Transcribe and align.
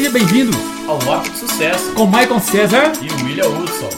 seja 0.00 0.12
bem-vindo 0.12 0.56
ao 0.88 0.96
Rock 1.00 1.28
de 1.28 1.36
Sucesso 1.36 1.94
com 1.94 2.06
Michael 2.06 2.40
César 2.40 2.90
e 3.02 3.22
William 3.22 3.48
Hudson. 3.48 3.90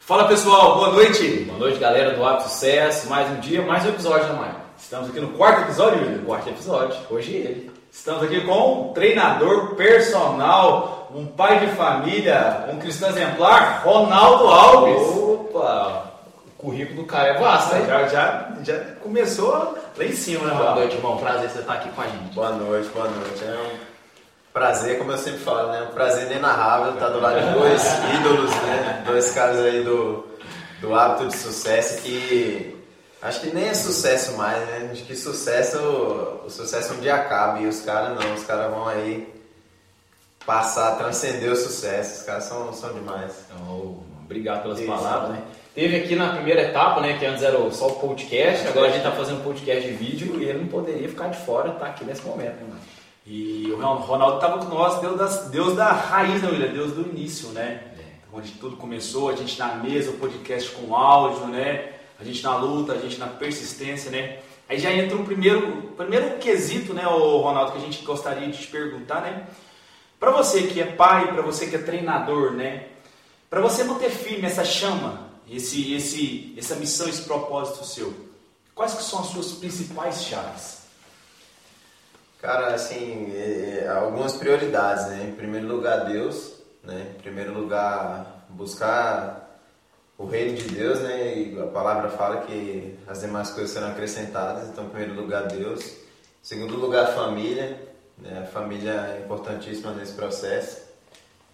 Fala 0.00 0.26
pessoal, 0.26 0.76
boa 0.76 0.92
noite. 0.92 1.44
Boa 1.46 1.58
noite, 1.58 1.78
galera 1.78 2.16
do 2.16 2.24
Hábito 2.24 2.48
Sucesso. 2.48 3.10
Mais 3.10 3.30
um 3.30 3.40
dia, 3.40 3.60
mais 3.60 3.84
um 3.84 3.90
episódio, 3.90 4.26
né, 4.28 4.32
Michael? 4.32 4.54
Estamos 4.78 5.10
aqui 5.10 5.20
no 5.20 5.28
quarto 5.28 5.60
episódio, 5.64 6.00
William. 6.00 6.24
Quarto 6.24 6.48
episódio, 6.48 6.96
hoje 7.10 7.32
ele. 7.34 7.70
Estamos 7.92 8.22
aqui 8.22 8.40
com 8.40 8.88
um 8.88 8.92
treinador 8.94 9.74
personal, 9.74 11.12
um 11.14 11.26
pai 11.26 11.60
de 11.60 11.66
família, 11.74 12.70
um 12.72 12.78
cristão 12.78 13.10
exemplar, 13.10 13.82
Ronaldo 13.84 14.44
Alves. 14.48 15.02
Opa! 15.18 16.04
O 16.46 16.62
currículo 16.62 17.02
do 17.02 17.06
cara 17.06 17.28
é 17.28 17.38
vasto, 17.38 17.76
hein? 17.76 17.82
Já, 17.86 18.08
já, 18.08 18.48
já 18.64 18.78
começou 19.02 19.76
lá 19.98 20.04
em 20.04 20.12
cima, 20.12 20.46
né, 20.46 20.54
Boa 20.54 20.74
noite, 20.76 20.94
irmão. 20.94 21.18
Prazer 21.18 21.50
você 21.50 21.58
estar 21.58 21.74
aqui 21.74 21.90
com 21.90 22.00
a 22.00 22.06
gente. 22.06 22.34
Boa 22.34 22.52
noite, 22.52 22.88
boa 22.90 23.08
noite. 23.08 23.44
É 23.44 23.72
um 23.74 23.78
prazer, 24.52 24.98
como 24.98 25.10
eu 25.10 25.18
sempre 25.18 25.40
falo, 25.40 25.72
né? 25.72 25.82
Um 25.82 25.92
prazer 25.92 26.26
inenarrável 26.26 26.94
estar 26.94 27.08
do 27.08 27.20
lado 27.20 27.40
de 27.40 27.52
dois 27.52 27.82
ídolos, 28.20 28.50
né? 28.50 29.02
Dois 29.04 29.30
caras 29.32 29.58
aí 29.58 29.82
do, 29.82 30.24
do 30.80 30.94
hábito 30.94 31.26
de 31.26 31.36
sucesso 31.36 32.00
que 32.02 32.76
acho 33.20 33.40
que 33.40 33.52
nem 33.52 33.68
é 33.68 33.74
sucesso 33.74 34.36
mais, 34.36 34.64
né? 34.68 34.88
Acho 34.92 35.02
que 35.04 35.16
sucesso, 35.16 35.78
o 36.46 36.48
sucesso 36.48 36.94
um 36.94 37.00
dia 37.00 37.16
acaba 37.16 37.58
e 37.58 37.66
os 37.66 37.80
caras 37.80 38.16
não, 38.16 38.34
os 38.34 38.44
caras 38.44 38.70
vão 38.70 38.86
aí 38.86 39.34
passar, 40.46 40.96
transcender 40.96 41.50
o 41.50 41.56
sucesso. 41.56 42.20
Os 42.20 42.22
caras 42.22 42.44
são, 42.44 42.72
são 42.72 42.92
demais. 42.92 43.32
Oh, 43.68 43.96
obrigado 44.22 44.62
pelas 44.62 44.78
Isso. 44.78 44.86
palavras, 44.86 45.30
né? 45.30 45.42
Teve 45.78 45.94
aqui 45.94 46.16
na 46.16 46.30
primeira 46.30 46.62
etapa, 46.62 47.00
né, 47.00 47.16
que 47.16 47.24
antes 47.24 47.40
era 47.40 47.70
só 47.70 47.86
o 47.86 48.00
podcast, 48.00 48.66
agora 48.66 48.88
a 48.88 48.90
gente 48.90 48.98
está 48.98 49.12
fazendo 49.12 49.44
podcast 49.44 49.86
de 49.86 49.94
vídeo 49.94 50.42
e 50.42 50.44
ele 50.46 50.58
não 50.58 50.66
poderia 50.66 51.08
ficar 51.08 51.28
de 51.28 51.38
fora, 51.46 51.70
tá 51.70 51.86
aqui 51.86 52.04
nesse 52.04 52.26
momento, 52.26 52.56
né, 52.56 52.66
mano? 52.68 52.80
E 53.24 53.70
o 53.70 53.76
Ronaldo 53.76 54.38
estava 54.38 54.58
com 54.58 54.74
nós, 54.74 55.00
Deus, 55.00 55.16
das, 55.16 55.48
Deus 55.50 55.76
da 55.76 55.92
raiz, 55.92 56.42
né, 56.42 56.48
William? 56.50 56.72
Deus 56.72 56.94
do 56.94 57.02
início, 57.02 57.50
né? 57.50 57.80
É. 57.96 58.02
Onde 58.32 58.50
tudo 58.54 58.76
começou, 58.76 59.28
a 59.28 59.36
gente 59.36 59.56
na 59.56 59.76
mesa, 59.76 60.10
o 60.10 60.14
podcast 60.14 60.68
com 60.72 60.96
áudio, 60.96 61.46
né? 61.46 61.92
A 62.18 62.24
gente 62.24 62.42
na 62.42 62.56
luta, 62.56 62.94
a 62.94 62.98
gente 62.98 63.16
na 63.16 63.28
persistência, 63.28 64.10
né? 64.10 64.38
Aí 64.68 64.80
já 64.80 64.92
entra 64.92 65.16
um 65.16 65.24
primeiro, 65.24 65.92
primeiro 65.96 66.38
quesito, 66.38 66.92
né, 66.92 67.06
o 67.06 67.38
Ronaldo, 67.38 67.70
que 67.70 67.78
a 67.78 67.82
gente 67.82 68.04
gostaria 68.04 68.48
de 68.48 68.58
te 68.58 68.66
perguntar, 68.66 69.20
né? 69.20 69.46
Para 70.18 70.32
você 70.32 70.64
que 70.64 70.80
é 70.80 70.86
pai, 70.86 71.32
para 71.32 71.42
você 71.42 71.68
que 71.68 71.76
é 71.76 71.78
treinador, 71.78 72.50
né? 72.50 72.86
Para 73.48 73.60
você 73.60 73.84
manter 73.84 74.10
firme 74.10 74.44
essa 74.44 74.64
chama 74.64 75.27
esse, 75.50 75.94
esse, 75.94 76.54
essa 76.56 76.76
missão, 76.76 77.08
esse 77.08 77.22
propósito 77.22 77.84
seu? 77.84 78.12
Quais 78.74 78.94
que 78.94 79.02
são 79.02 79.20
as 79.20 79.26
suas 79.26 79.52
principais 79.52 80.22
chaves? 80.22 80.78
Cara, 82.40 82.74
assim, 82.74 83.32
é, 83.34 83.84
é, 83.84 83.88
algumas 83.88 84.34
prioridades, 84.34 85.06
né? 85.08 85.24
Em 85.28 85.34
primeiro 85.34 85.66
lugar, 85.66 86.04
Deus, 86.06 86.54
né? 86.84 87.14
Em 87.16 87.20
primeiro 87.20 87.52
lugar, 87.52 88.46
buscar 88.48 89.60
o 90.16 90.24
reino 90.24 90.56
de 90.56 90.68
Deus, 90.68 91.00
né? 91.00 91.36
E 91.36 91.60
a 91.60 91.66
palavra 91.66 92.08
fala 92.10 92.42
que 92.42 92.96
as 93.08 93.20
demais 93.20 93.50
coisas 93.50 93.72
serão 93.72 93.88
acrescentadas. 93.88 94.68
Então, 94.68 94.84
em 94.84 94.88
primeiro 94.88 95.14
lugar, 95.14 95.48
Deus. 95.48 95.84
Em 95.84 95.94
segundo 96.42 96.76
lugar, 96.76 97.12
família. 97.14 97.88
Né? 98.16 98.42
A 98.42 98.46
família 98.46 99.16
é 99.16 99.24
importantíssima 99.24 99.92
nesse 99.92 100.12
processo. 100.12 100.78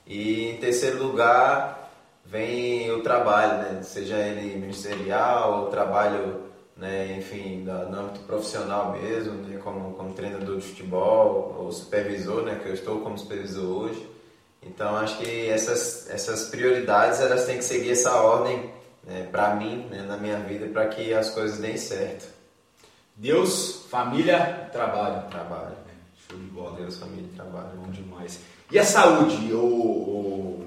E 0.07 0.51
em 0.51 0.57
terceiro 0.59 1.03
lugar, 1.03 1.84
vem 2.25 2.91
o 2.93 3.03
trabalho, 3.03 3.59
né? 3.59 3.83
seja 3.83 4.17
ele 4.19 4.57
ministerial, 4.59 5.65
o 5.65 5.67
trabalho, 5.67 6.43
né, 6.77 7.17
enfim, 7.19 7.59
no 7.65 7.73
âmbito 7.73 8.21
profissional 8.21 8.93
mesmo, 8.93 9.35
né, 9.35 9.59
como, 9.63 9.95
como 9.95 10.13
treinador 10.13 10.59
de 10.59 10.67
futebol 10.67 11.57
ou 11.59 11.73
supervisor, 11.73 12.43
né, 12.43 12.59
que 12.63 12.69
eu 12.69 12.75
estou 12.75 13.01
como 13.01 13.19
supervisor 13.19 13.65
hoje. 13.65 14.09
Então 14.63 14.97
acho 14.97 15.19
que 15.19 15.49
essas, 15.49 16.09
essas 16.11 16.49
prioridades 16.49 17.21
elas 17.21 17.45
têm 17.45 17.59
que 17.59 17.65
seguir 17.65 17.93
essa 17.93 18.15
ordem 18.17 18.71
né, 19.05 19.29
para 19.31 19.55
mim, 19.55 19.87
né, 19.91 20.03
na 20.03 20.17
minha 20.17 20.39
vida, 20.39 20.67
para 20.67 20.89
que 20.89 21.13
as 21.13 21.31
coisas 21.31 21.59
deem 21.59 21.77
certo. 21.77 22.33
Deus, 23.17 23.87
família, 23.89 24.69
trabalho. 24.73 25.29
Trabalho. 25.31 25.77
Show 26.27 26.37
de 26.37 26.47
bola. 26.47 26.77
Deus, 26.77 26.99
família, 26.99 27.29
trabalho. 27.37 27.69
Bom 27.77 27.91
demais. 27.93 28.41
E 28.73 28.79
a 28.79 28.85
saúde, 28.85 29.53
o, 29.53 30.67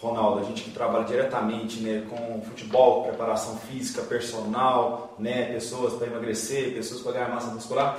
Ronaldo, 0.00 0.40
a 0.40 0.44
gente 0.44 0.62
que 0.62 0.70
trabalha 0.70 1.04
diretamente 1.04 1.80
né, 1.80 2.06
com 2.08 2.40
futebol, 2.42 3.04
preparação 3.04 3.56
física, 3.58 4.00
personal, 4.02 5.14
né, 5.18 5.52
pessoas 5.52 5.94
para 5.94 6.06
emagrecer, 6.06 6.72
pessoas 6.72 7.02
para 7.02 7.12
ganhar 7.12 7.28
massa 7.28 7.48
muscular. 7.48 7.98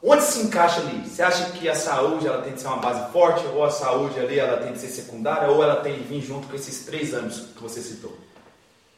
Onde 0.00 0.22
se 0.22 0.40
encaixa 0.40 0.80
ali? 0.80 1.08
Você 1.08 1.22
acha 1.22 1.50
que 1.50 1.68
a 1.68 1.74
saúde 1.74 2.28
ela 2.28 2.42
tem 2.42 2.52
que 2.52 2.60
ser 2.60 2.68
uma 2.68 2.76
base 2.76 3.10
forte 3.10 3.44
ou 3.46 3.64
a 3.64 3.70
saúde 3.70 4.20
ali 4.20 4.38
ela 4.38 4.58
tem 4.58 4.72
que 4.72 4.78
ser 4.78 4.88
secundária 4.88 5.50
ou 5.50 5.62
ela 5.62 5.76
tem 5.76 5.96
que 5.96 6.02
vir 6.02 6.20
junto 6.20 6.46
com 6.46 6.54
esses 6.54 6.86
três 6.86 7.12
anos 7.12 7.48
que 7.56 7.62
você 7.62 7.80
citou? 7.80 8.16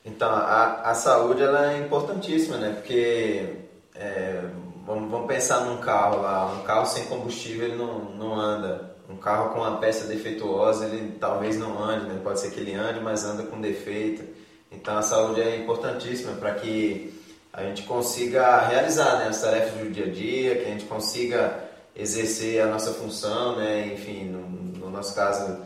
Então, 0.05 0.29
a, 0.29 0.83
a 0.83 0.95
saúde 0.95 1.43
ela 1.43 1.73
é 1.73 1.79
importantíssima, 1.79 2.59
né? 2.59 2.73
Porque 2.75 3.57
é, 3.95 4.43
vamos, 4.85 5.11
vamos 5.11 5.27
pensar 5.27 5.61
num 5.61 5.79
carro 5.79 6.21
lá, 6.21 6.47
um 6.53 6.63
carro 6.63 6.85
sem 6.85 7.07
combustível 7.07 7.69
ele 7.69 7.77
não, 7.77 8.01
não 8.17 8.35
anda 8.35 8.88
um 9.09 9.17
carro 9.17 9.55
com 9.55 9.61
uma 9.61 9.79
peça 9.79 10.07
defeituosa, 10.07 10.85
ele 10.85 11.17
talvez 11.19 11.59
não 11.59 11.83
ande, 11.83 12.07
né? 12.07 12.21
pode 12.23 12.41
ser 12.41 12.51
que 12.51 12.61
ele 12.61 12.75
ande, 12.75 13.01
mas 13.01 13.25
anda 13.25 13.43
com 13.43 13.61
defeito. 13.61 14.23
Então 14.71 14.99
a 14.99 15.03
saúde 15.03 15.41
é 15.41 15.57
importantíssima 15.57 16.33
para 16.33 16.55
que 16.55 17.15
a 17.53 17.63
gente 17.65 17.85
consiga 17.85 18.61
realizar 18.67 19.19
né, 19.19 19.29
as 19.29 19.41
tarefas 19.41 19.73
do 19.81 19.91
dia 19.91 20.05
a 20.05 20.11
dia, 20.11 20.57
que 20.57 20.67
a 20.67 20.69
gente 20.69 20.85
consiga 20.85 21.65
exercer 21.97 22.61
a 22.61 22.67
nossa 22.67 22.93
função, 22.93 23.57
né? 23.57 23.91
enfim, 23.95 24.25
no, 24.25 24.47
no 24.79 24.91
nosso 24.91 25.15
caso, 25.15 25.59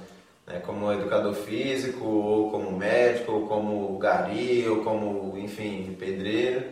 né, 0.46 0.60
como 0.64 0.92
educador 0.92 1.34
físico, 1.34 2.06
ou 2.06 2.50
como 2.50 2.70
médico, 2.70 3.32
ou 3.32 3.46
como 3.48 3.98
gari, 3.98 4.66
ou 4.68 4.84
como, 4.84 5.36
enfim, 5.36 5.96
pedreiro. 5.98 6.62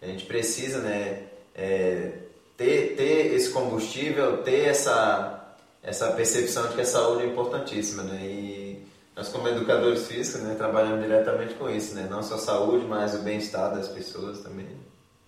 A 0.00 0.06
gente 0.06 0.24
precisa 0.24 0.78
né, 0.78 1.24
é, 1.54 2.12
ter, 2.56 2.94
ter 2.96 3.34
esse 3.34 3.50
combustível, 3.50 4.38
ter 4.38 4.68
essa 4.68 5.39
essa 5.82 6.12
percepção 6.12 6.68
de 6.68 6.74
que 6.74 6.80
a 6.80 6.86
saúde 6.86 7.24
é 7.24 7.26
importantíssima, 7.26 8.02
né? 8.02 8.20
E 8.24 8.86
nós 9.16 9.28
como 9.28 9.48
educadores 9.48 10.06
físicos, 10.06 10.42
né, 10.42 10.54
trabalhamos 10.54 11.02
diretamente 11.02 11.54
com 11.54 11.68
isso, 11.68 11.94
né? 11.94 12.06
Não 12.10 12.22
só 12.22 12.34
a 12.34 12.38
saúde, 12.38 12.86
mas 12.86 13.14
o 13.14 13.22
bem-estar 13.22 13.74
das 13.74 13.88
pessoas 13.88 14.40
também. 14.40 14.66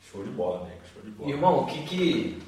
Show 0.00 0.22
de 0.22 0.30
bola, 0.30 0.66
né? 0.66 0.76
Show 0.92 1.02
de 1.02 1.10
bola. 1.10 1.30
Irmão, 1.30 1.60
o 1.60 1.66
que 1.66 1.84
que, 1.84 2.42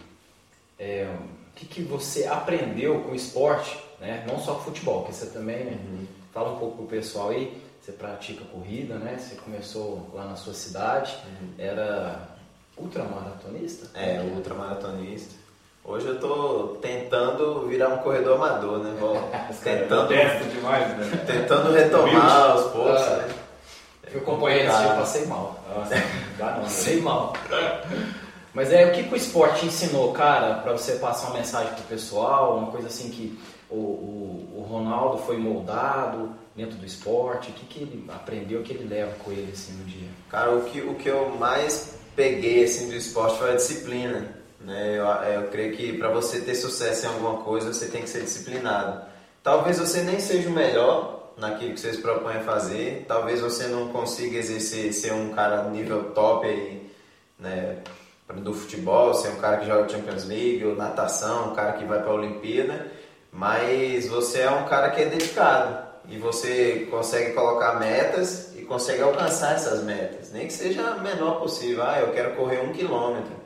é, 0.79 1.15
o 1.51 1.55
que 1.55 1.67
que 1.67 1.83
você 1.83 2.27
aprendeu 2.27 3.01
com 3.01 3.13
o 3.13 3.15
esporte, 3.15 3.79
né? 4.01 4.25
Não 4.29 4.39
só 4.39 4.59
futebol, 4.61 5.05
que 5.05 5.15
você 5.15 5.27
também, 5.27 5.65
né? 5.65 5.73
Uhum. 5.73 6.07
Fala 6.33 6.53
um 6.55 6.59
pouco 6.59 6.79
pro 6.79 6.87
pessoal 6.87 7.31
aí, 7.31 7.61
você 7.81 7.93
pratica 7.93 8.45
corrida, 8.47 8.97
né? 8.99 9.17
Você 9.19 9.37
começou 9.37 10.11
lá 10.13 10.27
na 10.27 10.37
sua 10.37 10.55
cidade, 10.55 11.17
uhum. 11.27 11.55
era 11.59 12.29
ultramaratonista? 12.77 13.99
É, 13.99 14.21
ultramaratonista. 14.21 15.44
Hoje 15.87 16.07
eu 16.07 16.19
tô 16.19 16.79
tentando 16.81 17.67
virar 17.69 17.89
um 17.89 17.99
corredor 17.99 18.37
amador, 18.37 18.79
né? 18.79 18.97
Vou 18.99 19.17
tentando, 19.63 20.09
demais, 20.09 20.89
né? 20.97 21.25
tentando 21.27 21.73
retomar 21.73 22.53
aos 22.53 22.73
poucos, 22.73 23.03
ah, 23.03 23.17
né? 23.19 23.35
Eu 24.11 24.21
acompanhei 24.21 24.67
esse 24.67 24.79
dia, 24.79 24.95
passei 24.95 25.27
mal. 25.27 25.63
Nossa, 25.69 25.95
dá 26.39 26.53
não, 26.53 26.63
passei 26.63 27.03
mal. 27.03 27.35
Mas 28.55 28.73
é 28.73 28.87
o 28.87 28.93
que, 28.93 29.03
que 29.03 29.13
o 29.13 29.17
esporte 29.17 29.61
te 29.61 29.67
ensinou, 29.67 30.13
cara, 30.13 30.55
para 30.55 30.73
você 30.73 30.93
passar 30.93 31.27
uma 31.27 31.39
mensagem 31.39 31.75
pro 31.75 31.85
pessoal, 31.85 32.57
uma 32.57 32.71
coisa 32.71 32.87
assim 32.87 33.11
que 33.11 33.39
o, 33.69 33.77
o, 33.77 34.55
o, 34.57 34.63
Ronaldo 34.63 35.19
foi 35.19 35.37
moldado 35.37 36.31
dentro 36.57 36.79
do 36.79 36.87
esporte, 36.87 37.51
o 37.51 37.53
que, 37.53 37.67
que 37.67 37.83
ele 37.83 38.05
aprendeu, 38.09 38.61
o 38.61 38.63
que 38.63 38.73
ele 38.73 38.89
leva 38.89 39.13
com 39.23 39.33
ele 39.33 39.51
assim 39.53 39.73
no 39.73 39.85
dia? 39.85 40.09
Cara, 40.31 40.53
o 40.53 40.63
que, 40.63 40.81
o 40.81 40.95
que 40.95 41.09
eu 41.09 41.31
mais 41.39 41.99
peguei 42.17 42.65
assim 42.65 42.89
do 42.89 42.95
esporte 42.95 43.37
foi 43.39 43.51
a 43.51 43.57
disciplina 43.57 44.44
né? 44.65 44.99
Eu, 44.99 45.05
eu 45.33 45.49
creio 45.49 45.77
que 45.77 45.97
para 45.99 46.09
você 46.09 46.41
ter 46.41 46.55
sucesso 46.55 47.07
em 47.07 47.09
alguma 47.09 47.43
coisa, 47.43 47.73
você 47.73 47.87
tem 47.87 48.03
que 48.03 48.11
ser 48.11 48.23
disciplinado. 48.23 49.03
Talvez 49.43 49.79
você 49.79 50.03
nem 50.03 50.19
seja 50.19 50.49
o 50.49 50.53
melhor 50.53 51.33
naquilo 51.37 51.75
que 51.75 51.81
você 51.81 51.93
se 51.93 52.01
propõe 52.01 52.37
a 52.37 52.41
fazer, 52.41 53.05
talvez 53.07 53.41
você 53.41 53.67
não 53.67 53.89
consiga 53.89 54.39
exercer, 54.39 54.93
ser 54.93 55.13
um 55.13 55.35
cara 55.35 55.65
nível 55.69 56.13
top 56.13 56.47
aí, 56.47 56.91
né? 57.39 57.79
do 58.33 58.55
futebol, 58.55 59.13
ser 59.13 59.29
um 59.29 59.37
cara 59.37 59.59
que 59.59 59.67
joga 59.67 59.89
Champions 59.89 60.25
League 60.25 60.65
ou 60.65 60.75
natação, 60.75 61.51
um 61.51 61.55
cara 61.55 61.73
que 61.75 61.85
vai 61.85 62.01
para 62.01 62.11
a 62.11 62.15
Olimpíada, 62.15 62.91
mas 63.31 64.09
você 64.09 64.41
é 64.41 64.51
um 64.51 64.65
cara 64.65 64.91
que 64.91 65.03
é 65.03 65.07
dedicado 65.07 65.85
e 66.09 66.19
você 66.19 66.89
consegue 66.91 67.33
colocar 67.33 67.79
metas 67.79 68.55
e 68.57 68.63
consegue 68.63 69.03
alcançar 69.03 69.55
essas 69.55 69.83
metas, 69.83 70.33
nem 70.33 70.47
que 70.47 70.53
seja 70.53 70.89
a 70.89 70.97
menor 70.97 71.41
possível. 71.41 71.83
Ah, 71.83 72.01
eu 72.01 72.13
quero 72.13 72.35
correr 72.35 72.61
um 72.61 72.73
quilômetro. 72.73 73.44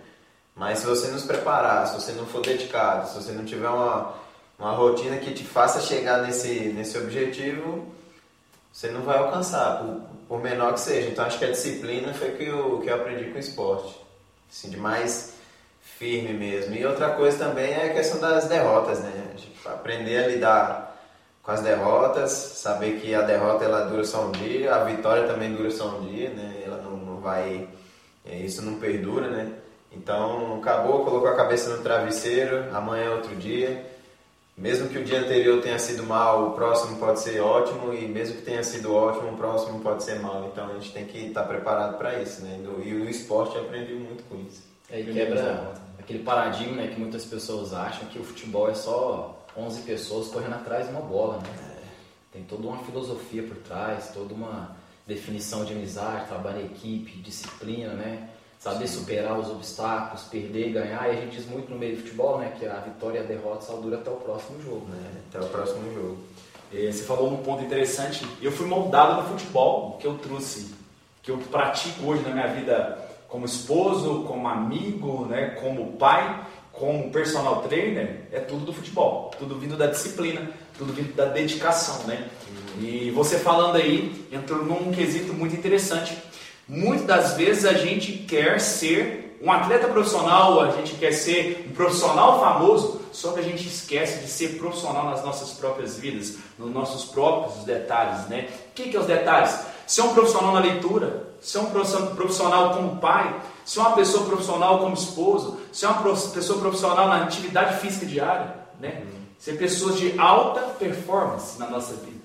Mas 0.58 0.80
se 0.80 0.86
você 0.86 1.08
não 1.08 1.18
se 1.18 1.26
preparar, 1.26 1.86
se 1.86 1.94
você 1.94 2.12
não 2.12 2.26
for 2.26 2.42
dedicado, 2.42 3.08
se 3.08 3.14
você 3.14 3.32
não 3.32 3.44
tiver 3.44 3.68
uma, 3.68 4.14
uma 4.58 4.72
rotina 4.72 5.16
que 5.18 5.32
te 5.32 5.44
faça 5.44 5.80
chegar 5.80 6.22
nesse, 6.22 6.70
nesse 6.70 6.98
objetivo, 6.98 7.86
você 8.72 8.90
não 8.90 9.02
vai 9.02 9.18
alcançar, 9.18 9.78
por, 9.78 10.00
por 10.28 10.42
menor 10.42 10.74
que 10.74 10.80
seja. 10.80 11.08
Então 11.08 11.24
acho 11.24 11.38
que 11.38 11.44
a 11.44 11.50
disciplina 11.52 12.12
foi 12.12 12.30
o 12.30 12.36
que 12.36 12.44
eu, 12.44 12.80
que 12.80 12.90
eu 12.90 12.94
aprendi 12.96 13.26
com 13.26 13.36
o 13.36 13.40
esporte. 13.40 13.96
Assim, 14.50 14.68
de 14.68 14.76
mais 14.76 15.34
firme 15.80 16.32
mesmo. 16.32 16.74
E 16.74 16.84
outra 16.84 17.10
coisa 17.10 17.38
também 17.38 17.72
é 17.72 17.90
a 17.90 17.94
questão 17.94 18.20
das 18.20 18.48
derrotas, 18.48 18.98
né? 19.00 19.36
aprender 19.64 20.24
a 20.24 20.28
lidar 20.28 20.98
com 21.42 21.52
as 21.52 21.60
derrotas, 21.60 22.30
saber 22.30 23.00
que 23.00 23.14
a 23.14 23.22
derrota 23.22 23.64
ela 23.64 23.86
dura 23.86 24.04
só 24.04 24.26
um 24.26 24.32
dia, 24.32 24.74
a 24.74 24.84
vitória 24.84 25.26
também 25.26 25.54
dura 25.54 25.70
só 25.70 25.96
um 25.96 26.06
dia, 26.06 26.30
né? 26.30 26.62
Ela 26.64 26.78
não, 26.78 26.96
não 26.96 27.20
vai, 27.20 27.68
é, 28.24 28.36
isso 28.36 28.62
não 28.62 28.78
perdura, 28.78 29.28
né? 29.28 29.52
Então 29.92 30.58
acabou, 30.58 31.04
colocou 31.04 31.28
a 31.28 31.36
cabeça 31.36 31.76
no 31.76 31.82
travesseiro, 31.82 32.74
amanhã 32.74 33.04
é 33.04 33.14
outro 33.14 33.34
dia. 33.36 33.84
Mesmo 34.56 34.88
que 34.88 34.98
o 34.98 35.04
dia 35.04 35.20
anterior 35.20 35.62
tenha 35.62 35.78
sido 35.78 36.02
mal, 36.02 36.48
o 36.48 36.50
próximo 36.52 36.98
pode 36.98 37.20
ser 37.20 37.40
ótimo 37.40 37.94
e 37.94 38.08
mesmo 38.08 38.36
que 38.36 38.42
tenha 38.42 38.62
sido 38.64 38.92
ótimo, 38.92 39.30
o 39.30 39.36
próximo 39.36 39.80
pode 39.80 40.02
ser 40.02 40.18
mal. 40.18 40.50
Então 40.52 40.68
a 40.68 40.74
gente 40.74 40.92
tem 40.92 41.06
que 41.06 41.26
estar 41.26 41.44
preparado 41.44 41.96
para 41.96 42.20
isso, 42.20 42.42
né? 42.42 42.58
E 42.84 42.92
o 42.92 43.08
esporte 43.08 43.56
aprendi 43.56 43.94
muito 43.94 44.24
com 44.24 44.36
isso. 44.36 44.64
É, 44.90 45.00
e 45.00 45.12
quebra 45.12 45.74
aquele 45.98 46.24
paradigma 46.24 46.82
né, 46.82 46.88
que 46.88 46.98
muitas 46.98 47.24
pessoas 47.24 47.72
acham 47.72 48.08
que 48.08 48.18
o 48.18 48.24
futebol 48.24 48.68
é 48.68 48.74
só 48.74 49.46
11 49.56 49.82
pessoas 49.82 50.28
correndo 50.28 50.54
atrás 50.54 50.86
de 50.86 50.92
uma 50.92 51.02
bola, 51.02 51.38
né? 51.38 51.76
Tem 52.32 52.42
toda 52.42 52.66
uma 52.66 52.78
filosofia 52.78 53.42
por 53.42 53.56
trás, 53.58 54.10
toda 54.12 54.34
uma 54.34 54.76
definição 55.06 55.64
de 55.64 55.72
amizade, 55.72 56.26
trabalho 56.26 56.62
em 56.62 56.66
equipe, 56.66 57.18
disciplina, 57.18 57.92
né? 57.94 58.28
Saber 58.58 58.88
Sim. 58.88 58.98
superar 58.98 59.38
os 59.38 59.48
obstáculos, 59.48 60.24
perder 60.24 60.68
e 60.68 60.72
ganhar. 60.72 61.08
E 61.08 61.16
a 61.16 61.20
gente 61.20 61.36
diz 61.36 61.46
muito 61.46 61.70
no 61.70 61.78
meio 61.78 61.96
do 61.96 62.02
futebol, 62.02 62.38
né? 62.38 62.52
Que 62.58 62.66
a 62.66 62.80
vitória 62.80 63.20
e 63.20 63.22
a 63.22 63.26
derrota 63.26 63.64
só 63.64 63.74
dura 63.74 63.98
até 63.98 64.10
o 64.10 64.16
próximo 64.16 64.60
jogo, 64.60 64.86
né? 64.88 65.10
Até 65.28 65.44
o 65.44 65.48
próximo 65.48 65.94
jogo. 65.94 66.18
E 66.72 66.92
você 66.92 67.04
falou 67.04 67.32
um 67.32 67.36
ponto 67.38 67.62
interessante. 67.62 68.26
Eu 68.42 68.50
fui 68.50 68.66
moldado 68.66 69.22
no 69.22 69.28
futebol, 69.28 69.96
que 70.00 70.06
eu 70.06 70.18
trouxe, 70.18 70.74
que 71.22 71.30
eu 71.30 71.38
pratico 71.38 72.04
hoje 72.04 72.22
na 72.22 72.30
minha 72.30 72.48
vida 72.48 72.98
como 73.28 73.46
esposo, 73.46 74.24
como 74.24 74.48
amigo, 74.48 75.24
né? 75.26 75.56
Como 75.60 75.92
pai, 75.92 76.44
como 76.72 77.10
personal 77.10 77.62
trainer, 77.62 78.22
é 78.32 78.40
tudo 78.40 78.66
do 78.66 78.72
futebol. 78.72 79.30
Tudo 79.38 79.56
vindo 79.56 79.76
da 79.76 79.86
disciplina, 79.86 80.50
tudo 80.76 80.92
vindo 80.92 81.14
da 81.14 81.26
dedicação, 81.26 82.04
né? 82.08 82.28
E 82.80 83.10
você 83.12 83.38
falando 83.38 83.76
aí, 83.76 84.26
entrou 84.32 84.64
num 84.64 84.92
quesito 84.92 85.32
muito 85.32 85.54
interessante 85.54 86.16
Muitas 86.68 87.06
das 87.06 87.32
vezes 87.32 87.64
a 87.64 87.72
gente 87.72 88.12
quer 88.12 88.60
ser 88.60 89.38
um 89.40 89.50
atleta 89.50 89.88
profissional, 89.88 90.60
a 90.60 90.72
gente 90.72 90.94
quer 90.96 91.12
ser 91.12 91.66
um 91.70 91.72
profissional 91.72 92.40
famoso, 92.40 93.00
só 93.10 93.32
que 93.32 93.40
a 93.40 93.42
gente 93.42 93.66
esquece 93.66 94.20
de 94.20 94.28
ser 94.28 94.58
profissional 94.58 95.06
nas 95.06 95.24
nossas 95.24 95.52
próprias 95.52 95.96
vidas, 95.96 96.36
nos 96.58 96.70
nossos 96.70 97.06
próprios 97.06 97.64
detalhes, 97.64 98.28
né? 98.28 98.48
O 98.70 98.74
que, 98.74 98.90
que 98.90 98.96
é 98.96 99.00
os 99.00 99.06
detalhes? 99.06 99.58
Ser 99.86 100.02
um 100.02 100.12
profissional 100.12 100.52
na 100.52 100.60
leitura, 100.60 101.28
ser 101.40 101.58
um 101.58 101.70
profissional 102.14 102.74
como 102.74 102.96
pai, 102.96 103.34
ser 103.64 103.80
uma 103.80 103.92
pessoa 103.92 104.26
profissional 104.26 104.78
como 104.80 104.92
esposo, 104.92 105.58
ser 105.72 105.86
uma 105.86 106.02
pessoa 106.02 106.58
profissional 106.58 107.08
na 107.08 107.22
atividade 107.22 107.80
física 107.80 108.04
diária, 108.04 108.54
né? 108.78 109.04
Ser 109.38 109.56
pessoas 109.56 109.96
de 109.96 110.18
alta 110.18 110.60
performance 110.78 111.58
na 111.58 111.70
nossa 111.70 111.94
vida. 111.94 112.18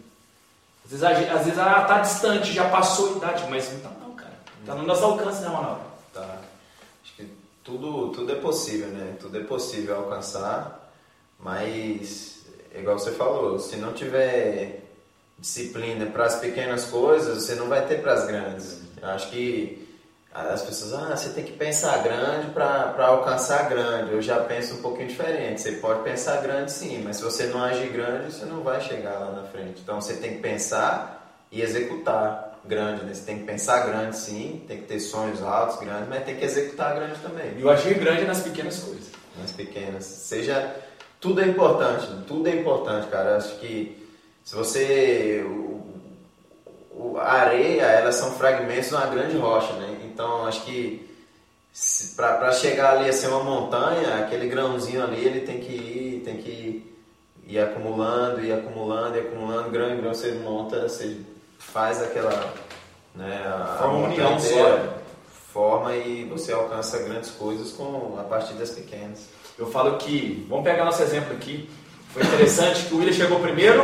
Às 0.83 0.99
vezes, 0.99 1.31
às 1.31 1.45
vezes 1.45 1.57
ela 1.57 1.81
está 1.83 1.99
distante, 1.99 2.51
já 2.51 2.67
passou 2.67 3.13
a 3.13 3.17
idade, 3.17 3.45
mas 3.49 3.71
então 3.71 4.02
Está 4.02 4.02
no 4.65 4.83
nosso 4.83 5.03
alcance, 5.03 5.41
né, 5.41 5.47
Ronaldo? 5.47 5.81
Tá. 6.13 6.39
Acho 7.03 7.15
que 7.15 7.27
tudo, 7.63 8.09
tudo 8.09 8.31
é 8.31 8.35
possível, 8.35 8.87
né? 8.87 9.15
Tudo 9.19 9.37
é 9.37 9.43
possível 9.43 9.95
alcançar, 9.97 10.91
mas, 11.39 12.45
igual 12.75 12.97
você 12.97 13.11
falou, 13.11 13.59
se 13.59 13.75
não 13.77 13.93
tiver 13.93 14.81
disciplina 15.37 16.05
para 16.05 16.25
as 16.25 16.35
pequenas 16.35 16.85
coisas, 16.85 17.43
você 17.43 17.55
não 17.55 17.67
vai 17.67 17.85
ter 17.85 18.01
para 18.01 18.13
as 18.13 18.25
grandes. 18.25 18.81
Eu 19.01 19.09
acho 19.09 19.29
que 19.29 19.83
as 20.33 20.63
pessoas, 20.63 20.93
ah, 20.93 21.15
você 21.15 21.29
tem 21.29 21.43
que 21.43 21.51
pensar 21.51 22.01
grande 22.01 22.51
para 22.51 23.05
alcançar 23.05 23.69
grande. 23.69 24.13
Eu 24.13 24.21
já 24.21 24.39
penso 24.39 24.75
um 24.75 24.81
pouquinho 24.81 25.07
diferente. 25.07 25.61
Você 25.61 25.73
pode 25.73 26.01
pensar 26.03 26.41
grande 26.41 26.71
sim, 26.71 27.03
mas 27.03 27.17
se 27.17 27.23
você 27.23 27.47
não 27.47 27.63
agir 27.63 27.89
grande, 27.89 28.33
você 28.33 28.45
não 28.45 28.63
vai 28.63 28.81
chegar 28.81 29.19
lá 29.19 29.31
na 29.31 29.43
frente. 29.43 29.81
Então 29.81 30.01
você 30.01 30.15
tem 30.15 30.35
que 30.35 30.39
pensar 30.39 31.37
e 31.51 31.61
executar 31.61 32.52
grande, 32.65 33.03
né? 33.03 33.13
Você 33.13 33.25
tem 33.25 33.39
que 33.39 33.43
pensar 33.45 33.85
grande 33.85 34.17
sim, 34.17 34.63
tem 34.67 34.77
que 34.77 34.85
ter 34.85 34.99
sonhos 34.99 35.41
altos, 35.41 35.79
grandes, 35.79 36.07
mas 36.09 36.23
tem 36.23 36.35
que 36.35 36.45
executar 36.45 36.95
grande 36.95 37.19
também. 37.19 37.57
E 37.57 37.63
o 37.63 37.69
agir 37.69 37.97
grande 37.99 38.25
nas 38.25 38.41
pequenas 38.41 38.79
coisas. 38.79 39.11
Nas 39.39 39.51
pequenas. 39.51 40.05
Seja. 40.05 40.75
Tudo 41.19 41.39
é 41.39 41.47
importante, 41.47 42.07
tudo 42.27 42.49
é 42.49 42.51
importante, 42.51 43.07
cara. 43.07 43.37
Acho 43.37 43.57
que 43.59 44.07
se 44.43 44.55
você. 44.55 45.41
O, 45.45 45.83
o, 46.91 47.17
a 47.17 47.31
areia, 47.31 47.83
elas 47.83 48.15
são 48.15 48.31
fragmentos 48.33 48.89
de 48.89 48.95
uma 48.95 49.07
grande 49.07 49.37
rocha, 49.37 49.73
né? 49.73 49.97
Então 50.03 50.45
acho 50.45 50.63
que 50.65 51.09
para 52.15 52.51
chegar 52.51 52.97
ali 52.97 53.09
a 53.09 53.13
ser 53.13 53.27
uma 53.27 53.43
montanha, 53.43 54.17
aquele 54.19 54.47
grãozinho 54.47 55.03
ali, 55.03 55.25
ele 55.25 55.41
tem 55.41 55.59
que 55.59 55.73
ir, 55.73 56.21
tem 56.23 56.37
que 56.37 56.49
ir, 56.49 56.97
ir 57.47 57.59
acumulando, 57.59 58.41
ir 58.41 58.53
acumulando, 58.53 59.17
ir 59.17 59.21
acumulando, 59.21 59.71
grão 59.71 59.89
em 59.89 59.97
grão 59.97 60.13
você 60.13 60.33
monta, 60.33 60.87
você 60.87 61.17
faz 61.71 62.01
aquela. 62.01 62.53
Né, 63.15 63.43
a, 63.45 63.77
forma 63.77 63.97
uma 63.97 64.07
união 64.07 64.39
só. 64.39 65.03
Forma 65.53 65.95
e 65.95 66.25
você 66.25 66.51
alcança 66.51 66.97
grandes 67.03 67.29
coisas 67.29 67.71
com, 67.71 68.17
a 68.19 68.23
partir 68.23 68.53
das 68.53 68.71
pequenas. 68.71 69.29
Eu 69.57 69.67
falo 69.67 69.97
que, 69.97 70.45
vamos 70.49 70.63
pegar 70.63 70.83
nosso 70.83 71.03
exemplo 71.03 71.33
aqui. 71.33 71.69
Foi 72.09 72.23
interessante 72.23 72.85
que 72.85 72.93
o 72.93 72.97
William 72.97 73.13
chegou 73.13 73.39
primeiro, 73.39 73.83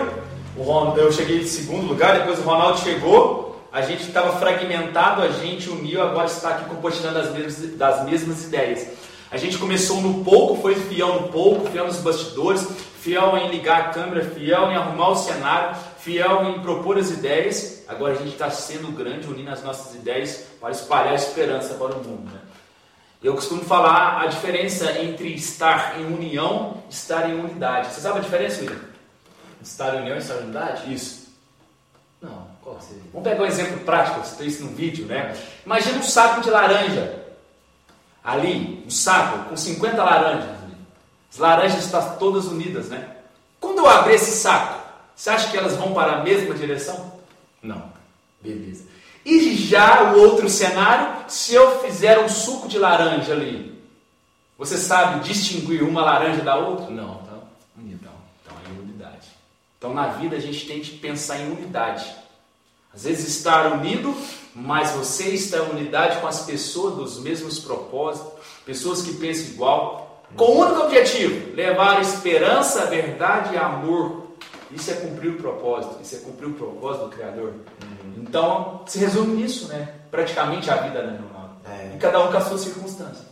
o 0.58 0.98
eu 0.98 1.12
cheguei 1.12 1.42
em 1.42 1.46
segundo 1.46 1.88
lugar, 1.88 2.20
depois 2.20 2.40
o 2.40 2.42
Ronaldo 2.42 2.80
chegou, 2.80 3.50
a 3.72 3.82
gente 3.82 4.04
estava 4.04 4.38
fragmentado, 4.40 5.22
a 5.22 5.30
gente 5.30 5.70
uniu, 5.70 6.02
agora 6.02 6.26
está 6.26 6.50
aqui 6.50 6.66
compartilhando 6.66 7.18
as 7.18 7.32
mesmas, 7.32 7.78
das 7.78 8.04
mesmas 8.06 8.44
ideias. 8.44 8.88
A 9.32 9.38
gente 9.38 9.60
começou 9.60 10.02
no 10.02 10.24
pouco, 10.24 10.60
foi 10.60 10.74
fiel 10.74 11.22
no 11.22 11.28
pouco, 11.28 11.70
fiel 11.70 11.86
nos 11.86 11.98
bastidores, 11.98 12.68
fiel 13.00 13.38
em 13.38 13.50
ligar 13.50 13.80
a 13.80 13.84
câmera, 13.90 14.26
fiel 14.26 14.72
em 14.72 14.76
arrumar 14.76 15.10
o 15.10 15.16
cenário, 15.16 15.78
fiel 16.00 16.50
em 16.50 16.62
propor 16.62 16.98
as 16.98 17.10
ideias. 17.10 17.84
Agora 17.88 18.14
a 18.14 18.18
gente 18.18 18.34
está 18.34 18.50
sendo 18.50 18.92
grande, 18.92 19.28
unindo 19.28 19.50
as 19.50 19.64
nossas 19.64 19.96
ideias 19.96 20.46
para 20.60 20.72
espalhar 20.72 21.14
a 21.14 21.16
esperança 21.16 21.74
para 21.76 21.96
o 21.96 22.04
mundo. 22.04 22.32
Né? 22.32 22.40
Eu 23.22 23.36
costumo 23.36 23.64
falar 23.64 24.22
a 24.22 24.28
diferença 24.28 25.00
entre 25.00 25.34
estar 25.34 26.00
em 26.00 26.06
união 26.06 26.84
e 26.90 26.94
estar 26.94 27.30
em 27.30 27.40
unidade. 27.40 27.94
Você 27.94 28.02
sabe 28.02 28.20
a 28.20 28.22
diferença, 28.22 28.62
William? 28.62 28.80
Estar 29.62 29.96
em 29.96 30.02
união 30.02 30.16
e 30.16 30.20
estar 30.20 30.36
em 30.36 30.44
unidade? 30.44 30.94
Isso. 30.94 31.30
Não, 32.22 32.48
qual 32.62 32.80
seria? 32.82 33.04
Vamos 33.12 33.28
pegar 33.28 33.44
um 33.44 33.48
exemplo 33.48 33.80
prático, 33.82 34.20
você 34.20 34.36
tem 34.36 34.48
isso 34.48 34.64
no 34.64 34.72
vídeo, 34.72 35.06
né? 35.06 35.36
Imagina 35.66 35.98
um 35.98 36.04
saco 36.04 36.42
de 36.42 36.50
laranja. 36.50 37.20
Ali, 38.24 38.84
um 38.86 38.90
saco 38.90 39.50
com 39.50 39.58
50 39.58 40.04
laranjas. 40.04 40.60
As 41.32 41.38
laranjas 41.38 41.86
estão 41.86 42.18
todas 42.18 42.46
unidas, 42.46 42.90
né? 42.90 43.18
Quando 43.60 43.80
eu 43.80 43.90
abrir 43.90 44.16
esse 44.16 44.32
saco, 44.32 44.79
você 45.20 45.32
acha 45.32 45.52
que 45.52 45.58
elas 45.58 45.76
vão 45.76 45.94
para 45.94 46.14
a 46.14 46.24
mesma 46.24 46.56
direção? 46.56 47.12
Não. 47.62 47.92
Beleza. 48.40 48.86
E 49.26 49.54
já 49.54 50.14
o 50.14 50.20
outro 50.22 50.48
cenário, 50.48 51.26
se 51.28 51.54
eu 51.54 51.82
fizer 51.82 52.20
um 52.20 52.30
suco 52.30 52.70
de 52.70 52.80
laranja 52.80 53.34
ali, 53.34 53.84
você 54.58 54.78
sabe 54.78 55.20
distinguir 55.28 55.84
uma 55.84 56.06
laranja 56.06 56.42
da 56.42 56.56
outra? 56.56 56.90
Não, 56.90 57.20
então, 57.22 57.44
então, 57.86 58.14
então 58.42 58.58
é 58.66 58.82
unidade. 58.82 59.28
Então 59.78 59.94
na 59.94 60.08
vida 60.08 60.38
a 60.38 60.40
gente 60.40 60.66
tem 60.66 60.80
que 60.80 60.98
pensar 60.98 61.38
em 61.38 61.52
unidade. 61.52 62.10
Às 62.94 63.04
vezes 63.04 63.28
estar 63.28 63.74
unido, 63.74 64.16
mas 64.56 64.92
você 64.92 65.32
está 65.32 65.58
em 65.58 65.70
unidade 65.70 66.22
com 66.22 66.28
as 66.28 66.46
pessoas 66.46 66.96
dos 66.96 67.20
mesmos 67.20 67.60
propósitos, 67.60 68.32
pessoas 68.66 69.02
que 69.02 69.16
pensam 69.16 69.48
igual, 69.48 70.24
com 70.38 70.46
o 70.46 70.60
único 70.66 70.86
objetivo: 70.86 71.54
levar 71.54 72.02
esperança, 72.02 72.86
verdade 72.86 73.56
e 73.56 73.58
amor 73.58 74.19
isso 74.72 74.92
é 74.92 74.96
cumprir 74.96 75.32
o 75.32 75.38
propósito, 75.38 75.98
isso 76.02 76.16
é 76.16 76.20
cumprir 76.20 76.48
o 76.50 76.54
propósito 76.54 77.06
do 77.06 77.10
Criador. 77.12 77.54
Uhum. 77.82 78.14
Então, 78.18 78.84
se 78.86 79.00
resume 79.00 79.42
nisso, 79.42 79.68
né? 79.68 79.96
Praticamente 80.12 80.70
a 80.70 80.76
vida, 80.76 81.04
né, 81.04 81.20
Ronaldo? 81.22 81.56
É. 81.66 81.96
E 81.96 81.98
cada 81.98 82.24
um 82.24 82.32
com 82.32 82.38
as 82.38 82.44
suas 82.46 82.62
circunstâncias. 82.62 83.28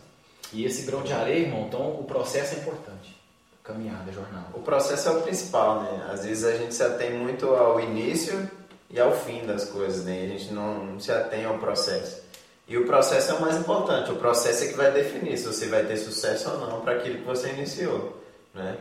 E 0.52 0.64
esse 0.64 0.82
grão 0.82 1.02
de 1.02 1.12
areia, 1.12 1.46
irmão, 1.46 1.66
então 1.68 1.90
o 1.90 2.04
processo 2.04 2.54
é 2.54 2.58
importante. 2.58 3.16
Caminhada, 3.62 4.10
jornada. 4.10 4.46
O 4.54 4.60
processo 4.60 5.08
é 5.08 5.12
o 5.12 5.22
principal, 5.22 5.82
né? 5.82 6.08
Às 6.10 6.24
vezes 6.24 6.44
a 6.44 6.56
gente 6.56 6.74
se 6.74 6.82
atém 6.82 7.12
muito 7.12 7.48
ao 7.48 7.78
início 7.78 8.48
e 8.90 8.98
ao 8.98 9.12
fim 9.12 9.44
das 9.46 9.66
coisas, 9.66 10.04
né? 10.04 10.22
A 10.24 10.26
gente 10.26 10.52
não, 10.52 10.84
não 10.84 11.00
se 11.00 11.12
atém 11.12 11.44
ao 11.44 11.58
processo. 11.58 12.22
E 12.66 12.76
o 12.76 12.86
processo 12.86 13.32
é 13.32 13.34
o 13.34 13.40
mais 13.40 13.56
importante. 13.56 14.10
O 14.10 14.16
processo 14.16 14.64
é 14.64 14.68
que 14.68 14.74
vai 14.74 14.90
definir 14.90 15.36
se 15.36 15.46
você 15.46 15.66
vai 15.66 15.84
ter 15.84 15.98
sucesso 15.98 16.50
ou 16.50 16.58
não 16.58 16.80
para 16.80 16.94
aquilo 16.94 17.18
que 17.18 17.24
você 17.24 17.50
iniciou, 17.50 18.22
né? 18.54 18.76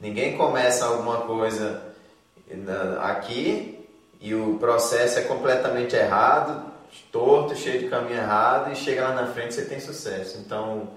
Ninguém 0.00 0.36
começa 0.36 0.84
alguma 0.86 1.18
coisa 1.22 1.91
aqui 3.00 3.86
e 4.20 4.34
o 4.34 4.56
processo 4.58 5.18
é 5.18 5.22
completamente 5.22 5.96
errado, 5.96 6.70
torto, 7.10 7.56
cheio 7.56 7.80
de 7.80 7.88
caminho 7.88 8.18
errado 8.18 8.72
e 8.72 8.76
chega 8.76 9.08
lá 9.08 9.14
na 9.14 9.26
frente 9.28 9.54
você 9.54 9.64
tem 9.64 9.80
sucesso. 9.80 10.38
Então, 10.38 10.88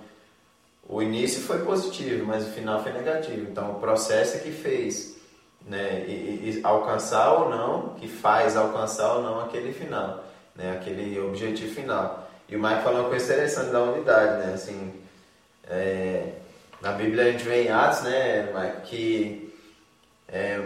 o 0.88 1.02
início 1.02 1.42
foi 1.42 1.60
positivo, 1.66 2.26
mas 2.26 2.46
o 2.48 2.52
final 2.52 2.84
foi 2.84 2.92
negativo. 2.92 3.50
Então, 3.50 3.72
o 3.72 3.80
processo 3.80 4.38
é 4.38 4.40
que 4.40 4.52
fez 4.52 5.16
né, 5.66 6.06
e, 6.08 6.60
e 6.60 6.62
alcançar 6.64 7.34
ou 7.34 7.50
não, 7.50 7.96
que 7.96 8.08
faz 8.08 8.56
alcançar 8.56 9.16
ou 9.16 9.24
não 9.24 9.40
aquele 9.40 9.74
final, 9.74 10.24
né, 10.56 10.78
aquele 10.78 11.20
objetivo 11.20 11.74
final. 11.74 12.30
E 12.48 12.56
o 12.56 12.62
Mike 12.62 12.84
falou 12.84 13.00
uma 13.02 13.10
coisa 13.10 13.26
interessante 13.26 13.72
da 13.72 13.82
unidade, 13.82 14.46
né, 14.46 14.54
assim, 14.54 14.94
É, 15.68 16.34
na 16.80 16.92
Bíblia 16.92 17.24
a 17.24 17.32
gente 17.32 17.44
vê 17.44 17.64
em 17.64 17.72
Atos, 17.72 18.04
né, 18.04 18.82
que 18.86 19.52
é, 20.28 20.62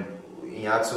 em 0.59 0.67
Atos 0.67 0.91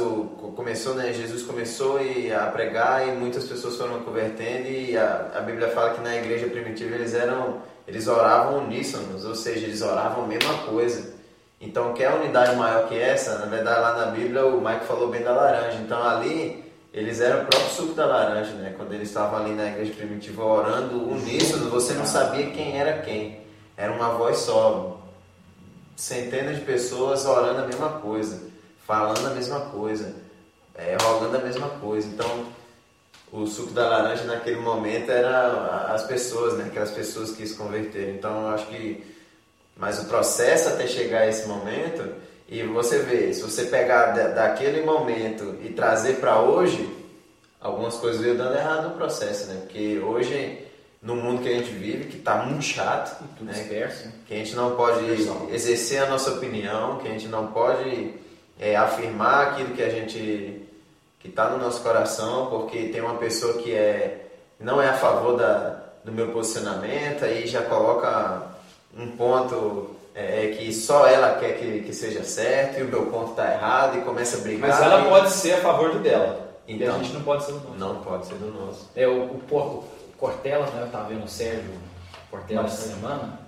começou, 0.55 0.95
né, 0.95 1.13
Jesus 1.13 1.43
começou 1.43 1.97
a 1.97 2.45
pregar 2.47 3.07
e 3.07 3.11
muitas 3.11 3.45
pessoas 3.45 3.77
foram 3.77 4.01
convertendo 4.01 4.67
e 4.67 4.97
a, 4.97 5.31
a 5.35 5.41
Bíblia 5.41 5.69
fala 5.69 5.93
que 5.93 6.01
na 6.01 6.15
igreja 6.15 6.47
primitiva 6.47 6.95
eles 6.95 7.13
eram, 7.13 7.61
eles 7.87 8.07
oravam 8.07 8.65
uníssonos, 8.65 9.23
ou 9.23 9.35
seja, 9.35 9.65
eles 9.65 9.81
oravam 9.81 10.25
a 10.25 10.27
mesma 10.27 10.53
coisa. 10.65 11.13
Então, 11.61 11.93
quer 11.93 12.13
unidade 12.13 12.57
maior 12.57 12.89
que 12.89 12.95
essa? 12.95 13.39
Na 13.39 13.45
verdade, 13.45 13.79
lá 13.79 14.05
na 14.05 14.11
Bíblia 14.11 14.45
o 14.45 14.59
Mike 14.59 14.85
falou 14.85 15.07
bem 15.07 15.23
da 15.23 15.31
laranja. 15.31 15.77
Então, 15.77 16.03
ali 16.03 16.61
eles 16.93 17.21
eram 17.21 17.43
o 17.43 17.45
próprio 17.45 17.69
suco 17.69 17.93
da 17.93 18.05
laranja, 18.05 18.51
né? 18.55 18.73
Quando 18.75 18.93
eles 18.93 19.07
estavam 19.07 19.39
ali 19.39 19.53
na 19.53 19.67
igreja 19.67 19.93
primitiva 19.93 20.43
orando 20.43 21.09
uníssono, 21.09 21.69
você 21.69 21.93
não 21.93 22.05
sabia 22.05 22.51
quem 22.51 22.77
era 22.77 23.01
quem. 23.01 23.39
Era 23.77 23.93
uma 23.93 24.09
voz 24.09 24.37
só. 24.37 24.99
Centenas 25.95 26.57
de 26.57 26.61
pessoas 26.65 27.25
orando 27.25 27.61
a 27.61 27.65
mesma 27.65 27.89
coisa, 27.89 28.41
falando 28.85 29.27
a 29.27 29.31
mesma 29.31 29.59
coisa, 29.61 30.13
é, 30.75 30.97
rogando 31.01 31.37
a 31.37 31.41
mesma 31.41 31.69
coisa. 31.69 32.07
Então, 32.07 32.47
o 33.31 33.47
suco 33.47 33.71
da 33.71 33.87
laranja 33.87 34.23
naquele 34.25 34.59
momento 34.59 35.11
era 35.11 35.87
as 35.93 36.03
pessoas, 36.03 36.57
né? 36.57 36.65
Aquelas 36.67 36.91
pessoas 36.91 37.31
que 37.31 37.45
se 37.47 37.55
converteram. 37.55 38.13
Então, 38.13 38.41
eu 38.41 38.47
acho 38.49 38.67
que. 38.67 39.03
Mas 39.75 39.99
o 39.99 40.05
processo 40.05 40.69
até 40.69 40.85
chegar 40.85 41.21
a 41.21 41.27
esse 41.27 41.47
momento 41.47 42.13
e 42.47 42.61
você 42.61 42.99
vê, 42.99 43.33
se 43.33 43.41
você 43.41 43.65
pegar 43.65 44.11
daquele 44.11 44.83
momento 44.83 45.57
e 45.63 45.69
trazer 45.69 46.17
para 46.17 46.39
hoje, 46.39 46.87
algumas 47.59 47.95
coisas 47.95 48.21
veio 48.21 48.37
dando 48.37 48.55
errado 48.55 48.89
no 48.89 48.95
processo, 48.95 49.47
né? 49.47 49.61
Porque 49.61 49.97
hoje, 49.97 50.59
no 51.01 51.15
mundo 51.15 51.41
que 51.41 51.49
a 51.49 51.53
gente 51.53 51.71
vive, 51.71 52.05
que 52.05 52.17
está 52.17 52.43
muito 52.43 52.63
chato, 52.63 53.23
né? 53.41 53.53
disperso, 53.53 54.09
que 54.27 54.35
a 54.35 54.37
gente 54.37 54.53
não 54.53 54.75
pode 54.75 55.03
exercer 55.51 56.03
a 56.03 56.09
nossa 56.09 56.33
opinião, 56.33 56.99
que 56.99 57.07
a 57.07 57.11
gente 57.11 57.27
não 57.27 57.47
pode 57.47 58.13
é, 58.63 58.77
afirmar 58.77 59.47
aquilo 59.47 59.75
que 59.75 59.83
a 59.83 59.89
gente 59.89 60.61
que 61.19 61.27
está 61.29 61.49
no 61.49 61.57
nosso 61.57 61.81
coração, 61.81 62.47
porque 62.47 62.89
tem 62.89 63.01
uma 63.01 63.15
pessoa 63.15 63.61
que 63.61 63.73
é 63.73 64.27
não 64.59 64.81
é 64.81 64.89
a 64.89 64.93
favor 64.93 65.37
da, 65.37 65.83
do 66.03 66.11
meu 66.11 66.31
posicionamento, 66.31 67.25
aí 67.25 67.45
já 67.45 67.61
coloca 67.63 68.43
um 68.97 69.11
ponto 69.17 69.95
é, 70.15 70.45
é, 70.45 70.55
que 70.55 70.71
só 70.73 71.05
ela 71.05 71.39
quer 71.39 71.57
que, 71.57 71.81
que 71.81 71.93
seja 71.93 72.23
certo 72.23 72.79
e 72.79 72.83
o 72.83 72.87
meu 72.87 73.07
ponto 73.07 73.31
está 73.31 73.51
errado 73.51 73.97
e 73.97 74.01
começa 74.01 74.37
a 74.37 74.41
brigar. 74.41 74.69
Mas 74.69 74.81
ela 74.81 75.05
e... 75.05 75.09
pode 75.09 75.29
ser 75.31 75.55
a 75.55 75.61
favor 75.61 75.91
do 75.91 75.99
dela. 75.99 76.39
Então, 76.65 76.87
e 76.87 76.89
a 76.89 76.93
gente 76.99 77.13
não 77.13 77.23
pode 77.23 77.43
ser 77.43 77.51
do 77.51 77.59
nosso. 77.59 77.77
Não 77.77 77.95
pode 78.01 78.25
ser 78.25 78.35
do 78.35 78.51
nosso. 78.51 78.89
É, 78.95 79.05
o, 79.05 79.23
o, 79.23 79.55
o 79.57 79.83
Cortella, 80.17 80.67
né, 80.67 80.81
eu 80.81 80.85
estava 80.85 81.09
vendo 81.09 81.25
o 81.25 81.27
Sérgio 81.27 81.73
Cortella 82.31 82.67
essa 82.67 82.93
semana, 82.93 83.39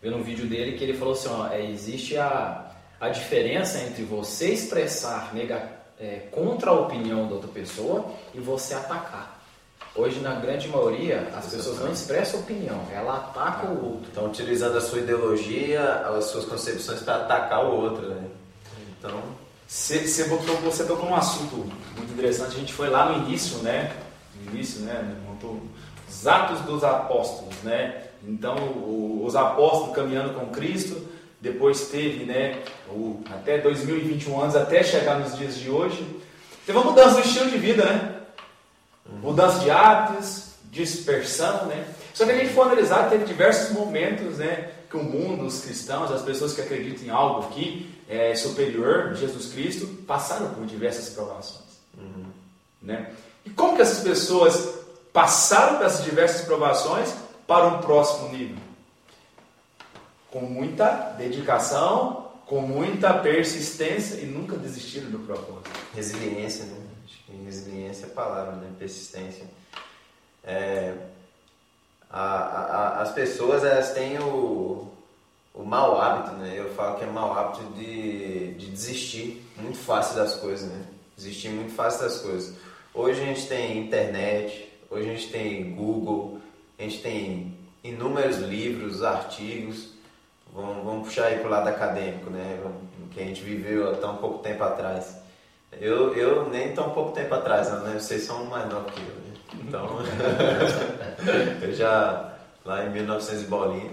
vendo 0.00 0.16
um 0.16 0.22
vídeo 0.22 0.46
dele 0.46 0.78
que 0.78 0.84
ele 0.84 0.96
falou 0.96 1.14
assim, 1.14 1.28
ó, 1.30 1.48
é, 1.48 1.64
existe 1.64 2.16
a, 2.16 2.65
a 3.00 3.08
diferença 3.08 3.78
entre 3.80 4.02
você 4.02 4.50
expressar 4.50 5.34
nega, 5.34 5.70
é, 5.98 6.28
contra 6.30 6.70
a 6.70 6.74
opinião 6.74 7.26
da 7.28 7.34
outra 7.34 7.48
pessoa 7.48 8.06
e 8.34 8.40
você 8.40 8.74
atacar. 8.74 9.40
Hoje, 9.94 10.20
na 10.20 10.34
grande 10.34 10.68
maioria, 10.68 11.30
as 11.34 11.46
pessoas 11.46 11.78
não 11.78 11.90
expressam 11.90 12.40
opinião, 12.40 12.82
ela 12.92 13.16
ataca 13.16 13.66
o 13.68 13.92
outro. 13.92 14.08
Estão 14.08 14.26
utilizando 14.26 14.76
a 14.76 14.80
sua 14.80 14.98
ideologia, 14.98 15.82
as 16.06 16.26
suas 16.26 16.44
concepções 16.44 17.00
para 17.00 17.16
atacar 17.16 17.64
o 17.64 17.82
outro, 17.82 18.08
né? 18.08 18.28
Então... 18.98 19.46
Você, 19.68 20.06
você, 20.06 20.24
botou, 20.28 20.54
você 20.58 20.84
tocou 20.84 21.08
um 21.08 21.14
assunto 21.16 21.56
muito 21.56 22.12
interessante, 22.12 22.54
a 22.54 22.58
gente 22.60 22.72
foi 22.72 22.88
lá 22.88 23.10
no 23.10 23.26
início, 23.26 23.58
né? 23.58 23.96
No 24.36 24.52
início, 24.52 24.82
né? 24.82 25.16
Montou 25.26 25.60
os 26.08 26.24
Atos 26.24 26.60
dos 26.60 26.84
Apóstolos, 26.84 27.56
né? 27.64 28.04
Então, 28.24 28.56
os 29.24 29.34
apóstolos 29.34 29.94
caminhando 29.94 30.34
com 30.34 30.46
Cristo, 30.46 31.00
depois 31.46 31.88
teve, 31.88 32.24
né, 32.24 32.62
o, 32.88 33.20
até 33.30 33.58
2021 33.58 34.40
anos, 34.40 34.56
até 34.56 34.82
chegar 34.82 35.18
nos 35.18 35.36
dias 35.36 35.56
de 35.56 35.70
hoje, 35.70 36.04
teve 36.64 36.76
uma 36.76 36.90
mudança 36.90 37.18
no 37.18 37.20
estilo 37.20 37.50
de 37.50 37.58
vida, 37.58 37.84
né? 37.84 38.16
mudança 39.22 39.60
de 39.60 39.70
hábitos, 39.70 40.54
dispersão, 40.70 41.66
né? 41.66 41.86
Só 42.12 42.24
que 42.24 42.32
a 42.32 42.38
gente 42.38 42.52
for 42.52 42.62
analisar, 42.62 43.08
teve 43.08 43.24
diversos 43.24 43.70
momentos, 43.70 44.38
né, 44.38 44.70
que 44.90 44.96
o 44.96 45.02
mundo, 45.02 45.44
os 45.44 45.60
cristãos, 45.60 46.10
as 46.10 46.22
pessoas 46.22 46.54
que 46.54 46.60
acreditam 46.60 47.06
em 47.06 47.10
algo 47.10 47.48
que 47.50 47.94
é 48.08 48.34
superior, 48.34 49.14
Jesus 49.14 49.52
Cristo, 49.52 49.86
passaram 50.06 50.50
por 50.50 50.66
diversas 50.66 51.10
provações, 51.10 51.80
uhum. 51.96 52.24
né? 52.82 53.10
E 53.44 53.50
como 53.50 53.76
que 53.76 53.82
essas 53.82 54.02
pessoas 54.02 54.74
passaram 55.12 55.76
por 55.76 55.86
essas 55.86 56.04
diversas 56.04 56.44
provações 56.44 57.14
para 57.46 57.66
um 57.68 57.78
próximo 57.78 58.30
nível? 58.30 58.65
Com 60.30 60.40
muita 60.40 61.14
dedicação, 61.16 62.30
com 62.46 62.60
muita 62.60 63.14
persistência 63.14 64.20
e 64.20 64.26
nunca 64.26 64.56
desistiram 64.56 65.10
do 65.10 65.20
propósito. 65.20 65.70
Resiliência, 65.94 66.64
né? 66.66 66.86
resiliência 67.44 68.06
é 68.06 68.08
a 68.08 68.12
palavra, 68.12 68.56
né? 68.56 68.70
Persistência. 68.78 69.44
É, 70.44 70.94
a, 72.10 72.22
a, 72.22 73.02
as 73.02 73.12
pessoas 73.12 73.64
elas 73.64 73.92
têm 73.92 74.18
o, 74.18 74.88
o 75.54 75.64
mau 75.64 76.00
hábito, 76.00 76.36
né? 76.36 76.54
Eu 76.56 76.72
falo 76.74 76.98
que 76.98 77.04
é 77.04 77.06
mau 77.06 77.36
hábito 77.36 77.64
de, 77.74 78.54
de 78.54 78.66
desistir 78.68 79.44
muito 79.56 79.78
fácil 79.78 80.16
das 80.16 80.34
coisas, 80.34 80.68
né? 80.68 80.84
Desistir 81.16 81.48
muito 81.48 81.72
fácil 81.72 82.02
das 82.02 82.18
coisas. 82.20 82.56
Hoje 82.94 83.20
a 83.20 83.24
gente 83.24 83.46
tem 83.46 83.78
internet, 83.78 84.72
hoje 84.90 85.08
a 85.08 85.12
gente 85.14 85.30
tem 85.30 85.74
Google, 85.74 86.40
a 86.78 86.82
gente 86.82 87.00
tem 87.00 87.56
inúmeros 87.82 88.38
livros, 88.38 89.02
artigos. 89.02 89.95
Vamos, 90.56 90.82
vamos 90.82 91.08
puxar 91.08 91.26
aí 91.26 91.38
para 91.38 91.48
o 91.48 91.50
lado 91.50 91.68
acadêmico, 91.68 92.30
né? 92.30 92.58
Que 93.10 93.20
a 93.20 93.24
gente 93.24 93.42
viveu 93.42 93.90
há 93.90 93.96
tão 93.96 94.16
pouco 94.16 94.38
tempo 94.38 94.64
atrás. 94.64 95.18
Eu, 95.78 96.14
eu 96.14 96.48
nem 96.48 96.72
tão 96.72 96.90
pouco 96.90 97.12
tempo 97.12 97.34
atrás, 97.34 97.70
né? 97.70 97.98
Vocês 98.00 98.22
são 98.22 98.46
mais 98.46 98.66
novos 98.70 98.90
que 98.94 99.00
eu, 99.00 99.06
né? 99.06 99.34
Então, 99.68 99.98
eu 101.60 101.72
já 101.74 102.32
lá 102.64 102.86
em 102.86 102.90
1900 102.90 103.42
bolinha. 103.42 103.90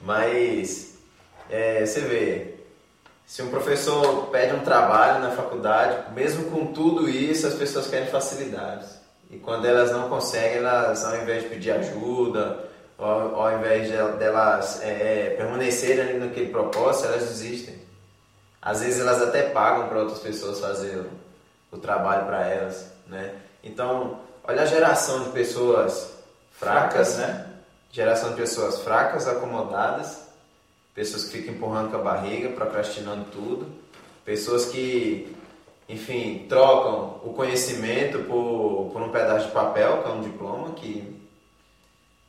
Mas, 0.00 0.98
é, 1.48 1.86
você 1.86 2.00
vê, 2.00 2.54
se 3.24 3.40
um 3.40 3.50
professor 3.50 4.26
pede 4.26 4.56
um 4.56 4.60
trabalho 4.60 5.22
na 5.22 5.30
faculdade, 5.30 6.12
mesmo 6.14 6.50
com 6.50 6.72
tudo 6.72 7.08
isso, 7.08 7.46
as 7.46 7.54
pessoas 7.54 7.86
querem 7.86 8.08
facilidades. 8.08 9.00
E 9.30 9.36
quando 9.38 9.66
elas 9.66 9.92
não 9.92 10.08
conseguem, 10.08 10.58
elas, 10.58 11.04
ao 11.04 11.16
invés 11.22 11.44
de 11.44 11.48
pedir 11.48 11.70
ajuda, 11.70 12.71
ao, 13.04 13.34
ao 13.40 13.58
invés 13.58 13.88
de, 13.88 13.96
delas 14.18 14.80
é, 14.82 15.34
permanecerem 15.36 16.08
ali 16.08 16.18
naquele 16.18 16.50
propósito, 16.50 17.08
elas 17.08 17.28
desistem. 17.28 17.80
Às 18.60 18.80
vezes 18.80 19.00
elas 19.00 19.20
até 19.20 19.42
pagam 19.50 19.88
para 19.88 19.98
outras 20.00 20.20
pessoas 20.20 20.60
fazer 20.60 21.04
o, 21.70 21.78
trabalho 21.78 22.26
para 22.26 22.46
elas, 22.46 22.92
né? 23.08 23.34
Então, 23.64 24.20
olha 24.44 24.62
a 24.62 24.66
geração 24.66 25.24
de 25.24 25.30
pessoas 25.30 26.12
fracas, 26.52 27.16
né? 27.16 27.46
Geração 27.90 28.30
de 28.30 28.36
pessoas 28.36 28.80
fracas, 28.82 29.26
acomodadas, 29.26 30.28
pessoas 30.94 31.24
que 31.24 31.38
ficam 31.38 31.54
empurrando 31.54 31.90
com 31.90 31.96
a 31.96 32.02
barriga, 32.02 32.50
procrastinando 32.50 33.24
tudo, 33.32 33.66
pessoas 34.24 34.66
que, 34.66 35.34
enfim, 35.88 36.46
trocam 36.48 37.20
o 37.24 37.32
conhecimento 37.34 38.20
por, 38.20 38.90
por 38.92 39.02
um 39.02 39.10
pedaço 39.10 39.46
de 39.46 39.52
papel, 39.52 40.02
que 40.02 40.08
é 40.08 40.12
um 40.12 40.20
diploma, 40.20 40.70
que 40.74 41.21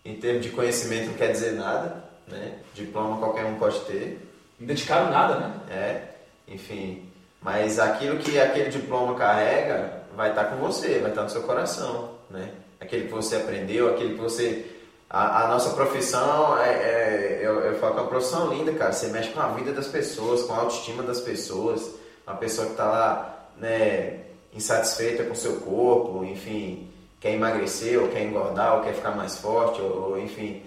em 0.06 0.16
termos 0.16 0.44
de 0.44 0.50
conhecimento 0.52 1.08
não 1.08 1.14
quer 1.14 1.32
dizer 1.32 1.54
nada, 1.54 2.04
né? 2.28 2.60
Diploma 2.74 3.18
qualquer 3.18 3.46
um 3.46 3.56
pode 3.56 3.80
ter. 3.82 4.20
Não 4.60 4.68
dedicaram 4.68 5.10
nada, 5.10 5.38
né? 5.38 5.54
É 5.70 6.14
enfim. 6.48 7.10
Mas 7.42 7.80
aquilo 7.80 8.20
que 8.20 8.40
aquele 8.40 8.70
diploma 8.70 9.16
carrega 9.16 10.04
vai 10.16 10.30
estar 10.30 10.46
com 10.46 10.58
você, 10.58 11.00
vai 11.00 11.10
estar 11.10 11.24
no 11.24 11.30
seu 11.30 11.44
coração, 11.44 12.12
né? 12.30 12.52
Aquele 12.80 13.08
que 13.08 13.14
você 13.14 13.38
aprendeu, 13.38 13.90
aquele 13.90 14.16
que 14.16 14.22
você... 14.22 14.66
A, 15.10 15.44
a 15.44 15.48
nossa 15.48 15.72
profissão, 15.76 16.58
é, 16.60 16.70
é, 16.70 17.40
eu, 17.44 17.60
eu 17.60 17.80
falo 17.80 17.94
que 17.94 18.00
é 18.00 18.02
uma 18.02 18.10
profissão 18.10 18.54
linda, 18.54 18.74
cara. 18.74 18.92
Você 18.92 19.08
mexe 19.08 19.30
com 19.30 19.40
a 19.40 19.50
vida 19.50 19.72
das 19.72 19.88
pessoas, 19.88 20.42
com 20.44 20.54
a 20.54 20.58
autoestima 20.58 21.04
das 21.04 21.22
pessoas. 21.22 21.92
Uma 22.26 22.36
pessoa 22.38 22.66
que 22.68 22.74
está 22.74 22.86
lá, 22.86 23.50
né, 23.58 24.22
insatisfeita 24.54 25.24
com 25.24 25.34
o 25.34 25.36
seu 25.36 25.58
corpo, 25.58 26.24
enfim, 26.24 26.90
quer 27.24 27.32
emagrecer, 27.32 28.00
ou 28.00 28.10
quer 28.10 28.22
engordar, 28.22 28.76
ou 28.76 28.84
quer 28.84 28.94
ficar 28.94 29.12
mais 29.12 29.38
forte, 29.38 29.82
ou, 29.82 30.12
ou 30.12 30.20
enfim... 30.20 30.62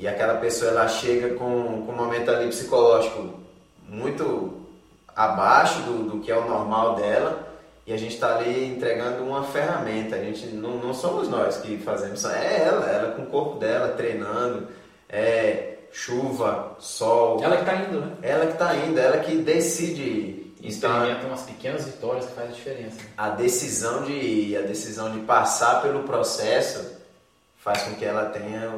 E 0.00 0.06
aquela 0.06 0.34
pessoa, 0.34 0.70
ela 0.70 0.86
chega 0.86 1.34
com, 1.34 1.82
com 1.84 1.92
um 1.92 1.96
momento 1.96 2.30
ali 2.30 2.46
psicológico 2.46 3.34
muito 3.88 4.62
abaixo 5.14 5.80
do, 5.80 6.08
do 6.10 6.20
que 6.20 6.30
é 6.30 6.36
o 6.36 6.48
normal 6.48 6.94
dela 6.94 7.48
e 7.84 7.92
a 7.92 7.96
gente 7.96 8.14
está 8.14 8.36
ali 8.36 8.64
entregando 8.66 9.24
uma 9.24 9.42
ferramenta. 9.42 10.14
A 10.14 10.20
gente 10.20 10.46
não, 10.48 10.76
não 10.76 10.94
somos 10.94 11.28
nós 11.28 11.56
que 11.56 11.78
fazemos, 11.78 12.24
é 12.26 12.62
ela, 12.62 12.86
ela 12.88 13.12
com 13.16 13.22
o 13.22 13.26
corpo 13.26 13.58
dela 13.58 13.88
treinando, 13.96 14.68
é 15.08 15.78
chuva, 15.90 16.76
sol. 16.78 17.42
Ela 17.42 17.56
que 17.56 17.62
está 17.62 17.74
indo, 17.74 18.00
né? 18.00 18.12
Ela 18.22 18.46
que 18.46 18.52
está 18.52 18.76
indo, 18.76 19.00
ela 19.00 19.18
que 19.18 19.36
decide. 19.38 20.37
Experimenta 20.62 21.18
então, 21.18 21.28
umas 21.28 21.42
pequenas 21.42 21.84
vitórias 21.84 22.26
que 22.26 22.32
faz 22.32 22.50
a 22.50 22.52
diferença. 22.52 22.96
A 23.16 23.30
decisão 23.30 24.04
de 24.04 24.56
a 24.56 24.62
decisão 24.62 25.12
de 25.12 25.20
passar 25.20 25.82
pelo 25.82 26.02
processo 26.02 26.96
faz 27.58 27.82
com 27.82 27.94
que 27.94 28.04
ela 28.04 28.26
tenha 28.26 28.70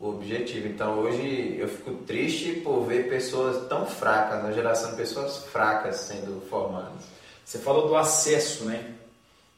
o 0.00 0.08
objetivo. 0.08 0.66
Então 0.66 0.98
hoje 0.98 1.56
eu 1.58 1.68
fico 1.68 1.94
triste 2.04 2.54
por 2.64 2.84
ver 2.84 3.08
pessoas 3.08 3.68
tão 3.68 3.86
fracas, 3.86 4.42
na 4.42 4.52
geração 4.52 4.90
de 4.90 4.96
pessoas 4.96 5.38
fracas 5.52 5.96
sendo 5.96 6.40
formadas. 6.48 7.04
Você 7.44 7.58
falou 7.58 7.86
do 7.86 7.96
acesso, 7.96 8.64
né? 8.64 8.94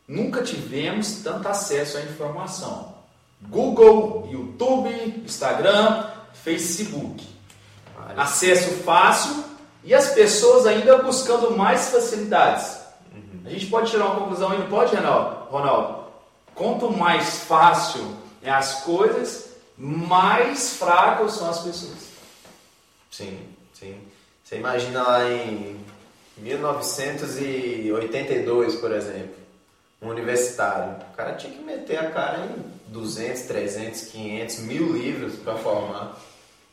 Nunca 0.06 0.42
tivemos 0.42 1.22
tanto 1.22 1.48
acesso 1.48 1.96
à 1.96 2.02
informação. 2.02 2.94
Google, 3.42 4.28
YouTube, 4.30 4.90
Instagram, 5.24 6.10
Facebook. 6.34 7.26
Acesso 8.16 8.70
fácil 8.82 9.49
e 9.82 9.94
as 9.94 10.10
pessoas 10.10 10.66
ainda 10.66 10.98
buscando 10.98 11.56
mais 11.56 11.88
facilidades. 11.88 12.78
Uhum. 13.12 13.40
A 13.46 13.50
gente 13.50 13.66
pode 13.66 13.90
tirar 13.90 14.04
uma 14.06 14.20
conclusão 14.20 14.50
aí, 14.50 14.58
não 14.58 14.68
pode, 14.68 14.94
Ronaldo? 14.94 16.00
Quanto 16.54 16.90
mais 16.90 17.40
fácil 17.40 18.14
é 18.42 18.50
as 18.50 18.82
coisas, 18.82 19.50
mais 19.76 20.74
fracas 20.74 21.32
são 21.32 21.48
as 21.48 21.60
pessoas. 21.60 22.10
Sim, 23.10 23.40
sim. 23.72 23.98
Você 24.44 24.56
imagina 24.56 25.02
lá 25.02 25.26
em 25.30 25.82
1982, 26.36 28.74
por 28.76 28.92
exemplo, 28.92 29.40
um 30.02 30.08
universitário. 30.08 30.96
O 31.12 31.16
cara 31.16 31.34
tinha 31.34 31.52
que 31.52 31.62
meter 31.62 31.98
a 31.98 32.10
cara 32.10 32.46
em 32.46 32.64
200, 32.88 33.42
300, 33.42 34.00
500, 34.02 34.58
mil 34.60 34.92
livros 34.92 35.34
para 35.36 35.56
formar. 35.56 36.18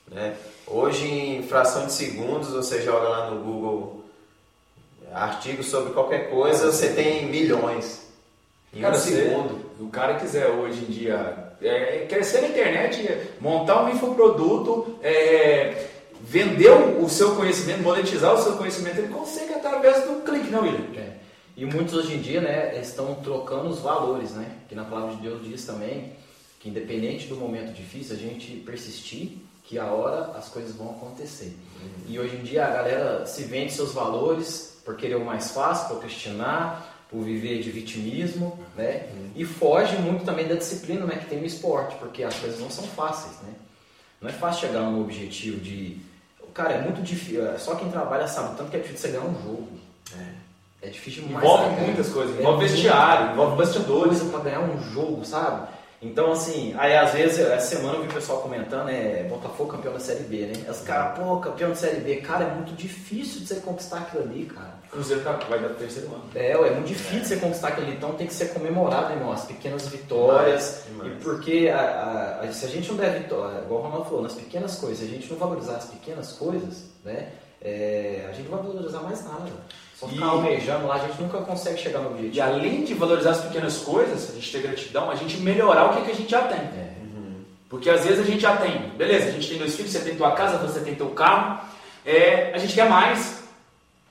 Né? 0.08 0.38
Hoje, 0.69 1.07
em 1.07 1.43
fração 1.43 1.86
de 1.86 1.93
segundos, 1.93 2.50
você 2.50 2.81
joga 2.81 3.07
lá 3.07 3.31
no 3.31 3.41
Google 3.41 4.03
artigos 5.13 5.67
sobre 5.67 5.93
qualquer 5.93 6.29
coisa, 6.29 6.71
você 6.71 6.89
tem 6.89 7.25
milhões. 7.25 8.05
Em 8.74 8.81
cara, 8.81 8.95
um 8.95 9.00
segundo. 9.00 9.65
o 9.79 9.89
cara 9.89 10.15
quiser 10.15 10.47
hoje 10.47 10.83
em 10.83 10.91
dia 10.91 11.55
é, 11.62 12.05
crescer 12.09 12.41
na 12.41 12.50
internet, 12.50 13.17
montar 13.39 13.86
um 13.86 13.89
infoproduto, 13.89 15.00
é, 15.01 15.88
vender 16.21 16.69
o 16.69 17.07
seu 17.07 17.36
conhecimento, 17.36 17.81
monetizar 17.81 18.33
o 18.33 18.38
seu 18.38 18.57
conhecimento, 18.57 18.97
ele 18.97 19.07
consegue 19.07 19.53
através 19.53 20.03
do 20.03 20.21
clique, 20.24 20.50
não, 20.50 20.63
William? 20.63 20.86
É. 20.97 21.13
E 21.55 21.65
muitos 21.65 21.93
hoje 21.93 22.13
em 22.13 22.21
dia 22.21 22.41
né, 22.41 22.79
estão 22.79 23.15
trocando 23.15 23.69
os 23.69 23.79
valores, 23.79 24.31
né? 24.31 24.51
Que 24.67 24.75
na 24.75 24.83
palavra 24.83 25.15
de 25.15 25.21
Deus 25.21 25.43
diz 25.43 25.65
também 25.65 26.12
que 26.59 26.69
independente 26.69 27.27
do 27.27 27.36
momento 27.36 27.74
difícil, 27.74 28.15
a 28.15 28.19
gente 28.19 28.57
persistir, 28.57 29.38
que 29.67 29.77
a 29.77 29.86
hora 29.86 30.31
as 30.36 30.50
coisas 30.50 30.75
vão 30.75 30.89
acontecer. 30.91 31.55
Uhum. 31.81 31.89
E 32.07 32.19
hoje 32.19 32.38
em 32.38 32.43
dia 32.43 32.65
a 32.65 32.71
galera 32.71 33.25
se 33.25 33.43
vende 33.43 33.74
seus 33.74 33.91
valores 33.91 34.79
por 34.83 34.95
querer 34.95 35.15
o 35.15 35.25
mais 35.25 35.51
fácil, 35.51 35.88
procrastinar, 35.88 36.86
por 37.12 37.21
viver 37.21 37.62
de 37.62 37.69
vitimismo, 37.69 38.57
né? 38.75 39.09
Uhum. 39.13 39.31
E 39.36 39.45
foge 39.45 39.95
muito 39.97 40.25
também 40.25 40.47
da 40.47 40.55
disciplina, 40.55 41.05
né, 41.05 41.17
que 41.17 41.25
tem 41.25 41.39
no 41.39 41.45
esporte, 41.45 41.95
porque 41.97 42.24
as 42.24 42.36
coisas 42.36 42.59
não 42.59 42.71
são 42.71 42.86
fáceis, 42.86 43.36
né? 43.43 43.53
Não 44.19 44.29
é 44.29 44.33
fácil 44.33 44.67
chegar 44.67 44.81
no 44.81 45.01
objetivo 45.01 45.59
de 45.59 46.01
Cara, 46.57 46.74
é 46.74 46.81
muito 46.81 47.03
difícil. 47.03 47.47
É, 47.47 47.55
só 47.59 47.75
quem 47.75 47.88
trabalha 47.91 48.27
sabe 48.27 48.57
tanto 48.57 48.71
que 48.71 48.77
é 48.77 48.79
difícil 48.79 49.12
você 49.12 49.15
ganhar 49.15 49.29
um 49.29 49.43
jogo. 49.43 49.67
É, 50.17 50.88
é 50.88 50.89
difícil 50.89 51.21
demais. 51.21 51.45
Envolve 51.45 51.81
muitas 51.81 52.09
coisas. 52.09 52.36
É 52.36 52.39
envolve 52.39 52.67
vestiário, 52.67 53.31
envolve 53.33 53.57
bastidores. 53.57 54.19
Coisa 54.19 54.31
pra 54.31 54.39
ganhar 54.39 54.62
um 54.62 54.81
jogo, 54.91 55.24
sabe? 55.24 55.67
Então, 56.00 56.32
assim, 56.32 56.75
aí 56.77 56.96
às 56.96 57.12
vezes, 57.12 57.39
essa 57.39 57.75
semana 57.75 57.96
eu 57.96 58.04
vi 58.04 58.10
o 58.10 58.13
pessoal 58.13 58.39
comentando, 58.42 58.89
é 58.89 59.24
Botafogo 59.24 59.72
campeão 59.72 59.94
da 59.94 60.00
Série 60.00 60.24
B, 60.25 60.46
né? 60.46 60.70
Os 60.70 60.82
caras, 60.82 61.18
pô, 61.18 61.38
campeão 61.38 61.70
da 61.70 61.75
Série 61.75 62.01
B, 62.01 62.18
cara, 62.18 62.46
é 62.46 62.54
muito 62.54 62.74
difícil 62.75 63.42
de 63.42 63.48
você 63.48 63.56
conquistar 63.56 64.00
aquilo 64.00 64.24
ali, 64.24 64.46
cara. 64.46 64.77
Cruzeiro 64.92 65.24
tá, 65.24 65.32
vai 65.50 65.60
dar 65.60 65.70
terceiro 65.70 66.08
ano. 66.10 66.24
É, 66.36 66.51
é 66.51 66.72
muito 66.72 66.88
difícil 66.88 67.22
é. 67.22 67.25
você 67.25 67.38
conquistar 67.38 67.70
aquilo 67.70 67.88
ali, 67.88 67.96
então 67.96 68.13
tem 68.13 68.27
que 68.27 68.34
ser 68.34 68.54
comemorado, 68.54 69.13
irmão, 69.13 69.32
as 69.32 69.46
pequenas 69.46 69.88
vitórias. 69.88 70.84
Demais, 70.88 71.08
demais. 71.08 71.22
E 71.22 71.24
porque 71.24 71.70
a, 71.74 72.42
a, 72.44 72.51
se 72.51 72.66
a 72.66 72.70
gente 72.70 72.89
não 72.89 72.98
der 72.98 73.20
vitória, 73.20 73.62
igual 73.62 73.80
o 73.82 73.84
Ronaldo 73.84 74.06
falou, 74.06 74.21
nas 74.21 74.34
pequenas 74.34 74.76
coisas, 74.76 75.00
se 75.00 75.06
a 75.06 75.08
gente 75.08 75.32
não 75.32 75.38
valorizar 75.38 75.78
as 75.78 75.86
pequenas 75.86 76.34
coisas, 76.34 76.84
né? 77.04 77.32
É, 77.60 78.28
a 78.30 78.34
gente 78.34 78.48
não 78.50 78.58
vai 78.58 78.67
valorizar 78.67 79.00
mais 79.00 79.26
nada. 79.26 79.50
Só 79.99 80.07
ficar 80.07 80.25
e... 80.25 80.29
almejando 80.29 80.86
lá, 80.86 80.95
a 80.95 80.99
gente 80.99 81.19
nunca 81.19 81.39
consegue 81.39 81.81
chegar 81.81 81.99
no 81.99 82.12
objetivo. 82.12 82.36
E 82.36 82.41
além 82.41 82.83
de 82.83 82.93
valorizar 82.93 83.31
as 83.31 83.41
pequenas 83.41 83.77
coisas, 83.77 84.29
a 84.29 84.33
gente 84.33 84.51
ter 84.51 84.62
gratidão, 84.62 85.10
a 85.10 85.15
gente 85.15 85.38
melhorar 85.38 85.86
o 85.86 85.95
que, 85.95 86.01
que 86.03 86.12
a 86.12 86.15
gente 86.15 86.29
já 86.29 86.41
tem. 86.43 86.60
É. 86.60 86.93
Uhum. 87.01 87.41
Porque 87.67 87.89
às 87.89 88.05
vezes 88.05 88.19
a 88.19 88.23
gente 88.23 88.41
já 88.41 88.55
tem, 88.57 88.89
beleza, 88.89 89.29
a 89.29 89.31
gente 89.31 89.49
tem 89.49 89.57
dois 89.57 89.75
filhos, 89.75 89.91
você 89.91 89.99
tem 89.99 90.15
tua 90.15 90.31
casa, 90.33 90.60
você 90.60 90.81
tem 90.81 90.93
teu 90.93 91.10
carro, 91.10 91.62
é, 92.05 92.51
a 92.53 92.60
gente 92.60 92.75
quer 92.75 92.88
mais, 92.88 93.43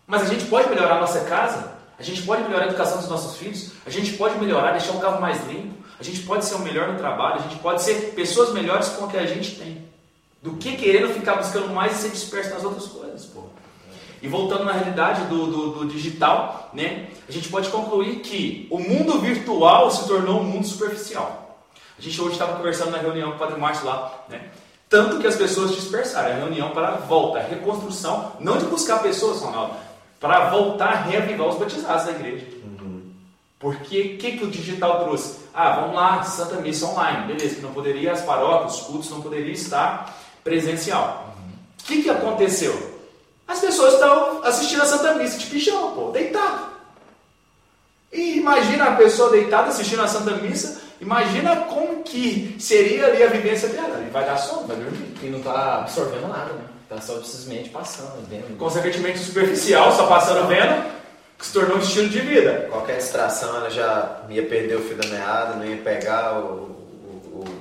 mas 0.07 0.23
a 0.23 0.27
gente 0.27 0.47
pode 0.47 0.69
melhorar 0.69 0.97
a 0.97 1.01
nossa 1.01 1.21
casa, 1.21 1.73
a 1.97 2.03
gente 2.03 2.23
pode 2.23 2.43
melhorar 2.43 2.65
a 2.65 2.67
educação 2.67 2.99
dos 2.99 3.09
nossos 3.09 3.37
filhos, 3.37 3.71
a 3.87 3.91
gente 3.91 4.15
pode 4.15 4.37
melhorar, 4.39 4.73
deixar 4.73 4.93
o 4.93 5.01
carro 5.01 5.21
mais 5.21 5.47
limpo, 5.47 5.75
a 5.99 6.03
gente 6.03 6.21
pode 6.23 6.45
ser 6.45 6.57
o 6.57 6.59
melhor 6.59 6.89
no 6.89 6.99
trabalho, 6.99 7.37
a 7.37 7.43
gente 7.43 7.57
pode 7.61 7.81
ser 7.81 8.13
pessoas 8.15 8.53
melhores 8.53 8.89
com 8.89 9.05
o 9.05 9.09
que 9.09 9.17
a 9.17 9.25
gente 9.25 9.57
tem. 9.57 9.87
Do 10.43 10.57
que 10.57 10.77
querendo 10.77 11.15
ficar 11.15 11.37
buscando 11.37 11.69
mais 11.73 11.93
e 11.93 12.03
ser 12.03 12.11
disperso 12.11 12.51
nas 12.51 12.65
outras 12.65 12.87
coisas. 12.87 13.25
E 14.23 14.29
voltando 14.29 14.65
na 14.65 14.73
realidade 14.73 15.25
do, 15.27 15.47
do, 15.47 15.71
do, 15.71 15.87
digital, 15.87 16.71
né, 16.73 17.09
a 17.29 17.33
gente 17.33 17.49
pode 17.49 17.69
concluir 17.69 18.21
que 18.21 18.67
o 18.71 18.79
mundo 18.79 19.19
virtual 19.21 19.91
se 19.91 20.07
tornou 20.07 20.41
um 20.41 20.45
mundo 20.45 20.67
superficial. 20.67 21.61
A 21.99 22.03
gente 22.03 22.21
hoje 22.21 22.33
estava 22.33 22.57
conversando 22.57 22.91
na 22.91 22.99
reunião 22.99 23.31
com 23.31 23.37
o 23.37 23.39
Padre 23.39 23.61
Márcio 23.61 23.87
lá, 23.87 24.25
né, 24.29 24.51
tanto 24.89 25.19
que 25.19 25.27
as 25.27 25.37
pessoas 25.37 25.75
dispersaram. 25.75 26.31
A 26.31 26.35
reunião 26.37 26.71
para 26.71 26.89
a 26.89 26.97
volta, 26.97 27.39
a 27.39 27.43
reconstrução, 27.43 28.33
não 28.41 28.57
de 28.57 28.67
buscar 28.67 29.03
pessoas, 29.03 29.41
Ronaldo, 29.41 29.75
para 30.21 30.51
voltar 30.51 30.89
a 30.89 31.01
reavivar 31.03 31.49
os 31.49 31.59
batizados 31.59 32.07
da 32.07 32.13
igreja. 32.13 32.47
Uhum. 32.65 33.03
Porque 33.59 34.01
o 34.01 34.19
que, 34.19 34.39
que 34.39 34.45
o 34.45 34.51
digital 34.51 35.05
trouxe? 35.05 35.41
Ah, 35.53 35.81
vamos 35.81 35.97
lá, 35.97 36.23
Santa 36.23 36.61
Missa 36.61 36.87
online. 36.87 37.27
Beleza, 37.27 37.57
que 37.57 37.63
não 37.63 37.73
poderia, 37.73 38.13
as 38.13 38.23
paróquias, 38.23 38.81
os 38.81 38.87
cultos 38.87 39.11
não 39.11 39.21
poderiam 39.21 39.53
estar 39.53 40.17
presencial. 40.45 41.35
O 41.37 41.41
uhum. 41.41 41.53
que, 41.79 42.03
que 42.03 42.11
aconteceu? 42.11 42.86
As 43.47 43.61
pessoas 43.61 43.95
estão 43.95 44.43
assistindo 44.43 44.83
a 44.83 44.87
Santa 44.87 45.15
Missa 45.15 45.39
de 45.39 45.47
pijama, 45.47 45.93
pô, 45.93 46.11
deitado. 46.11 46.67
E 48.13 48.39
imagina 48.39 48.87
a 48.87 48.97
pessoa 48.97 49.31
deitada 49.31 49.69
assistindo 49.69 50.03
a 50.03 50.09
Santa 50.09 50.33
Missa, 50.37 50.81
imagina 51.01 51.57
como 51.63 52.03
que 52.03 52.57
seria 52.59 53.07
ali 53.07 53.23
a 53.23 53.29
vivência 53.29 53.69
dela. 53.69 53.99
Ele 53.99 54.11
vai 54.11 54.25
dar 54.25 54.37
sono, 54.37 54.67
vai 54.67 54.77
dormir. 54.77 55.15
E 55.23 55.27
não 55.27 55.39
está 55.39 55.79
absorvendo 55.79 56.29
nada, 56.29 56.53
né? 56.55 56.65
Está 56.83 57.01
só 57.01 57.15
simplesmente 57.15 57.69
passando, 57.71 58.27
vendo. 58.29 58.57
Consequentemente 58.57 59.19
superficial, 59.19 59.93
só 59.93 60.07
passando, 60.07 60.47
vendo, 60.47 60.85
que 61.37 61.45
se 61.45 61.53
tornou 61.53 61.77
um 61.77 61.81
estilo 61.81 62.09
de 62.09 62.21
vida. 62.21 62.69
Qualquer 62.71 62.99
distração, 62.99 63.57
ela 63.57 63.71
já 63.71 64.23
ia 64.29 64.45
perder 64.45 64.77
o 64.77 64.83
fio 64.83 64.97
da 64.97 65.09
meada, 65.09 65.57
não 65.57 65.65
ia 65.65 65.79
pegar 65.79 66.39
o 66.39 66.76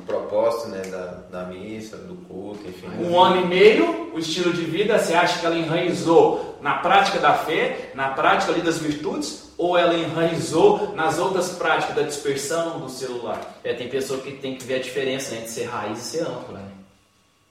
propósito 0.05 0.69
né, 0.69 0.81
da, 0.83 1.05
da 1.31 1.45
missa, 1.45 1.97
do 1.97 2.15
culto, 2.27 2.67
enfim. 2.67 2.87
Um 2.99 3.19
ano 3.19 3.41
e 3.41 3.45
meio, 3.45 4.13
o 4.13 4.19
estilo 4.19 4.53
de 4.53 4.63
vida, 4.63 4.97
você 4.97 5.13
acha 5.13 5.39
que 5.39 5.45
ela 5.45 5.55
enraizou 5.55 6.57
na 6.61 6.75
prática 6.75 7.19
da 7.19 7.33
fé, 7.33 7.91
na 7.93 8.09
prática 8.09 8.51
ali 8.51 8.61
das 8.61 8.77
virtudes, 8.77 9.53
ou 9.57 9.77
ela 9.77 9.93
enraizou 9.93 10.93
nas 10.95 11.17
outras 11.17 11.49
práticas 11.49 11.95
da 11.95 12.03
dispersão 12.03 12.79
do 12.79 12.89
celular? 12.89 13.59
É, 13.63 13.73
tem 13.73 13.89
pessoa 13.89 14.19
que 14.21 14.31
tem 14.33 14.55
que 14.55 14.63
ver 14.63 14.75
a 14.75 14.79
diferença 14.79 15.31
né, 15.31 15.39
entre 15.39 15.49
ser 15.49 15.65
raiz 15.65 15.99
e 15.99 16.01
ser 16.01 16.21
âncora, 16.21 16.59
né? 16.59 16.71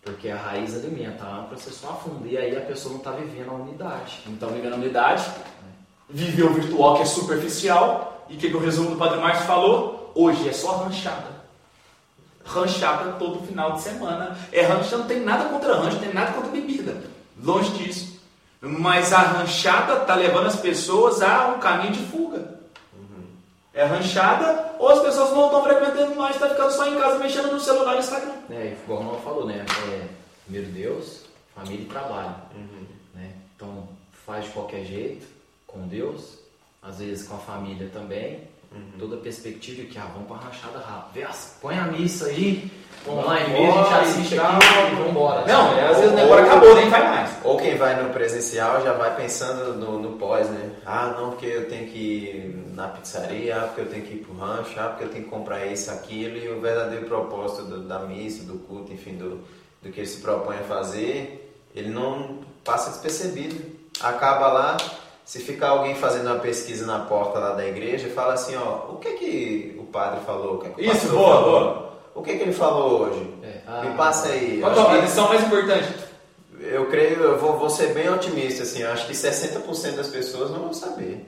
Porque 0.03 0.29
a 0.29 0.37
raiz 0.37 0.75
alimenta, 0.75 1.25
a 1.25 1.41
âncora 1.41 1.57
você 1.57 1.71
só 1.71 1.89
afunda, 1.89 2.29
e 2.29 2.37
aí 2.37 2.55
a 2.55 2.61
pessoa 2.61 2.93
não 2.93 2.99
está 2.99 3.11
vivendo 3.13 3.51
a 3.51 3.55
unidade. 3.55 4.21
Não 4.27 4.35
está 4.35 4.47
vivendo 4.47 4.75
a 4.75 4.77
unidade, 4.77 5.25
viveu 6.11 6.49
o 6.49 6.55
virtual 6.55 6.97
que 6.97 7.03
é 7.03 7.07
superficial, 7.07 8.27
e 8.29 8.35
o 8.35 8.37
que, 8.37 8.51
que 8.51 8.57
o 8.57 8.61
resumo 8.61 8.91
do 8.91 8.97
Padre 8.97 9.19
Márcio 9.19 9.47
falou? 9.47 10.13
Hoje 10.15 10.47
é 10.49 10.53
só 10.53 10.77
ranchada 10.77 11.34
ranchada 12.45 13.13
todo 13.13 13.47
final 13.47 13.73
de 13.73 13.83
semana. 13.83 14.37
É 14.53 14.63
rancha, 14.63 14.97
não 14.97 15.07
tem 15.07 15.21
nada 15.21 15.49
contra 15.49 15.77
rancha, 15.77 15.97
não 15.97 16.01
tem 16.01 16.15
nada 16.15 16.33
contra 16.33 16.51
bebida. 16.51 17.03
Longe 17.43 17.71
disso. 17.71 18.21
Mas 18.61 19.13
a 19.13 19.19
ranchada 19.19 20.03
está 20.03 20.15
levando 20.15 20.47
as 20.47 20.57
pessoas 20.57 21.21
a 21.23 21.49
um 21.49 21.59
caminho 21.59 21.93
de 21.93 22.01
fuga. 22.07 22.59
Uhum. 22.95 23.25
É 23.73 23.85
ranchada 23.85 24.75
ou 24.79 24.89
as 24.89 25.01
pessoas 25.01 25.31
não 25.31 25.47
estão 25.47 25.63
frequentando 25.63 26.15
mais, 26.15 26.39
tá 26.39 26.49
ficando 26.49 26.71
só 26.71 26.87
em 26.87 26.99
casa 26.99 27.19
mexendo 27.19 27.53
no 27.53 27.61
celular 27.61 27.97
e 27.97 27.99
Instagram. 27.99 28.33
É, 28.51 28.77
igual 28.83 29.03
o 29.03 29.21
falou, 29.21 29.47
né? 29.47 29.65
É, 29.89 30.07
primeiro 30.45 30.71
Deus, 30.73 31.25
família 31.55 31.83
e 31.83 31.89
trabalho. 31.89 32.35
Uhum. 32.55 32.87
Né? 33.15 33.33
Então 33.55 33.89
faz 34.27 34.47
de 34.47 34.51
qualquer 34.53 34.85
jeito, 34.85 35.27
com 35.67 35.87
Deus, 35.87 36.39
às 36.83 36.99
vezes 36.99 37.27
com 37.29 37.35
a 37.35 37.39
família 37.39 37.91
também, 37.93 38.49
Uhum. 38.75 38.99
Toda 38.99 39.17
a 39.17 39.21
perspectiva 39.21 39.83
de 39.83 39.89
que, 39.89 39.99
ah, 39.99 40.09
vamos 40.13 40.27
para 40.27 40.37
a 40.37 40.41
rachada 40.41 40.79
rápida. 40.79 41.31
Põe 41.63 41.79
a 41.79 41.85
missa 41.85 42.27
aí, 42.27 42.69
vamos 43.07 43.25
lá, 43.25 43.41
em 43.41 43.45
a 43.45 43.83
gente 43.83 43.95
assiste 43.95 44.39
aqui 44.39 44.67
e 44.67 44.95
vamos 44.97 45.11
embora. 45.11 45.47
Não, 45.47 45.79
é, 45.79 45.89
às 45.89 45.97
vezes 45.99 46.13
o 46.13 46.17
negócio 46.17 46.45
acabou, 46.45 46.75
nem 46.75 46.91
vai 46.91 47.09
mais. 47.09 47.31
Ou 47.45 47.57
quem 47.57 47.77
vai 47.77 48.03
no 48.03 48.11
presencial 48.11 48.83
já 48.83 48.93
vai 48.93 49.15
pensando 49.15 49.75
no, 49.75 50.01
no 50.01 50.19
pós, 50.19 50.49
né? 50.51 50.73
Ah, 50.85 51.15
não, 51.17 51.31
porque 51.31 51.47
eu 51.47 51.69
tenho 51.69 51.87
que 51.89 51.99
ir 51.99 52.73
na 52.75 52.89
pizzaria, 52.89 53.57
ah, 53.57 53.67
porque 53.69 53.83
eu 53.83 53.87
tenho 53.87 54.05
que 54.05 54.15
ir 54.15 54.19
pro 54.19 54.37
rancho, 54.37 54.75
ah, 54.81 54.89
porque 54.89 55.05
eu 55.05 55.09
tenho 55.11 55.25
que 55.25 55.31
comprar 55.31 55.65
isso, 55.67 55.91
aquilo, 55.93 56.37
e 56.37 56.49
o 56.49 56.61
verdadeiro 56.61 57.07
propósito 57.07 57.63
do, 57.63 57.83
da 57.83 58.01
missa, 58.01 58.43
do 58.45 58.59
culto, 58.59 58.93
enfim, 58.93 59.15
do, 59.17 59.45
do 59.81 59.93
que 59.93 60.01
ele 60.01 60.07
se 60.07 60.21
propõe 60.21 60.57
a 60.57 60.65
fazer, 60.65 61.63
ele 61.75 61.91
não 61.91 62.41
passa 62.65 62.91
despercebido. 62.91 63.73
Acaba 64.01 64.49
lá, 64.49 64.77
se 65.25 65.39
ficar 65.41 65.71
alguém 65.71 65.95
fazendo 65.95 66.27
uma 66.27 66.39
pesquisa 66.39 66.85
na 66.85 67.01
porta 67.01 67.39
lá 67.39 67.53
da 67.55 67.67
igreja, 67.67 68.11
fala 68.11 68.35
assim, 68.35 68.55
ó, 68.57 68.93
o 68.93 68.97
que 68.97 69.13
que 69.13 69.77
o 69.79 69.85
padre 69.85 70.21
falou? 70.27 70.57
O 70.57 70.59
que, 70.59 70.69
que 70.71 70.83
o 70.83 70.93
Isso, 70.93 71.09
boa, 71.09 71.35
falou? 71.35 71.61
boa. 71.61 71.95
O 72.15 72.23
que, 72.23 72.37
que 72.37 72.43
ele 72.43 72.53
falou 72.53 73.03
hoje? 73.03 73.35
É. 73.43 73.61
Ah, 73.67 73.83
Me 73.83 73.97
passa 73.97 74.29
aí. 74.29 74.61
Qual 74.61 74.95
é 74.95 74.99
a 74.99 75.01
lição 75.01 75.29
mais 75.29 75.43
importante? 75.43 75.89
Eu 76.61 76.87
creio, 76.87 77.21
eu 77.21 77.39
vou, 77.39 77.59
vou 77.59 77.69
ser 77.69 77.93
bem 77.93 78.09
otimista, 78.09 78.63
assim, 78.63 78.83
eu 78.83 78.91
acho 78.93 79.07
que 79.07 79.13
60% 79.13 79.97
das 79.97 80.09
pessoas 80.09 80.51
não 80.51 80.61
vão 80.61 80.73
saber 80.73 81.27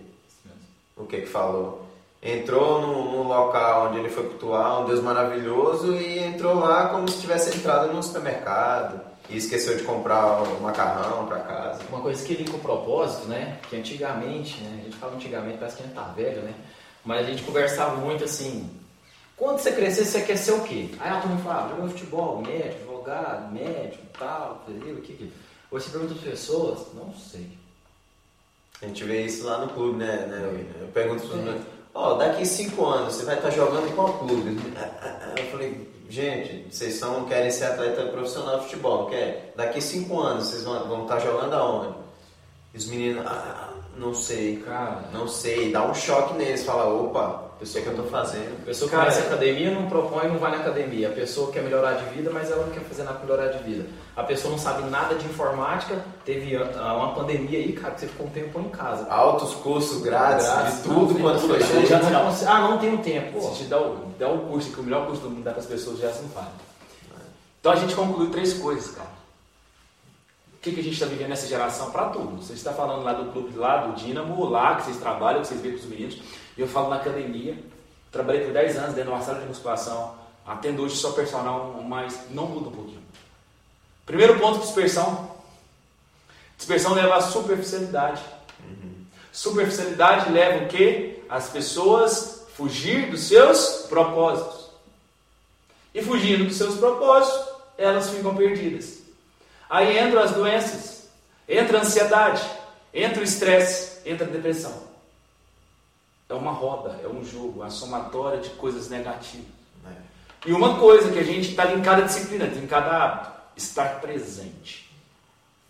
o 0.97 1.05
que 1.05 1.23
que 1.23 1.27
falou. 1.27 1.85
Entrou 2.23 2.81
no, 2.81 3.13
no, 3.13 3.23
local 3.25 3.89
onde 3.89 3.99
ele 3.99 4.09
foi 4.09 4.25
cultuar, 4.25 4.83
um 4.83 4.87
Deus 4.87 5.01
maravilhoso, 5.03 5.95
e 5.95 6.19
entrou 6.19 6.55
lá 6.55 6.89
como 6.89 7.09
se 7.09 7.21
tivesse 7.21 7.57
entrado 7.57 7.93
no 7.93 8.03
supermercado 8.03 9.01
e 9.29 9.37
esqueceu 9.37 9.77
de 9.77 9.83
comprar 9.83 10.43
o 10.43 10.61
macarrão 10.61 11.27
para 11.27 11.41
casa. 11.41 11.83
Uma 11.89 12.01
coisa 12.01 12.25
que 12.25 12.35
linka 12.35 12.57
o 12.57 12.61
propósito, 12.61 13.27
né? 13.27 13.59
Que 13.69 13.77
antigamente, 13.77 14.61
né? 14.63 14.79
A 14.81 14.85
gente 14.85 14.97
fala 14.97 15.15
antigamente, 15.15 15.59
parece 15.59 15.77
que 15.77 15.83
a 15.83 15.87
gente 15.87 15.95
tá 15.95 16.05
velho, 16.05 16.43
né? 16.43 16.55
Mas 17.05 17.27
a 17.27 17.31
gente 17.31 17.43
conversava 17.43 17.97
muito 17.97 18.25
assim, 18.25 18.71
quando 19.37 19.59
você 19.59 19.73
crescer, 19.73 20.05
você 20.05 20.23
quer 20.23 20.37
ser 20.37 20.53
o 20.53 20.63
quê? 20.63 20.89
Aí 20.99 21.11
a 21.11 21.21
turma 21.21 21.39
fala, 21.39 21.69
jogar 21.69 21.89
futebol, 21.89 22.43
médico, 22.43 22.83
advogado, 22.83 23.53
médico, 23.53 24.03
tal, 24.19 24.65
o 24.67 25.01
que 25.01 25.13
que... 25.13 25.33
Hoje 25.71 25.85
você 25.85 25.91
pergunta 25.91 26.15
as 26.15 26.21
pessoas, 26.21 26.87
não 26.95 27.13
sei. 27.15 27.47
A 28.81 28.87
gente 28.87 29.05
vê 29.05 29.25
isso 29.25 29.45
lá 29.45 29.59
no 29.59 29.73
clube, 29.73 29.99
né? 29.99 30.27
né? 30.27 30.67
Eu 30.81 30.89
pergunto 30.89 31.27
para 31.27 31.39
os 31.39 31.45
ó, 31.97 32.13
oh, 32.13 32.15
daqui 32.15 32.45
cinco 32.45 32.85
anos 32.85 33.15
você 33.15 33.25
vai 33.25 33.37
estar 33.37 33.51
jogando 33.51 33.89
em 33.89 33.93
qual 33.93 34.13
clube? 34.19 34.61
Eu 35.37 35.47
falei, 35.51 35.91
gente, 36.09 36.67
vocês 36.71 36.95
são, 36.95 37.25
querem 37.25 37.51
ser 37.51 37.65
atleta 37.65 38.05
profissional 38.07 38.59
de 38.59 38.65
futebol, 38.65 39.07
quer? 39.07 39.53
Daqui 39.57 39.81
cinco 39.81 40.21
anos 40.21 40.49
vocês 40.49 40.63
vão, 40.63 40.87
vão 40.87 41.03
estar 41.03 41.19
jogando 41.21 41.55
aonde? 41.55 41.95
E 42.75 42.77
os 42.77 42.87
meninos, 42.87 43.27
ah, 43.27 43.71
não 43.97 44.15
sei, 44.15 44.59
cara, 44.59 45.09
não 45.13 45.27
sei, 45.27 45.73
dá 45.73 45.85
um 45.91 45.95
choque 45.95 46.35
neles, 46.35 46.65
fala, 46.65 46.93
opa, 46.93 47.46
pessoa 47.59 47.83
que 47.83 47.89
eu 47.89 47.95
estou 47.95 48.11
fazendo. 48.11 48.63
A 48.63 48.67
pessoa 48.67 48.91
que 48.91 48.97
começa 48.97 49.21
a 49.21 49.25
academia 49.25 49.71
não 49.71 49.89
propõe 49.89 50.29
não 50.29 50.39
vai 50.39 50.51
na 50.51 50.59
academia. 50.59 51.09
A 51.09 51.13
pessoa 51.13 51.51
quer 51.51 51.63
melhorar 51.63 51.95
de 51.95 52.15
vida, 52.15 52.31
mas 52.31 52.51
ela 52.51 52.67
não 52.67 52.73
quer 52.73 52.81
fazer 52.81 53.03
nada 53.05 53.19
para 53.19 53.27
melhorar 53.27 53.53
de 53.53 53.65
vida. 53.65 53.89
A 54.15 54.23
pessoa 54.23 54.51
não 54.53 54.59
sabe 54.59 54.89
nada 54.91 55.15
de 55.15 55.25
informática, 55.27 56.05
teve 56.25 56.57
ah, 56.57 56.95
uma 56.95 57.15
pandemia 57.15 57.59
aí, 57.59 57.73
cara, 57.73 57.95
que 57.95 58.01
você 58.01 58.07
ficou 58.07 58.27
um 58.27 58.31
tempo 58.31 58.61
em 58.61 58.69
casa. 58.69 59.11
Altos 59.11 59.55
cursos 59.55 60.03
grátis, 60.03 60.47
de 60.47 60.83
tudo 60.83 61.15
não, 61.15 61.21
quanto 61.21 61.41
foi 61.41 61.59
não, 61.59 62.53
Ah, 62.53 62.61
não 62.61 62.79
tenho 62.79 62.99
tempo. 62.99 63.41
Se 63.41 63.63
te 63.63 63.65
dá 63.65 63.81
o, 63.81 64.13
dá 64.19 64.29
o 64.29 64.39
curso, 64.41 64.71
que 64.71 64.81
o 64.81 64.83
melhor 64.83 65.07
curso 65.07 65.23
do 65.23 65.31
mundo 65.31 65.45
dá 65.45 65.53
para 65.53 65.61
as 65.61 65.67
pessoas, 65.67 65.99
já 65.99 66.09
não 66.09 66.29
faz. 66.29 66.49
Então 67.61 67.73
a 67.73 67.77
gente 67.77 67.95
concluiu 67.95 68.31
três 68.31 68.53
coisas, 68.55 68.93
cara. 68.93 69.16
O 70.67 70.69
que, 70.69 70.75
que 70.75 70.81
a 70.81 70.83
gente 70.83 70.95
está 70.95 71.07
vivendo 71.07 71.29
nessa 71.29 71.47
geração? 71.47 71.93
Para 71.93 72.09
tudo. 72.09 72.43
Você 72.43 72.55
está 72.55 72.73
falando 72.73 73.05
lá 73.05 73.13
do 73.13 73.31
clube, 73.31 73.57
lá 73.57 73.87
do 73.87 73.95
Dínamo, 73.95 74.47
lá 74.47 74.75
que 74.75 74.87
vocês 74.87 74.97
trabalham, 74.97 75.41
que 75.41 75.47
vocês 75.47 75.61
veem 75.61 75.75
com 75.77 75.81
os 75.81 75.87
meninos. 75.87 76.19
Eu 76.59 76.67
falo 76.67 76.91
na 76.91 76.97
academia. 76.97 77.57
Trabalhei 78.11 78.43
por 78.43 78.53
10 78.53 78.77
anos 78.77 78.95
dentro 78.97 79.13
de 79.13 79.17
uma 79.17 79.25
sala 79.25 79.39
de 79.39 79.47
musculação. 79.47 80.17
Atendo 80.45 80.83
hoje 80.83 80.97
só 80.97 81.13
personal, 81.13 81.81
mas 81.87 82.19
não 82.31 82.49
muda 82.49 82.69
um 82.69 82.73
pouquinho. 82.73 83.01
Primeiro 84.05 84.41
ponto, 84.41 84.59
dispersão. 84.59 85.31
Dispersão 86.57 86.95
leva 86.95 87.15
à 87.15 87.21
superficialidade. 87.21 88.25
Uhum. 88.59 89.05
Superficialidade 89.31 90.33
leva 90.33 90.65
o 90.65 90.69
quê? 90.69 91.23
As 91.29 91.49
pessoas 91.49 92.45
fugir 92.57 93.09
dos 93.09 93.21
seus 93.21 93.87
propósitos. 93.89 94.69
E 95.95 96.03
fugindo 96.03 96.45
dos 96.45 96.57
seus 96.57 96.77
propósitos, 96.77 97.55
elas 97.79 98.11
ficam 98.11 98.35
perdidas. 98.35 98.96
Aí 99.69 99.99
entram 99.99 100.23
as 100.23 100.31
doenças, 100.33 101.09
entra 101.49 101.79
a 101.79 101.81
ansiedade, 101.83 102.43
entra 102.95 103.21
o 103.21 103.25
estresse, 103.25 104.09
entra 104.09 104.27
a 104.27 104.31
depressão. 104.31 104.87
É 106.29 106.35
uma 106.35 106.53
roda, 106.53 106.99
é 107.05 107.09
um 107.09 107.25
jogo, 107.25 107.63
é 107.63 107.67
a 107.67 107.71
somatória 107.71 108.41
de 108.41 108.51
coisas 108.51 108.89
negativas. 108.89 109.47
Né? 109.85 109.93
E 110.45 110.53
uma 110.53 110.77
coisa 110.79 111.11
que 111.11 111.19
a 111.19 111.25
gente 111.25 111.51
está 111.51 111.65
linkada 111.65 112.03
à 112.03 112.07
disciplina, 112.07 112.47
linkada 112.47 112.91
a 112.91 113.05
hábito, 113.05 113.31
estar 113.57 114.01
presente. 114.01 114.91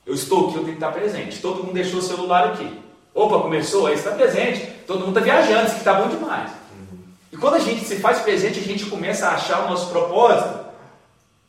Eu 0.04 0.14
estou 0.14 0.48
aqui, 0.48 0.56
eu 0.56 0.64
tenho 0.64 0.76
que 0.76 0.84
estar 0.84 0.92
presente. 0.92 1.40
Todo 1.40 1.64
mundo 1.64 1.74
deixou 1.74 1.98
o 1.98 2.02
celular 2.02 2.52
aqui. 2.52 2.80
Opa, 3.14 3.40
começou? 3.40 3.86
Aí 3.86 3.94
está 3.94 4.12
presente. 4.12 4.66
Todo 4.86 5.00
mundo 5.00 5.18
está 5.18 5.20
viajando, 5.20 5.66
isso 5.66 5.72
aqui 5.72 5.78
está 5.78 5.94
bom 5.94 6.08
demais. 6.08 6.50
Uhum. 6.50 6.98
E 7.32 7.36
quando 7.36 7.54
a 7.54 7.58
gente 7.58 7.84
se 7.84 7.96
faz 7.96 8.20
presente, 8.20 8.60
a 8.60 8.62
gente 8.62 8.86
começa 8.86 9.26
a 9.26 9.34
achar 9.34 9.64
o 9.64 9.68
nosso 9.68 9.90
propósito. 9.90 10.65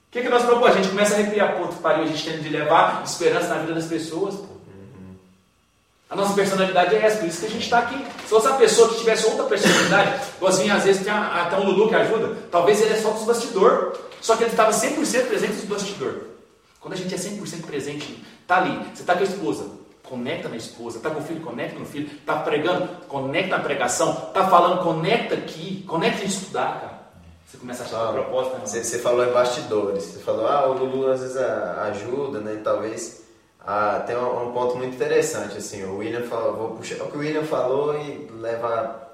O 0.08 0.12
que, 0.12 0.22
que 0.22 0.28
é 0.28 0.30
o 0.30 0.34
nosso 0.34 0.46
propósito? 0.46 0.80
A 0.80 0.82
gente 0.82 0.89
começa 0.89 1.15
a 1.15 1.17
arrepiar, 1.20 1.58
pô, 1.58 1.67
pariu, 1.67 2.04
a 2.04 2.08
gente 2.08 2.24
tem 2.24 2.39
de 2.39 2.50
levar 2.50 3.04
esperança 3.04 3.50
na 3.50 3.62
vida 3.62 3.74
das 3.74 3.86
pessoas. 3.86 4.36
Pô. 4.36 4.58
A 6.10 6.15
nossa 6.15 6.34
personalidade 6.34 6.96
é 6.96 7.06
essa, 7.06 7.17
por 7.17 7.28
isso 7.28 7.41
que 7.41 7.46
a 7.48 7.50
gente 7.50 7.63
está 7.63 7.80
aqui. 7.80 7.98
Se 7.98 8.30
fosse 8.30 8.48
uma 8.48 8.58
pessoa 8.58 8.88
que 8.89 9.00
tivesse 9.00 9.26
outra 9.28 9.43
personalidade, 9.43 10.22
igualzinho 10.38 10.74
às 10.74 10.84
vezes 10.86 11.04
tem 11.04 11.12
até 11.12 11.58
um 11.58 11.65
Lulu 11.65 11.89
que 11.89 11.96
ajuda, 11.96 12.38
talvez 12.50 12.82
ele 12.82 12.93
é 12.93 12.96
só 12.96 13.12
dos 13.12 13.26
bastidor, 13.26 13.98
só 14.22 14.38
que 14.38 14.43
ele 14.43 14.52
estava 14.52 14.72
100% 14.72 15.28
presente 15.28 15.54
nos 15.54 15.65
bastidor. 15.65 16.22
Quando 16.80 16.93
a 16.93 16.98
gente 16.98 17.13
é 17.13 17.17
100% 17.17 17.65
presente, 17.65 18.24
tá 18.48 18.58
ali, 18.58 18.80
você 18.93 19.02
está 19.02 19.15
com 19.15 19.20
a 19.20 19.24
esposa, 19.24 19.65
conecta 20.04 20.48
na 20.48 20.56
esposa, 20.56 20.98
está 20.98 21.10
com 21.10 21.20
o 21.20 21.24
filho, 21.24 21.41
conecta 21.41 21.78
no 21.78 21.86
filho, 21.86 22.08
está 22.08 22.38
pregando, 22.38 22.88
conecta 23.10 23.58
na 23.58 23.63
pregação, 23.63 24.28
está 24.30 24.48
falando, 24.48 24.84
conecta 24.84 25.36
aqui, 25.36 25.84
conecta 25.86 26.24
em 26.24 26.28
estudar, 26.28 26.80
cara. 26.80 26.96
Você 27.47 27.57
começa 27.57 27.83
a 27.83 27.86
achar 27.86 28.10
ah, 28.10 28.12
propósito. 28.12 28.57
Né? 28.57 28.65
Você, 28.65 28.83
você 28.83 28.99
falou 28.99 29.25
em 29.25 29.31
bastidores, 29.31 30.03
você 30.03 30.19
falou, 30.19 30.47
ah, 30.47 30.67
o 30.67 30.73
Lulu 30.73 31.10
às 31.10 31.21
vezes 31.21 31.38
ajuda, 31.38 32.41
né, 32.41 32.60
talvez 32.62 33.23
ah, 33.62 34.03
tem 34.05 34.17
um, 34.17 34.49
um, 34.49 34.51
ponto 34.51 34.75
muito 34.75 34.95
interessante, 34.95 35.57
assim, 35.57 35.83
o 35.83 35.97
William 35.97 36.23
falou, 36.23 36.55
vou 36.55 36.69
puxar 36.71 37.01
o 37.05 37.10
que 37.10 37.15
o 37.15 37.19
William 37.21 37.43
falou 37.43 37.97
e 37.97 38.29
leva 38.41 39.13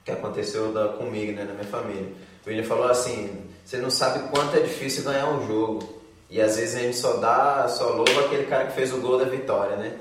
o 0.00 0.04
que 0.04 0.12
aconteceu 0.12 0.72
da, 0.72 0.88
comigo, 0.88 1.32
né, 1.32 1.42
na 1.42 1.52
minha 1.52 1.64
família. 1.64 2.12
O 2.46 2.48
William 2.48 2.64
falou 2.64 2.88
assim, 2.88 3.44
você 3.64 3.78
não 3.78 3.90
sabe 3.90 4.28
quanto 4.28 4.56
é 4.56 4.60
difícil 4.60 5.02
ganhar 5.02 5.28
um 5.30 5.44
jogo. 5.44 6.00
E 6.30 6.40
às 6.40 6.56
vezes 6.56 6.76
a 6.76 6.78
gente 6.78 6.96
só 6.96 7.16
dá, 7.16 7.66
só 7.68 7.90
louva 7.90 8.26
aquele 8.26 8.46
cara 8.46 8.66
que 8.66 8.74
fez 8.74 8.92
o 8.92 9.00
gol 9.00 9.18
da 9.18 9.24
vitória, 9.24 9.76
né? 9.76 9.98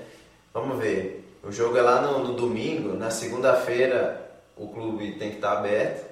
Vamos 0.53 0.77
ver. 0.77 1.23
O 1.43 1.51
jogo 1.51 1.77
é 1.77 1.81
lá 1.81 2.01
no, 2.01 2.19
no 2.19 2.33
domingo, 2.33 2.95
na 2.95 3.09
segunda-feira 3.09 4.21
o 4.55 4.67
clube 4.67 5.13
tem 5.13 5.31
que 5.31 5.35
estar 5.37 5.53
aberto, 5.53 6.05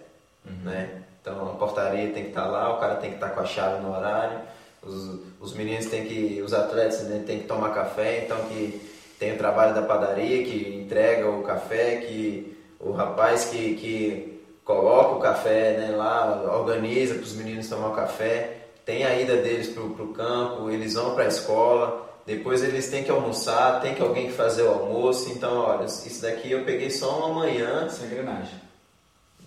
uhum. 0.45 0.63
né? 0.63 1.00
Então 1.21 1.51
a 1.51 1.53
portaria 1.55 2.11
tem 2.11 2.23
que 2.23 2.29
estar 2.29 2.47
lá, 2.47 2.75
o 2.75 2.79
cara 2.79 2.95
tem 2.95 3.11
que 3.11 3.17
estar 3.17 3.29
com 3.29 3.41
a 3.41 3.45
chave 3.45 3.81
no 3.81 3.95
horário 3.95 4.39
os, 4.83 5.19
os 5.39 5.53
meninos 5.53 5.85
têm 5.85 6.05
que, 6.05 6.41
os 6.41 6.53
atletas 6.53 7.03
né, 7.03 7.23
têm 7.25 7.39
que 7.39 7.47
tomar 7.47 7.73
café, 7.73 8.23
então 8.25 8.37
que 8.45 8.81
tem 9.19 9.33
o 9.33 9.37
trabalho 9.37 9.75
da 9.75 9.83
padaria 9.83 10.43
que 10.43 10.81
entrega 10.83 11.29
o 11.29 11.43
café, 11.43 11.97
que 11.97 12.57
o 12.79 12.91
rapaz 12.91 13.45
que, 13.45 13.75
que 13.75 14.41
coloca 14.65 15.15
o 15.15 15.19
café 15.19 15.77
né, 15.77 15.95
lá, 15.95 16.41
organiza 16.57 17.13
para 17.13 17.23
os 17.23 17.33
meninos 17.33 17.69
tomar 17.69 17.89
o 17.89 17.95
café, 17.95 18.57
tem 18.83 19.03
a 19.03 19.15
ida 19.19 19.37
deles 19.37 19.69
para 19.69 19.83
o 19.83 20.13
campo, 20.13 20.71
eles 20.71 20.95
vão 20.95 21.13
para 21.13 21.25
a 21.25 21.27
escola, 21.27 22.09
depois 22.25 22.63
eles 22.63 22.89
têm 22.89 23.03
que 23.03 23.11
almoçar, 23.11 23.81
tem 23.81 23.93
que 23.93 24.01
alguém 24.01 24.27
que 24.27 24.33
fazer 24.33 24.63
o 24.63 24.69
almoço, 24.69 25.31
então 25.31 25.59
olha, 25.59 25.85
isso 25.85 26.21
daqui 26.21 26.51
eu 26.51 26.63
peguei 26.63 26.89
só 26.89 27.19
uma 27.19 27.41
manhã. 27.41 27.87
Sem 27.89 28.07
engrenagem. 28.07 28.70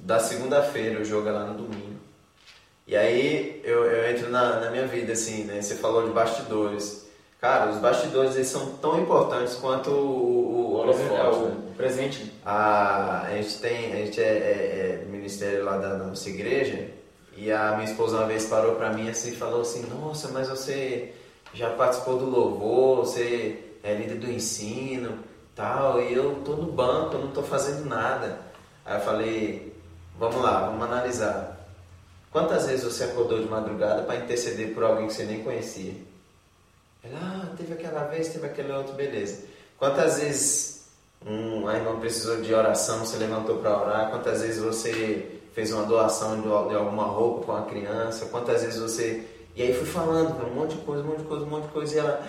Da 0.05 0.21
segunda-feira, 0.21 1.01
o 1.01 1.05
jogo 1.05 1.31
é 1.31 1.33
lá 1.33 1.47
no 1.47 1.55
domingo. 1.55 1.99
E 2.87 2.95
aí 2.95 3.63
eu, 3.65 3.87
eu 3.87 4.11
entro 4.11 4.29
na, 4.29 4.61
na 4.61 4.71
minha 4.71 4.87
vida, 4.87 5.15
assim, 5.15 5.45
né? 5.45 5.63
Você 5.63 5.77
falou 5.77 6.07
de 6.07 6.13
bastidores. 6.13 7.07
Cara, 7.41 7.71
os 7.71 7.79
bastidores 7.79 8.35
eles 8.35 8.49
são 8.49 8.75
tão 8.77 9.01
importantes 9.01 9.55
quanto 9.55 9.89
o, 9.89 10.75
o 10.75 10.75
holofote, 10.75 11.15
é, 11.15 11.23
o, 11.23 11.49
né? 11.49 11.57
o 11.71 11.75
presente. 11.75 12.31
A, 12.45 13.23
a 13.23 13.31
gente 13.31 13.59
tem, 13.61 13.95
a 13.95 13.97
gente 13.97 14.21
é, 14.21 14.25
é, 14.25 15.01
é 15.03 15.05
ministério 15.11 15.65
lá 15.65 15.79
da 15.79 15.97
nossa 15.97 16.29
igreja 16.29 16.87
e 17.35 17.51
a 17.51 17.73
minha 17.73 17.91
esposa 17.91 18.19
uma 18.19 18.27
vez 18.27 18.45
parou 18.45 18.75
pra 18.75 18.93
mim 18.93 19.09
assim 19.09 19.31
e 19.31 19.37
falou 19.37 19.63
assim, 19.63 19.87
nossa, 19.87 20.29
mas 20.29 20.51
você 20.51 21.15
já 21.55 21.71
participou 21.71 22.19
do 22.19 22.27
louvor, 22.27 22.99
você 22.99 23.59
é 23.83 23.95
líder 23.95 24.17
do 24.17 24.31
ensino, 24.31 25.19
tal, 25.55 25.99
e 26.03 26.13
eu 26.13 26.43
tô 26.45 26.53
no 26.53 26.71
banco, 26.71 27.15
eu 27.15 27.21
não 27.21 27.29
tô 27.29 27.43
fazendo 27.43 27.87
nada. 27.87 28.39
Aí 28.85 28.97
eu 28.97 29.01
falei, 29.01 29.74
vamos 30.19 30.43
lá, 30.43 30.67
vamos 30.67 30.83
analisar. 30.83 31.55
Quantas 32.31 32.67
vezes 32.67 32.85
você 32.85 33.05
acordou 33.05 33.41
de 33.41 33.49
madrugada 33.49 34.03
para 34.03 34.17
interceder 34.17 34.75
por 34.75 34.83
alguém 34.83 35.07
que 35.07 35.15
você 35.15 35.25
nem 35.25 35.45
conhecia? 35.45 35.95
Ela, 37.05 37.19
ah, 37.23 37.57
teve 37.57 37.75
aquela 37.75 38.05
vez, 38.05 38.29
teve 38.29 38.47
aquele 38.47 38.73
outro, 38.73 38.95
beleza. 38.95 39.45
Quantas 39.79 40.19
vezes 40.19 40.87
um, 41.25 41.69
a 41.69 41.77
irmã 41.77 41.99
precisou 42.01 42.41
de 42.41 42.53
oração, 42.53 43.01
você 43.01 43.19
levantou 43.19 43.59
para 43.59 43.81
orar? 43.81 44.11
Quantas 44.11 44.43
vezes 44.43 44.61
você 44.61 45.41
fez 45.53 45.73
uma 45.73 45.85
doação 45.85 46.37
de, 46.37 46.43
de 46.43 46.75
alguma 46.75 47.05
roupa 47.05 47.47
com 47.47 47.57
a 47.57 47.63
criança? 47.63 48.27
Quantas 48.27 48.63
vezes 48.63 48.81
você. 48.81 49.25
E 49.55 49.63
aí 49.63 49.73
fui 49.73 49.87
falando, 49.87 50.45
um 50.45 50.55
monte 50.55 50.75
de 50.75 50.83
coisa, 50.83 51.03
um 51.03 51.07
monte 51.07 51.19
de 51.19 51.25
coisa, 51.25 51.45
um 51.45 51.49
monte 51.49 51.67
de 51.67 51.73
coisa. 51.73 51.95
E 51.95 51.99
ela, 51.99 52.27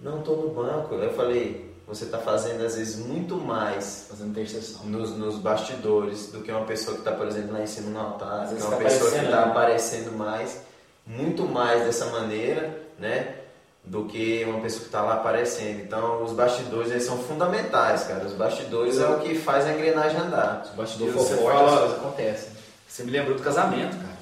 não, 0.00 0.20
estou 0.20 0.36
no 0.36 0.50
banco. 0.50 0.94
Eu 0.94 1.12
falei, 1.14 1.67
você 1.88 2.04
está 2.04 2.18
fazendo 2.18 2.64
às 2.64 2.76
vezes 2.76 2.96
muito 2.96 3.36
mais 3.36 4.06
fazendo 4.10 4.28
intercessão 4.28 4.84
nos, 4.84 5.16
nos 5.16 5.36
bastidores 5.36 6.26
do 6.26 6.42
que 6.42 6.52
uma 6.52 6.66
pessoa 6.66 6.94
que 6.94 7.00
está, 7.00 7.12
por 7.12 7.26
exemplo, 7.26 7.54
lá 7.54 7.62
em 7.62 7.66
cima 7.66 7.90
no 7.90 7.98
altar, 7.98 8.46
que 8.46 8.60
é 8.60 8.64
uma 8.64 8.76
tá 8.76 8.84
pessoa 8.84 9.10
que 9.10 9.16
está 9.16 9.46
né? 9.46 9.50
aparecendo 9.50 10.12
mais, 10.12 10.60
muito 11.06 11.44
mais 11.44 11.84
dessa 11.84 12.06
maneira, 12.06 12.78
né? 12.98 13.36
Do 13.82 14.04
que 14.04 14.44
uma 14.44 14.60
pessoa 14.60 14.80
que 14.82 14.88
está 14.88 15.00
lá 15.00 15.14
aparecendo. 15.14 15.80
Então, 15.80 16.22
os 16.22 16.32
bastidores 16.32 16.90
eles 16.90 17.04
são 17.04 17.16
fundamentais, 17.16 18.04
cara. 18.04 18.26
Os 18.26 18.34
bastidores 18.34 18.98
é 18.98 19.08
o 19.08 19.20
que 19.20 19.34
faz 19.34 19.64
a 19.64 19.72
engrenagem 19.72 20.20
andar. 20.20 20.64
Os 20.66 20.76
bastidores 20.76 21.14
for 21.14 21.24
fortes, 21.38 21.72
as 21.72 21.78
coisas 21.78 21.98
acontecem. 21.98 22.48
Você 22.86 23.02
me 23.04 23.10
lembrou 23.10 23.34
do 23.38 23.42
casamento, 23.42 23.96
cara. 23.96 24.18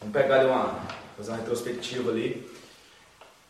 Vamos 0.00 0.14
pegar 0.14 0.40
ali 0.40 0.48
uma, 0.48 0.78
fazer 1.14 1.30
uma 1.32 1.36
retrospectiva 1.36 2.10
ali. 2.10 2.50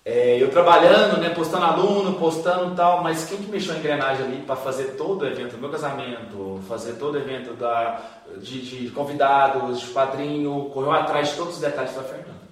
É, 0.05 0.43
eu 0.43 0.51
trabalhando, 0.51 1.21
né, 1.21 1.31
postando 1.31 1.65
aluno, 1.65 2.15
postando 2.15 2.75
tal, 2.75 3.05
mas 3.05 3.25
quem 3.25 3.39
que 3.39 3.49
mexeu 3.49 3.75
a 3.75 3.79
engrenagem 3.79 4.27
ali 4.27 4.43
para 4.43 4.57
fazer 4.57 4.97
todo 4.97 5.23
o 5.23 5.27
evento 5.27 5.53
do 5.53 5.59
meu 5.59 5.71
casamento, 5.71 6.61
fazer 6.67 6.95
todo 6.95 7.15
o 7.15 7.19
evento 7.19 7.55
da, 7.55 8.01
de, 8.39 8.63
de 8.63 8.91
convidados, 8.91 9.81
de 9.81 9.87
padrinho, 9.87 10.71
correu 10.75 10.91
atrás 10.91 11.31
de 11.31 11.37
todos 11.37 11.55
os 11.55 11.61
detalhes 11.61 11.95
da 11.95 12.03
Fernanda. 12.03 12.43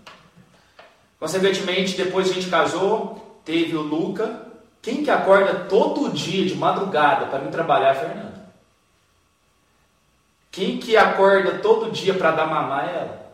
Consequentemente, 1.19 1.97
depois 1.97 2.31
a 2.31 2.33
gente 2.33 2.49
casou, 2.49 3.41
teve 3.45 3.77
o 3.77 3.83
Luca. 3.83 4.47
Quem 4.81 5.03
que 5.03 5.11
acorda 5.11 5.67
todo 5.69 6.11
dia 6.11 6.47
de 6.47 6.55
madrugada 6.55 7.27
para 7.27 7.41
vir 7.41 7.51
trabalhar 7.51 7.89
é 7.89 7.91
a 7.91 7.95
Fernanda. 7.95 8.41
Quem 10.53 10.79
que 10.79 10.97
acorda 10.97 11.59
todo 11.59 11.91
dia 11.91 12.15
para 12.15 12.31
dar 12.31 12.47
mamar 12.47 12.89
é 12.89 12.97
ela. 12.97 13.30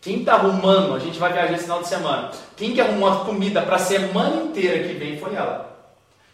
Quem 0.00 0.20
está 0.20 0.34
arrumando, 0.34 0.94
a 0.94 0.98
gente 0.98 1.18
vai 1.18 1.32
viajar 1.32 1.52
esse 1.52 1.64
final 1.64 1.82
de 1.82 1.88
semana. 1.88 2.30
Quem 2.56 2.72
que 2.72 2.80
arrumou 2.80 3.08
a 3.08 3.24
comida 3.24 3.62
para 3.62 3.76
a 3.76 3.80
semana 3.80 4.42
inteira 4.42 4.86
que 4.86 4.94
vem 4.94 5.18
foi 5.18 5.34
ela. 5.34 5.76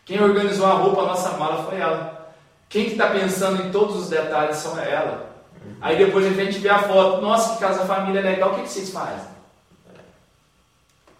Quem 0.04 0.20
organizou 0.20 0.66
a 0.66 0.72
roupa, 0.72 1.02
a 1.02 1.06
nossa 1.06 1.30
mala 1.38 1.64
foi 1.64 1.80
ela. 1.80 2.34
Quem 2.68 2.84
que 2.84 2.92
está 2.92 3.08
pensando 3.08 3.62
em 3.62 3.70
todos 3.70 3.96
os 3.96 4.08
detalhes 4.10 4.56
são 4.56 4.78
ela. 4.78 5.32
Aí 5.80 5.96
depois 5.96 6.26
a 6.26 6.30
gente 6.30 6.58
vê 6.58 6.68
a 6.68 6.80
foto, 6.80 7.22
nossa, 7.22 7.54
que 7.54 7.60
casa 7.60 7.86
família 7.86 8.20
legal, 8.20 8.52
o 8.52 8.54
que, 8.56 8.62
que 8.62 8.68
vocês 8.68 8.90
fazem? 8.90 9.34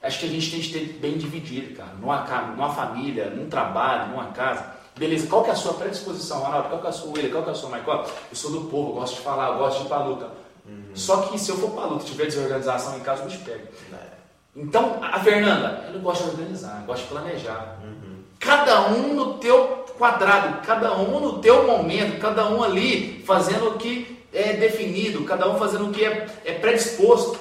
Acho 0.03 0.19
que 0.19 0.27
a 0.27 0.29
gente 0.29 0.51
tem 0.51 0.61
que 0.61 0.73
ter 0.73 0.99
bem 1.01 1.17
dividido, 1.17 1.75
cara. 1.75 1.95
Numa, 1.99 2.25
numa 2.55 2.69
família, 2.75 3.31
num 3.31 3.49
trabalho, 3.49 4.11
numa 4.11 4.27
casa. 4.33 4.67
Beleza, 4.97 5.27
qual 5.27 5.43
que 5.43 5.49
é 5.49 5.55
a 5.55 5.57
sua 5.57 5.75
predisposição, 5.75 6.41
Ronaldo? 6.41 6.69
Qual 6.69 6.81
que 6.83 6.87
é 6.87 6.91
a 6.91 6.93
sua 6.93 7.13
William? 7.13 7.31
Qual 7.31 7.43
que 7.43 7.49
é 7.49 7.53
a 7.53 7.57
sua 7.57 7.71
Michael? 7.71 8.05
Eu 8.31 8.37
sou 8.37 8.51
do 8.51 8.61
povo, 8.69 8.93
gosto 8.93 9.17
de 9.17 9.23
falar, 9.23 9.53
gosto 9.57 9.79
de 9.79 9.87
ir 9.87 9.89
pra 9.89 10.05
luta. 10.05 10.44
Uhum. 10.67 10.83
Só 10.95 11.23
que 11.23 11.39
se 11.39 11.51
eu 11.51 11.57
for 11.57 11.71
pra 11.71 11.85
luta 11.85 12.05
e 12.05 12.07
tiver 12.07 12.27
desorganização 12.27 12.97
em 12.97 13.01
casa, 13.01 13.23
eu 13.23 13.31
me 13.31 13.39
pego. 13.39 13.69
É. 13.93 14.15
Então, 14.57 14.99
a 15.03 15.19
Fernanda, 15.21 15.85
ela 15.89 15.99
gosta 15.99 16.25
de 16.25 16.31
organizar, 16.31 16.85
gosta 16.87 17.03
de 17.03 17.09
planejar. 17.09 17.81
Uhum. 17.83 18.23
Cada 18.39 18.89
um 18.89 19.15
no 19.15 19.35
teu 19.35 19.85
quadrado, 19.99 20.65
cada 20.67 20.97
um 20.97 21.21
no 21.21 21.39
teu 21.39 21.67
momento, 21.67 22.21
cada 22.21 22.49
um 22.49 22.63
ali 22.63 23.23
fazendo 23.27 23.71
o 23.71 23.79
que 23.79 24.25
é 24.33 24.53
definido, 24.55 25.25
cada 25.25 25.49
um 25.49 25.59
fazendo 25.59 25.89
o 25.89 25.93
que 25.93 26.05
é, 26.05 26.27
é 26.45 26.53
predisposto, 26.53 27.39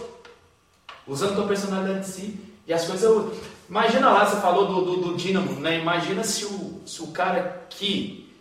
usando 1.08 1.34
a 1.34 1.36
tua 1.36 1.48
personalidade 1.48 2.02
de 2.02 2.08
si. 2.08 2.40
E 2.66 2.74
as 2.74 2.86
coisas. 2.86 3.34
Imagina 3.70 4.10
lá, 4.10 4.26
você 4.26 4.40
falou 4.40 4.68
do, 4.68 4.86
do, 4.86 5.02
do 5.10 5.18
Dínamo, 5.18 5.60
né? 5.60 5.80
Imagina 5.80 6.24
se 6.24 6.46
o, 6.46 6.82
se 6.86 7.02
o 7.02 7.08
cara 7.08 7.66
que 7.70 8.32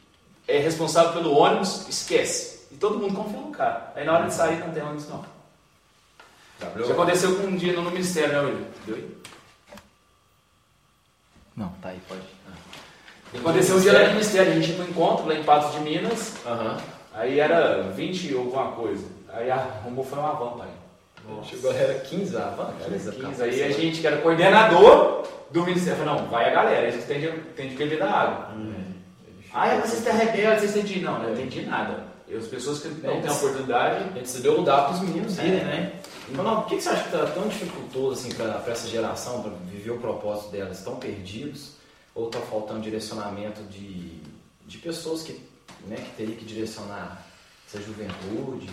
é 0.46 0.58
responsável 0.58 1.12
pelo 1.12 1.36
ônibus 1.36 1.88
esquece. 1.88 2.51
E 2.72 2.76
todo 2.76 2.98
mundo 2.98 3.14
confia 3.14 3.38
no 3.38 3.50
cara. 3.50 3.92
Aí 3.94 4.04
na 4.04 4.14
hora 4.14 4.26
de 4.26 4.34
sair 4.34 4.58
não 4.58 4.70
tem 4.70 4.82
ônibus 4.82 5.08
não. 5.08 5.24
Já 6.58 6.92
aconteceu 6.94 7.36
com 7.36 7.48
um 7.48 7.56
dia 7.56 7.72
no 7.74 7.90
ministério, 7.90 8.32
né, 8.32 8.40
William? 8.40 8.66
Deu 8.86 9.10
Não, 11.56 11.68
tá 11.82 11.90
aí, 11.90 12.00
pode. 12.08 12.22
Ah. 12.48 13.38
Aconteceu 13.38 13.76
um 13.76 13.80
dia 13.80 13.92
lá 13.92 14.04
no 14.04 14.10
ministério, 14.12 14.52
a 14.52 14.54
gente 14.54 14.72
foi 14.74 14.86
um 14.86 14.88
encontro 14.88 15.26
lá 15.26 15.34
em 15.34 15.42
Patos 15.42 15.72
de 15.72 15.80
Minas. 15.80 16.36
Uhum. 16.46 16.76
Aí 17.14 17.40
era 17.40 17.82
20 17.82 18.34
ou 18.34 18.40
alguma 18.40 18.72
coisa. 18.72 19.06
Aí 19.28 19.50
arrumou 19.50 20.04
foi 20.04 20.18
uma 20.18 20.32
van, 20.32 20.58
pai. 20.58 20.68
Nossa. 21.28 21.48
Chegou, 21.50 21.72
era 21.72 21.94
15 21.94 22.36
a 22.36 22.50
van? 22.50 22.74
15, 22.88 23.12
15. 23.12 23.42
Aí 23.42 23.62
a 23.64 23.70
gente, 23.70 24.00
que 24.00 24.06
era 24.06 24.18
coordenador 24.18 25.26
do 25.50 25.64
ministério, 25.64 26.02
falou, 26.02 26.20
não, 26.20 26.28
vai 26.28 26.50
a 26.50 26.54
galera, 26.54 26.88
a 26.88 26.90
gente 26.90 27.06
tem 27.06 27.20
de, 27.20 27.28
tem 27.54 27.68
de 27.68 27.76
beber 27.76 27.98
da 27.98 28.10
água. 28.10 28.54
Hum. 28.54 28.92
Ah, 29.52 29.68
vocês 29.76 29.98
estão 29.98 30.16
rebeldes, 30.16 30.60
vocês 30.60 30.76
entendi. 30.76 31.00
Não, 31.00 31.18
não 31.18 31.32
entendi 31.32 31.62
nada. 31.62 32.11
E 32.32 32.36
as 32.36 32.46
pessoas 32.46 32.80
que 32.80 32.88
não 32.88 33.20
têm 33.20 33.26
a 33.28 33.32
oportunidade. 33.32 34.04
A 34.04 34.12
gente 34.14 34.28
se 34.30 34.40
deu 34.40 34.56
lugar 34.56 34.86
para 34.86 34.94
os 34.94 35.00
meninos 35.00 35.36
irem, 35.36 35.60
é. 35.60 35.64
né? 35.64 36.00
Então, 36.30 36.62
por 36.62 36.66
que, 36.66 36.80
você 36.80 36.88
acha 36.88 37.02
que 37.02 37.14
está 37.14 37.26
tão 37.26 37.46
dificultoso 37.46 38.20
assim, 38.20 38.34
para 38.34 38.64
essa 38.72 38.88
geração, 38.88 39.42
para 39.42 39.52
viver 39.70 39.90
o 39.90 39.98
propósito 39.98 40.50
delas? 40.50 40.78
Estão 40.78 40.96
perdidos? 40.96 41.72
Ou 42.14 42.28
está 42.28 42.40
faltando 42.40 42.80
direcionamento 42.80 43.62
de, 43.64 44.18
de 44.66 44.78
pessoas 44.78 45.22
que, 45.22 45.38
né, 45.86 45.96
que 45.96 46.16
teriam 46.16 46.36
que 46.36 46.46
direcionar 46.46 47.22
essa 47.68 47.82
juventude? 47.82 48.70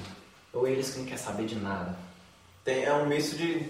Ou 0.54 0.65
eles 0.65 0.91
que 0.91 1.00
não 1.00 1.06
querem 1.06 1.17
saber 1.17 1.45
de 1.45 1.56
nada? 1.56 1.98
Tem, 2.63 2.86
é 2.86 2.93
um 2.93 3.08
misto 3.08 3.36
de 3.36 3.67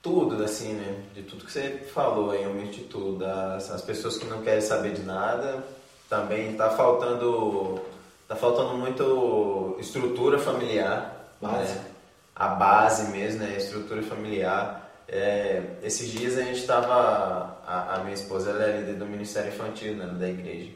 tudo, 0.00 0.40
assim, 0.44 0.72
né? 0.72 1.02
De 1.12 1.22
tudo 1.22 1.44
que 1.44 1.50
você 1.50 1.84
falou 1.92 2.30
aí, 2.30 2.44
é 2.44 2.48
um 2.48 2.54
misto 2.54 2.76
de 2.76 2.84
tudo. 2.84 3.26
As, 3.26 3.72
as 3.72 3.82
pessoas 3.82 4.18
que 4.18 4.26
não 4.26 4.42
querem 4.42 4.60
saber 4.60 4.92
de 4.92 5.02
nada, 5.02 5.66
também 6.08 6.52
está 6.52 6.70
faltando, 6.70 7.80
tá 8.28 8.36
faltando 8.36 8.76
muito 8.76 9.76
estrutura 9.80 10.38
familiar. 10.38 11.34
Base. 11.40 11.74
Né? 11.74 11.84
A 12.34 12.48
base 12.48 13.10
mesmo, 13.10 13.40
né? 13.40 13.56
Estrutura 13.56 14.02
familiar. 14.02 14.90
É, 15.08 15.62
esses 15.82 16.10
dias 16.10 16.36
a 16.36 16.42
gente 16.42 16.60
estava, 16.60 17.58
a, 17.66 17.94
a, 17.94 17.98
minha 18.00 18.14
esposa 18.14 18.50
ela 18.50 18.64
é 18.64 18.78
líder 18.78 18.94
do 18.94 19.06
Ministério 19.06 19.52
Infantil 19.52 19.94
né, 19.94 20.06
da 20.06 20.28
igreja. 20.28 20.70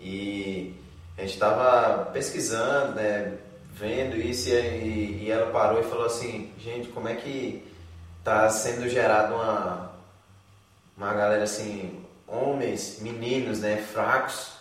E 0.00 0.74
a 1.16 1.20
gente 1.22 1.34
estava 1.34 2.06
pesquisando, 2.06 2.94
né? 2.96 3.38
vendo 3.72 4.16
isso 4.16 4.50
e, 4.50 5.22
e 5.22 5.30
ela 5.30 5.50
parou 5.50 5.80
e 5.80 5.84
falou 5.84 6.04
assim, 6.04 6.52
gente, 6.58 6.88
como 6.88 7.08
é 7.08 7.14
que 7.14 7.66
está 8.18 8.48
sendo 8.50 8.88
gerado 8.88 9.34
uma, 9.34 9.92
uma 10.96 11.14
galera 11.14 11.44
assim, 11.44 12.04
homens, 12.26 12.98
meninos, 13.00 13.60
né, 13.60 13.78
fracos 13.78 14.59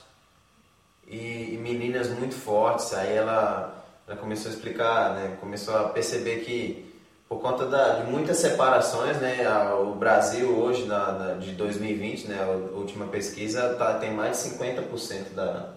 e, 1.09 1.53
e 1.53 1.57
meninas 1.57 2.09
muito 2.09 2.35
fortes. 2.35 2.93
Aí 2.93 3.13
ela, 3.13 3.83
ela 4.07 4.17
começou 4.17 4.51
a 4.51 4.53
explicar, 4.53 5.15
né, 5.15 5.37
começou 5.39 5.75
a 5.75 5.89
perceber 5.89 6.41
que 6.41 6.89
por 7.27 7.39
conta 7.39 7.65
da, 7.65 7.99
de 7.99 8.11
muitas 8.11 8.37
separações, 8.37 9.17
né, 9.17 9.47
o 9.79 9.93
Brasil 9.93 10.49
hoje, 10.57 10.85
na, 10.85 11.11
na, 11.11 11.33
de 11.35 11.51
2020, 11.51 12.27
né, 12.27 12.41
a 12.41 12.75
última 12.75 13.05
pesquisa, 13.05 13.75
tá, 13.75 13.93
tem 13.99 14.11
mais 14.11 14.41
de 14.41 14.49
50% 14.49 15.35
da, 15.35 15.69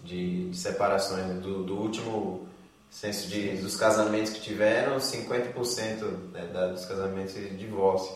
de, 0.00 0.50
de 0.50 0.56
separações 0.56 1.26
né, 1.26 1.34
do, 1.34 1.64
do 1.64 1.76
último 1.76 2.46
censo 2.88 3.28
de, 3.28 3.56
dos 3.56 3.76
casamentos 3.76 4.30
que 4.32 4.40
tiveram, 4.40 4.98
50% 4.98 6.02
né, 6.32 6.46
da, 6.52 6.68
dos 6.68 6.84
casamentos 6.84 7.34
de 7.34 7.56
divórcio. 7.56 8.14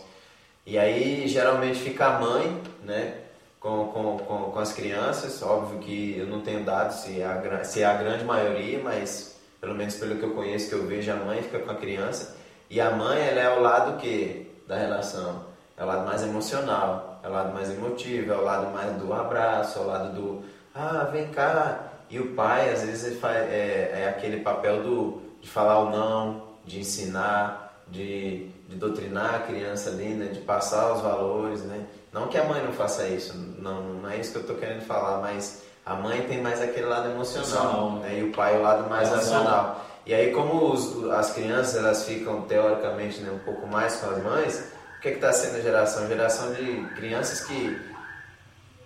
E 0.65 0.79
aí 0.79 1.27
geralmente 1.27 1.81
fica 1.81 2.07
a 2.07 2.21
mãe, 2.21 2.63
né, 2.85 3.22
com, 3.63 3.87
com, 3.87 4.19
com, 4.19 4.51
com, 4.51 4.59
as 4.59 4.73
crianças. 4.73 5.41
Óbvio 5.43 5.79
que 5.79 6.19
eu 6.19 6.27
não 6.27 6.41
tenho 6.41 6.65
dados 6.65 6.97
se 6.97 7.21
é, 7.21 7.25
a, 7.25 7.65
se 7.65 7.83
é 7.83 7.87
a 7.87 7.95
grande 7.95 8.25
maioria, 8.25 8.81
mas 8.83 9.41
pelo 9.61 9.75
menos 9.75 9.95
pelo 9.95 10.17
que 10.17 10.25
eu 10.25 10.35
conheço, 10.35 10.69
que 10.69 10.75
eu 10.75 10.87
vejo, 10.87 11.13
a 11.13 11.17
mãe 11.17 11.41
fica 11.41 11.61
com 11.61 11.71
a 11.71 11.77
criança. 11.77 12.37
E 12.69 12.81
a 12.81 12.91
mãe, 12.91 13.21
ela 13.21 13.41
é 13.41 13.57
o 13.57 13.61
lado 13.61 13.99
que 13.99 14.51
da 14.67 14.77
relação? 14.77 15.45
É 15.77 15.85
o 15.85 15.87
lado 15.87 16.05
mais 16.05 16.23
emocional, 16.23 17.21
é 17.23 17.29
o 17.29 17.33
lado 17.33 17.55
mais 17.55 17.71
emotivo, 17.71 18.33
é 18.33 18.37
o 18.37 18.43
lado 18.43 18.73
mais 18.73 18.97
do 18.97 19.13
abraço, 19.13 19.79
é 19.79 19.83
o 19.83 19.87
lado 19.87 20.13
do, 20.13 20.45
ah, 20.75 21.09
vem 21.13 21.29
cá, 21.29 21.93
e 22.11 22.19
o 22.19 22.35
pai, 22.35 22.71
às 22.71 22.83
vezes, 22.83 23.19
faz, 23.19 23.37
é, 23.37 24.03
é, 24.03 24.09
aquele 24.09 24.41
papel 24.41 24.83
do, 24.83 25.23
de 25.41 25.49
falar 25.49 25.79
o 25.81 25.91
não, 25.91 26.43
de 26.65 26.81
ensinar, 26.81 27.83
de, 27.89 28.49
de 28.69 28.77
doutrinar 28.77 29.35
a 29.35 29.39
criança 29.41 29.91
ali, 29.91 30.09
né? 30.09 30.27
de 30.27 30.41
passar 30.41 30.93
os 30.93 31.01
valores. 31.01 31.63
Né? 31.63 31.87
Não 32.13 32.29
que 32.29 32.37
a 32.37 32.45
mãe 32.45 32.63
não 32.63 32.73
faça 32.73 33.07
isso, 33.09 33.35
não, 33.59 33.83
não 33.95 34.11
é 34.11 34.19
isso 34.19 34.33
que 34.33 34.39
eu 34.39 34.43
estou 34.43 34.57
querendo 34.57 34.83
falar, 34.83 35.21
mas 35.21 35.63
a 35.85 35.95
mãe 35.95 36.23
tem 36.23 36.43
mais 36.43 36.61
aquele 36.61 36.87
lado 36.87 37.11
emocional 37.11 37.93
né? 38.01 38.19
e 38.19 38.25
o 38.25 38.33
pai 38.33 38.57
o 38.59 38.63
lado 38.63 38.89
mais 38.89 39.09
racional. 39.09 39.85
E 40.05 40.13
aí, 40.13 40.33
como 40.33 40.73
os, 40.73 41.09
as 41.11 41.33
crianças 41.33 41.77
elas 41.77 42.05
ficam 42.05 42.43
teoricamente 42.43 43.21
né, 43.21 43.31
um 43.31 43.39
pouco 43.39 43.67
mais 43.67 43.97
com 43.97 44.11
as 44.11 44.23
mães, 44.23 44.73
o 44.99 45.01
que 45.01 45.09
está 45.09 45.33
sendo 45.33 45.57
a 45.57 45.61
geração? 45.61 46.07
Geração 46.07 46.53
de 46.53 46.87
crianças 46.97 47.47
que 47.47 47.81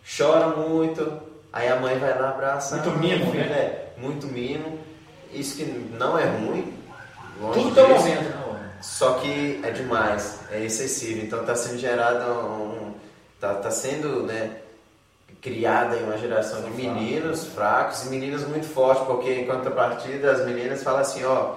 choram 0.04 0.56
muito, 0.68 1.20
Aí 1.56 1.68
a 1.68 1.76
mãe 1.76 1.98
vai 1.98 2.18
lá 2.20 2.28
abraçar. 2.28 2.84
Muito 2.84 2.98
mimo, 2.98 3.32
né? 3.32 3.40
É, 3.40 3.92
muito 3.96 4.26
mimo. 4.26 4.78
Isso 5.32 5.56
que 5.56 5.64
não 5.64 6.18
é 6.18 6.26
ruim. 6.26 6.78
Tudo 7.54 7.74
tem 7.74 7.82
um 7.82 7.88
momento, 7.88 8.24
né? 8.24 8.72
Só 8.82 9.14
que 9.14 9.58
é 9.64 9.70
demais, 9.70 10.40
é 10.50 10.62
excessivo. 10.62 11.24
Então 11.24 11.40
está 11.40 11.56
sendo 11.56 11.78
gerado 11.78 12.30
um. 12.30 12.65
Está 13.52 13.62
tá 13.62 13.70
sendo, 13.70 14.22
né? 14.22 14.58
Criada 15.40 15.96
em 15.96 16.04
uma 16.04 16.18
geração 16.18 16.62
de 16.62 16.70
meninos 16.70 17.46
fracos 17.46 18.04
e 18.04 18.08
meninos 18.08 18.46
muito 18.46 18.66
fortes, 18.66 19.04
porque 19.06 19.32
em 19.32 19.46
contrapartida 19.46 20.32
as 20.32 20.44
meninas 20.44 20.82
falam 20.82 21.00
assim, 21.00 21.24
ó, 21.24 21.56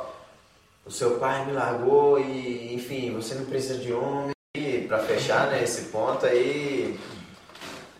o 0.86 0.91
seu 0.91 1.17
pai 1.17 1.45
me 1.45 1.54
largou 1.54 2.19
e, 2.19 2.73
enfim, 2.73 3.13
você 3.13 3.36
não 3.36 3.45
precisa 3.45 3.80
de 3.80 3.93
homem. 3.93 4.32
E 4.56 4.86
para 4.88 4.99
fechar 4.99 5.47
né, 5.47 5.63
esse 5.63 5.84
ponto 5.86 6.25
aí, 6.25 6.99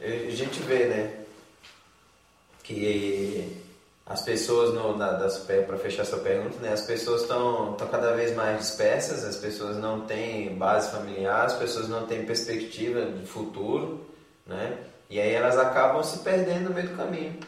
a 0.02 0.36
gente 0.36 0.60
vê, 0.62 0.86
né? 0.86 1.20
que 2.70 3.58
as 4.10 4.24
pessoas, 4.24 4.74
no, 4.74 4.98
para 4.98 5.78
fechar 5.78 6.04
sua 6.04 6.18
pergunta, 6.18 6.58
né, 6.60 6.74
as 6.74 6.82
pessoas 6.82 7.22
estão 7.22 7.78
cada 7.92 8.14
vez 8.14 8.36
mais 8.36 8.58
dispersas, 8.58 9.24
as 9.24 9.36
pessoas 9.36 9.78
não 9.78 10.02
têm 10.02 10.58
base 10.58 10.92
familiar, 10.92 11.46
as 11.46 11.54
pessoas 11.54 11.88
não 11.88 12.08
têm 12.08 12.26
perspectiva 12.26 13.06
de 13.06 13.28
futuro, 13.28 14.04
né? 14.48 14.80
E 15.12 15.20
aí 15.20 15.32
elas 15.32 15.58
acabam 15.60 16.04
se 16.04 16.20
perdendo 16.20 16.70
no 16.70 16.76
meio 16.76 16.90
do 16.90 16.98
caminho. 16.98 17.40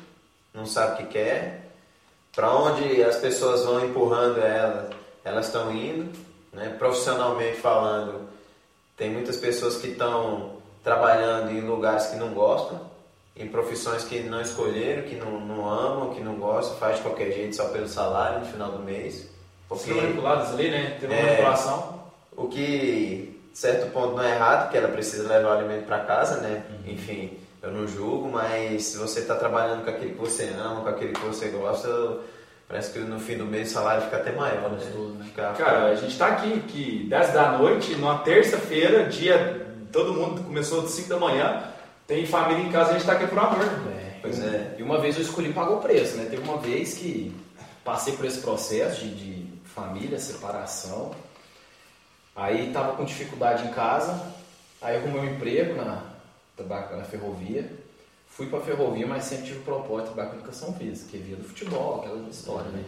Não 0.53 0.67
sabe 0.67 0.93
o 0.93 0.97
que 0.97 1.13
quer, 1.13 1.71
para 2.35 2.53
onde 2.53 3.03
as 3.03 3.17
pessoas 3.17 3.63
vão 3.63 3.83
empurrando 3.83 4.39
elas, 4.39 4.93
elas 5.23 5.47
estão 5.47 5.71
indo, 5.71 6.11
né? 6.53 6.75
profissionalmente 6.77 7.57
falando, 7.57 8.29
tem 8.95 9.09
muitas 9.09 9.37
pessoas 9.37 9.77
que 9.77 9.87
estão 9.87 10.57
trabalhando 10.83 11.51
em 11.51 11.61
lugares 11.61 12.07
que 12.07 12.17
não 12.17 12.33
gostam, 12.33 12.90
em 13.35 13.47
profissões 13.47 14.03
que 14.03 14.19
não 14.21 14.41
escolheram, 14.41 15.03
que 15.03 15.15
não, 15.15 15.39
não 15.39 15.69
amam, 15.69 16.13
que 16.13 16.21
não 16.21 16.35
gostam, 16.35 16.77
faz 16.77 16.97
de 16.97 17.01
qualquer 17.01 17.31
jeito 17.31 17.55
só 17.55 17.65
pelo 17.65 17.87
salário 17.87 18.39
no 18.39 18.45
final 18.45 18.71
do 18.71 18.79
mês. 18.79 19.29
Porque, 19.67 19.93
São 19.93 20.01
manipulados 20.01 20.49
ali, 20.49 20.69
né? 20.69 20.97
Tem 20.99 21.09
uma 21.09 21.17
é, 21.17 21.23
manipulação. 21.23 22.01
O 22.35 22.47
que, 22.47 23.41
certo 23.53 23.91
ponto, 23.91 24.15
não 24.15 24.23
é 24.23 24.35
errado, 24.35 24.63
porque 24.63 24.77
ela 24.77 24.89
precisa 24.89 25.27
levar 25.27 25.49
o 25.49 25.59
alimento 25.59 25.85
para 25.85 25.99
casa, 25.99 26.41
né? 26.41 26.63
Uhum. 26.69 26.93
Enfim, 26.93 27.37
eu 27.61 27.71
não 27.71 27.87
julgo, 27.87 28.29
mas 28.29 28.83
se 28.83 28.97
você 28.97 29.21
está 29.21 29.35
trabalhando 29.35 29.83
com 29.83 29.89
aquele 29.89 30.11
que 30.11 30.19
você 30.19 30.51
ama, 30.59 30.81
com 30.81 30.89
aquele 30.89 31.13
que 31.13 31.25
você 31.25 31.47
gosta, 31.49 32.17
parece 32.67 32.91
que 32.91 32.99
no 32.99 33.19
fim 33.19 33.37
do 33.37 33.45
mês 33.45 33.69
o 33.69 33.73
salário 33.73 34.03
fica 34.03 34.17
até 34.17 34.31
maior, 34.31 34.71
né? 34.71 34.77
né? 34.77 35.25
Fica... 35.25 35.53
Cara, 35.53 35.85
a 35.85 35.95
gente 35.95 36.11
está 36.11 36.27
aqui 36.27 36.59
que 36.67 37.07
10 37.07 37.33
da 37.33 37.57
noite, 37.57 37.95
numa 37.95 38.19
terça-feira, 38.19 39.05
dia. 39.05 39.67
Todo 39.91 40.13
mundo 40.13 40.43
começou 40.43 40.81
às 40.81 40.91
5 40.91 41.09
da 41.09 41.17
manhã, 41.17 41.63
tem 42.11 42.25
família 42.25 42.61
em 42.61 42.69
casa, 42.69 42.89
a 42.89 42.93
gente 42.93 43.03
está 43.03 43.13
aqui 43.13 43.25
por 43.25 43.39
amor. 43.39 43.63
É, 43.63 44.19
pois 44.21 44.37
é. 44.43 44.75
E 44.77 44.83
uma 44.83 44.99
vez 44.99 45.15
eu 45.15 45.21
escolhi 45.21 45.53
pagar 45.53 45.71
o 45.71 45.79
preço, 45.79 46.17
né? 46.17 46.27
Teve 46.29 46.43
uma 46.43 46.57
vez 46.57 46.95
que 46.95 47.33
passei 47.85 48.17
por 48.17 48.25
esse 48.25 48.41
processo 48.41 48.99
de, 48.99 49.15
de 49.15 49.47
família, 49.69 50.19
separação. 50.19 51.15
Aí 52.35 52.69
tava 52.73 52.97
com 52.97 53.05
dificuldade 53.05 53.65
em 53.65 53.71
casa, 53.71 54.29
aí 54.81 54.97
arrumei 54.97 55.21
um 55.21 55.35
emprego 55.35 55.73
na, 55.73 56.03
na 56.57 57.03
ferrovia. 57.05 57.71
Fui 58.27 58.47
para 58.47 58.59
a 58.59 58.61
ferrovia, 58.61 59.07
mas 59.07 59.23
sempre 59.23 59.45
tive 59.45 59.59
o 59.59 59.63
propósito 59.63 60.09
de 60.09 60.13
trabalhar 60.13 60.31
com 60.31 60.35
educação 60.41 60.73
física, 60.73 61.11
que 61.11 61.17
via 61.17 61.37
do 61.37 61.45
futebol, 61.45 62.01
aquela 62.01 62.29
história, 62.29 62.69
né? 62.71 62.83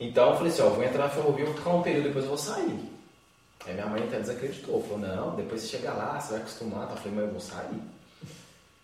Então 0.00 0.30
eu 0.30 0.36
falei 0.36 0.50
assim, 0.50 0.62
ó, 0.62 0.70
vou 0.70 0.82
entrar 0.82 1.04
na 1.04 1.10
ferrovia, 1.10 1.44
vou 1.44 1.54
ficar 1.54 1.70
um 1.74 1.82
período, 1.82 2.04
depois 2.04 2.24
eu 2.24 2.30
vou 2.30 2.38
sair. 2.38 2.90
Aí 3.66 3.74
minha 3.74 3.86
mãe 3.86 4.02
até 4.02 4.18
desacreditou, 4.18 4.82
falou, 4.82 4.98
não, 4.98 5.36
depois 5.36 5.60
você 5.60 5.76
chega 5.76 5.92
lá, 5.92 6.18
você 6.18 6.32
vai 6.32 6.40
acostumar. 6.40 6.86
Tá? 6.86 6.94
Eu 6.94 6.96
falei, 6.96 7.12
mas 7.16 7.24
eu 7.24 7.30
vou 7.30 7.40
sair. 7.40 7.95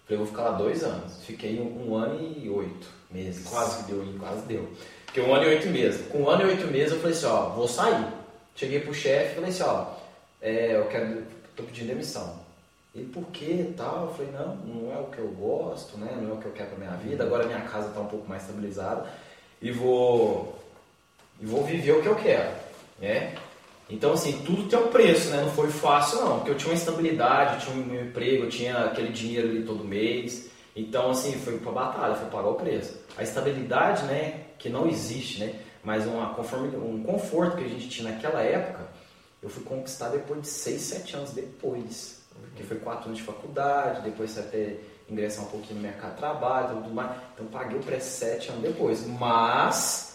Falei, 0.04 0.18
vou 0.18 0.26
ficar 0.26 0.42
lá 0.42 0.50
dois 0.52 0.82
anos. 0.82 1.24
Fiquei 1.24 1.60
um, 1.60 1.88
um 1.88 1.96
ano 1.96 2.20
e 2.20 2.48
oito 2.48 2.88
meses. 3.10 3.48
Quase 3.48 3.84
que 3.84 3.92
deu, 3.92 4.04
quase 4.18 4.46
deu. 4.46 4.68
Fiquei 5.06 5.22
um 5.22 5.34
ano 5.34 5.44
e 5.44 5.48
oito 5.48 5.68
meses. 5.68 6.06
Com 6.08 6.22
um 6.22 6.28
ano 6.28 6.42
e 6.42 6.46
oito 6.46 6.66
meses 6.66 6.92
eu 6.92 6.98
falei 6.98 7.16
assim, 7.16 7.26
ó, 7.26 7.50
vou 7.50 7.68
sair. 7.68 8.06
Cheguei 8.54 8.80
pro 8.80 8.94
chefe 8.94 9.32
e 9.32 9.34
falei 9.36 9.50
assim, 9.50 9.62
ó, 9.62 9.86
é, 10.40 10.76
eu 10.76 10.86
quero, 10.86 11.22
tô 11.56 11.62
pedindo 11.62 11.88
demissão. 11.88 12.40
Ele, 12.94 13.06
por 13.06 13.24
quê 13.26 13.72
tal? 13.76 14.06
Eu 14.06 14.14
falei, 14.14 14.32
não, 14.32 14.56
não 14.56 14.92
é 14.92 14.98
o 14.98 15.06
que 15.06 15.18
eu 15.18 15.28
gosto, 15.28 15.96
né? 15.96 16.14
Não 16.20 16.30
é 16.30 16.34
o 16.34 16.36
que 16.36 16.46
eu 16.46 16.52
quero 16.52 16.70
pra 16.70 16.78
minha 16.78 16.96
vida. 16.98 17.24
Agora 17.24 17.46
minha 17.46 17.60
casa 17.62 17.88
está 17.88 18.00
um 18.00 18.06
pouco 18.06 18.28
mais 18.28 18.42
estabilizada 18.42 19.08
e 19.62 19.70
vou, 19.70 20.58
e 21.40 21.46
vou 21.46 21.64
viver 21.64 21.92
o 21.92 22.02
que 22.02 22.08
eu 22.08 22.16
quero, 22.16 22.50
né? 23.00 23.34
Então, 23.90 24.12
assim, 24.12 24.40
tudo 24.45 24.68
tem 24.68 24.79
um 24.79 24.88
preço, 24.88 25.31
né? 25.31 25.42
Não 25.42 25.51
foi 25.51 25.71
fácil, 25.71 26.21
não. 26.21 26.37
Porque 26.38 26.51
eu 26.51 26.57
tinha 26.57 26.71
uma 26.71 26.79
estabilidade, 26.79 27.55
eu 27.55 27.73
tinha 27.73 27.85
um 27.85 28.05
emprego, 28.07 28.45
eu 28.45 28.49
tinha 28.49 28.85
aquele 28.85 29.12
dinheiro 29.12 29.49
ali 29.49 29.64
todo 29.64 29.85
mês. 29.85 30.49
Então, 30.75 31.11
assim, 31.11 31.33
foi 31.33 31.59
pra 31.59 31.73
batalha, 31.73 32.14
foi 32.14 32.29
pagar 32.31 32.49
o 32.49 32.55
preço. 32.55 32.99
A 33.16 33.23
estabilidade, 33.23 34.05
né? 34.05 34.45
Que 34.59 34.68
não 34.68 34.87
existe, 34.88 35.40
né? 35.40 35.55
Mas 35.85 36.07
uma, 36.07 36.35
conforme, 36.35 36.75
um 36.77 37.03
conforto 37.03 37.57
que 37.57 37.64
a 37.64 37.68
gente 37.68 37.88
tinha 37.88 38.11
naquela 38.11 38.40
época, 38.40 38.87
eu 39.42 39.49
fui 39.49 39.64
conquistar 39.64 40.09
depois 40.09 40.40
de 40.42 40.49
6, 40.49 40.81
7 40.81 41.16
anos 41.16 41.31
depois. 41.33 42.23
Porque 42.40 42.62
foi 42.62 42.79
4 42.79 43.07
anos 43.07 43.18
de 43.18 43.25
faculdade, 43.25 44.03
depois 44.03 44.31
você 44.31 44.40
até 44.40 44.77
ingressar 45.09 45.45
um 45.45 45.49
pouquinho 45.49 45.77
no 45.77 45.83
mercado 45.83 46.12
de 46.12 46.18
trabalho 46.18 46.77
tudo 46.77 46.95
mais. 46.95 47.11
Então 47.35 47.47
paguei 47.47 47.79
o 47.79 47.83
preço 47.83 48.18
7 48.18 48.51
anos 48.51 48.62
depois. 48.62 49.07
Mas, 49.07 50.12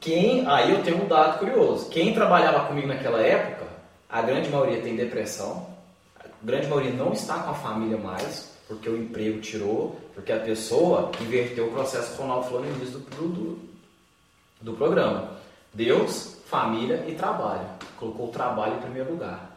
quem. 0.00 0.46
Aí 0.46 0.70
eu 0.72 0.82
tenho 0.82 1.04
um 1.04 1.08
dado 1.08 1.38
curioso. 1.38 1.88
Quem 1.90 2.14
trabalhava 2.14 2.66
comigo 2.66 2.88
naquela 2.88 3.20
época, 3.20 3.66
a 4.08 4.22
grande 4.22 4.48
maioria 4.48 4.80
tem 4.80 4.96
depressão, 4.96 5.66
a 6.18 6.24
grande 6.42 6.66
maioria 6.66 6.92
não 6.92 7.12
está 7.12 7.38
com 7.38 7.50
a 7.50 7.54
família 7.54 7.98
mais, 7.98 8.50
porque 8.66 8.88
o 8.88 8.96
emprego 8.96 9.40
tirou, 9.40 10.00
porque 10.14 10.32
a 10.32 10.40
pessoa 10.40 11.12
inverteu 11.20 11.66
o 11.66 11.72
processo 11.72 12.14
que 12.14 12.18
o 12.18 12.22
Ronaldo 12.22 12.46
falou 12.46 12.60
no 12.62 12.76
início 12.76 12.98
do, 12.98 13.28
do, 13.28 13.58
do 14.60 14.72
programa. 14.74 15.38
Deus, 15.72 16.36
família 16.46 17.04
e 17.06 17.14
trabalho. 17.14 17.66
Colocou 17.96 18.28
o 18.28 18.32
trabalho 18.32 18.74
em 18.74 18.80
primeiro 18.80 19.12
lugar. 19.12 19.56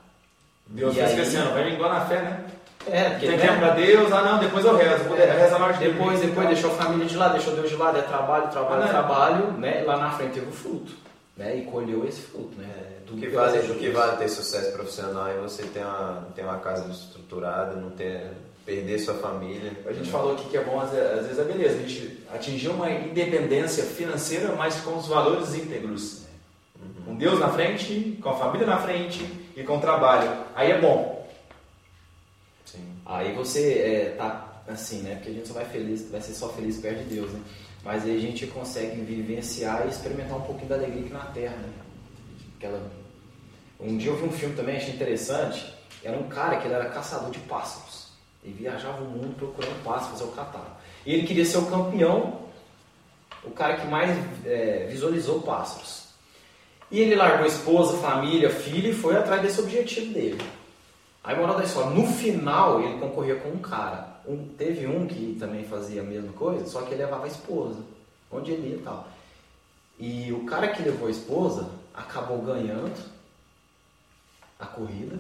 Deus 0.68 0.96
vai 0.96 1.06
esquecendo, 1.06 1.52
vai 1.52 1.74
igual 1.74 1.92
na 1.92 2.06
fé, 2.06 2.22
né? 2.22 2.46
É, 2.92 3.12
porque 3.12 3.28
tem 3.28 3.38
né? 3.38 3.48
tempo 3.48 3.60
pra 3.60 3.70
Deus, 3.70 4.12
ah 4.12 4.22
não, 4.22 4.40
depois 4.40 4.66
eu 4.66 4.76
rezo, 4.76 5.04
vou 5.06 5.18
é, 5.18 5.32
rezar 5.32 5.60
mais 5.60 5.78
Depois, 5.78 6.20
depois 6.20 6.48
deixou 6.48 6.72
a 6.72 6.76
família 6.76 7.06
de 7.06 7.16
lado, 7.16 7.34
deixou 7.34 7.56
Deus 7.56 7.70
de 7.70 7.76
lado, 7.76 7.98
é 7.98 8.02
trabalho, 8.02 8.50
trabalho, 8.50 8.84
ah, 8.84 8.88
trabalho, 8.88 9.52
né? 9.54 9.84
Lá 9.86 9.98
na 9.98 10.12
frente 10.12 10.34
teve 10.34 10.48
o 10.48 10.52
fruto, 10.52 10.92
né? 11.38 11.56
E 11.56 11.62
colheu 11.62 12.06
esse 12.06 12.22
fruto, 12.22 12.58
né? 12.58 12.68
É, 12.68 13.06
do 13.10 13.18
que 13.18 13.28
vale, 13.28 13.60
do 13.60 13.76
que 13.76 13.90
vale 13.90 14.18
ter 14.18 14.28
sucesso 14.28 14.74
profissional 14.74 15.30
e 15.30 15.40
você 15.40 15.64
ter 15.64 15.80
uma, 15.80 16.28
ter 16.36 16.42
uma 16.42 16.58
casa 16.58 16.92
estruturada, 16.92 17.76
não 17.76 17.92
ter 17.92 18.32
perder 18.66 19.00
sua 19.00 19.16
família. 19.16 19.72
A 19.86 19.92
gente 19.92 20.10
falou 20.10 20.34
aqui 20.34 20.50
que 20.50 20.58
é 20.58 20.64
bom, 20.64 20.80
às 20.80 20.92
vezes 20.92 21.38
é 21.38 21.44
beleza, 21.44 21.76
a 21.76 21.80
gente 21.80 22.24
atingiu 22.34 22.72
uma 22.72 22.90
independência 22.90 23.84
financeira, 23.84 24.56
mas 24.56 24.76
com 24.76 24.98
os 24.98 25.08
valores 25.08 25.54
íntegros. 25.54 26.24
Uhum. 26.82 27.06
Com 27.06 27.16
Deus 27.16 27.40
na 27.40 27.50
frente, 27.50 28.18
com 28.22 28.30
a 28.30 28.36
família 28.36 28.66
na 28.66 28.78
frente 28.78 29.26
e 29.56 29.64
com 29.64 29.78
o 29.78 29.82
trabalho. 29.82 30.30
Aí 30.56 30.72
é 30.72 30.80
bom. 30.80 31.13
Aí 33.06 33.34
você 33.34 33.74
é, 33.80 34.16
tá 34.18 34.64
assim, 34.68 35.02
né? 35.02 35.16
Porque 35.16 35.30
a 35.30 35.34
gente 35.34 35.48
só 35.48 35.54
vai 35.54 35.66
feliz, 35.66 36.10
vai 36.10 36.22
ser 36.22 36.34
só 36.34 36.50
feliz 36.50 36.78
perto 36.78 37.00
de 37.00 37.16
Deus, 37.16 37.32
né? 37.32 37.42
Mas 37.84 38.06
aí 38.06 38.16
a 38.16 38.20
gente 38.20 38.48
consegue 38.48 39.02
vivenciar 39.02 39.86
e 39.86 39.90
experimentar 39.90 40.38
um 40.38 40.42
pouquinho 40.42 40.70
da 40.70 40.76
alegria 40.76 41.02
aqui 41.02 41.14
na 41.14 41.26
Terra, 41.26 41.56
né? 41.58 41.70
Aquela... 42.58 42.82
Um 43.80 43.98
dia 43.98 44.12
eu 44.12 44.16
vi 44.16 44.24
um 44.24 44.32
filme 44.32 44.56
também, 44.56 44.78
achei 44.78 44.94
interessante. 44.94 45.74
Era 46.02 46.18
um 46.18 46.30
cara 46.30 46.58
que 46.58 46.68
ele 46.68 46.74
era 46.74 46.86
caçador 46.90 47.30
de 47.32 47.40
pássaros. 47.40 48.08
Ele 48.44 48.54
viajava 48.54 49.02
o 49.02 49.06
mundo 49.06 49.36
procurando 49.36 49.84
pássaros, 49.84 50.20
fazer 50.20 50.32
o 50.32 50.34
catálogo. 50.34 50.72
E 51.06 51.14
ele 51.14 51.28
queria 51.28 51.46
ser 51.46 51.58
o 51.58 51.66
campeão, 51.66 52.44
o 53.44 53.52
cara 53.52 53.78
que 53.78 53.88
mais 53.88 54.18
é, 54.46 54.88
visualizou 54.90 55.42
pássaros. 55.42 56.04
E 56.90 57.00
ele 57.00 57.16
largou 57.16 57.46
esposa, 57.46 57.98
família, 57.98 58.50
filho 58.50 58.92
e 58.92 58.94
foi 58.94 59.18
atrás 59.18 59.42
desse 59.42 59.60
objetivo 59.60 60.14
dele. 60.14 60.42
Aí, 61.24 61.36
moral 61.36 61.58
da 61.58 61.64
história, 61.64 61.90
no 61.92 62.06
final 62.06 62.82
ele 62.82 63.00
concorria 63.00 63.36
com 63.36 63.50
um 63.50 63.60
cara. 63.60 64.22
Um, 64.28 64.50
teve 64.58 64.88
um 64.88 65.08
que 65.08 65.38
também 65.40 65.64
fazia 65.64 66.02
a 66.02 66.06
mesma 66.06 66.34
coisa, 66.34 66.66
só 66.66 66.82
que 66.82 66.94
ele 66.94 67.04
levava 67.04 67.26
a 67.26 67.28
esposa, 67.28 67.80
onde 68.32 68.52
ele 68.52 68.70
ia 68.70 68.76
e 68.76 68.82
tal. 68.82 69.08
E 70.00 70.32
o 70.34 70.46
cara 70.46 70.70
que 70.70 70.82
levou 70.82 71.08
a 71.08 71.12
esposa 71.12 71.70
acabou 71.94 72.42
ganhando 72.42 72.94
a 74.60 74.66
corrida 74.66 75.18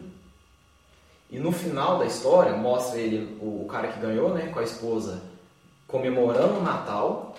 e 1.34 1.40
no 1.40 1.52
final 1.52 1.98
da 1.98 2.06
história 2.06 2.56
mostra 2.56 3.00
ele, 3.00 3.40
o, 3.42 3.64
o 3.64 3.68
cara 3.68 3.88
que 3.88 4.00
ganhou, 4.00 4.36
né, 4.36 4.52
com 4.54 4.60
a 4.60 4.64
esposa, 4.64 5.20
comemorando 5.88 6.60
o 6.60 6.62
Natal 6.62 7.36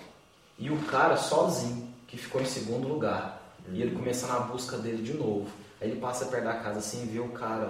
e 0.59 0.69
o 0.69 0.77
cara 0.83 1.15
sozinho, 1.15 1.87
que 2.05 2.17
ficou 2.17 2.41
em 2.41 2.45
segundo 2.45 2.89
lugar. 2.89 3.41
E 3.71 3.81
ele 3.81 3.95
começando 3.95 4.31
a 4.31 4.39
busca 4.41 4.77
dele 4.77 5.01
de 5.01 5.13
novo. 5.13 5.47
Aí 5.79 5.89
ele 5.89 5.99
passa 5.99 6.25
perto 6.25 6.43
da 6.43 6.55
casa 6.55 6.79
assim, 6.79 7.05
vê 7.05 7.21
o 7.21 7.29
cara 7.29 7.69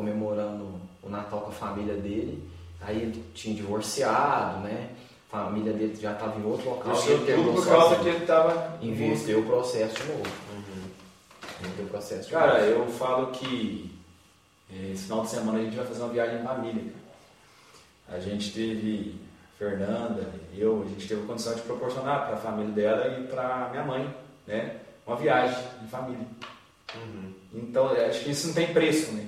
comemorando 0.00 0.80
o 1.02 1.10
Natal 1.10 1.42
com 1.42 1.50
a 1.50 1.52
família 1.52 1.94
dele. 1.94 2.42
Aí 2.80 2.96
ele 3.02 3.24
tinha 3.34 3.54
divorciado, 3.54 4.60
né? 4.60 4.90
A 5.30 5.44
família 5.44 5.74
dele 5.74 5.94
já 5.94 6.12
estava 6.12 6.40
em 6.40 6.44
outro 6.44 6.70
local. 6.70 6.94
Isso 6.94 7.18
tudo 7.18 7.54
por 7.54 7.66
causa 7.66 7.96
que 7.96 8.08
ele 8.08 8.18
estava. 8.18 8.78
Inverteu 8.80 9.40
o 9.40 9.46
processo 9.46 9.94
de 9.96 10.08
novo. 10.08 10.30
Uhum. 10.52 10.90
Inverteu 11.60 11.84
o 11.84 11.88
processo 11.88 12.22
de 12.24 12.30
Cara, 12.30 12.66
novo. 12.66 12.82
eu 12.82 12.86
falo 12.88 13.26
que 13.28 13.94
esse 14.90 15.02
final 15.02 15.22
de 15.22 15.30
semana 15.30 15.58
a 15.58 15.62
gente 15.62 15.76
vai 15.76 15.86
fazer 15.86 16.02
uma 16.02 16.12
viagem 16.12 16.40
em 16.40 16.44
família. 16.44 16.92
A 18.08 18.18
gente 18.18 18.52
teve 18.52 19.20
Fernanda, 19.58 20.32
eu, 20.56 20.82
a 20.82 20.88
gente 20.88 21.06
teve 21.06 21.22
a 21.22 21.26
condição 21.26 21.54
de 21.54 21.60
proporcionar 21.60 22.26
para 22.26 22.36
a 22.36 22.40
família 22.40 22.72
dela 22.72 23.18
e 23.20 23.26
para 23.26 23.68
minha 23.70 23.84
mãe, 23.84 24.14
né? 24.46 24.76
Uma 25.06 25.16
viagem 25.16 25.62
em 25.84 25.86
família. 25.86 26.26
Uhum. 26.94 27.32
Então, 27.52 27.88
acho 27.88 28.24
que 28.24 28.30
isso 28.30 28.48
não 28.48 28.54
tem 28.54 28.72
preço, 28.72 29.12
né? 29.12 29.26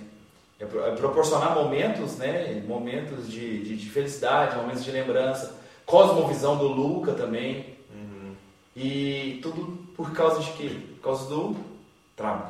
É, 0.62 0.88
é 0.88 0.94
proporcionar 0.94 1.54
momentos, 1.54 2.16
né? 2.16 2.62
Momentos 2.66 3.28
de, 3.28 3.64
de, 3.64 3.76
de, 3.76 3.90
felicidade, 3.90 4.56
momentos 4.56 4.84
de 4.84 4.90
lembrança. 4.90 5.60
Cosmovisão 5.84 6.56
do 6.56 6.68
Luca 6.68 7.12
também. 7.12 7.76
Uhum. 7.92 8.34
E 8.76 9.40
tudo 9.42 9.86
por 9.96 10.12
causa 10.12 10.40
de 10.40 10.52
quê? 10.52 10.70
Por 10.96 11.02
causa 11.02 11.28
do 11.28 11.56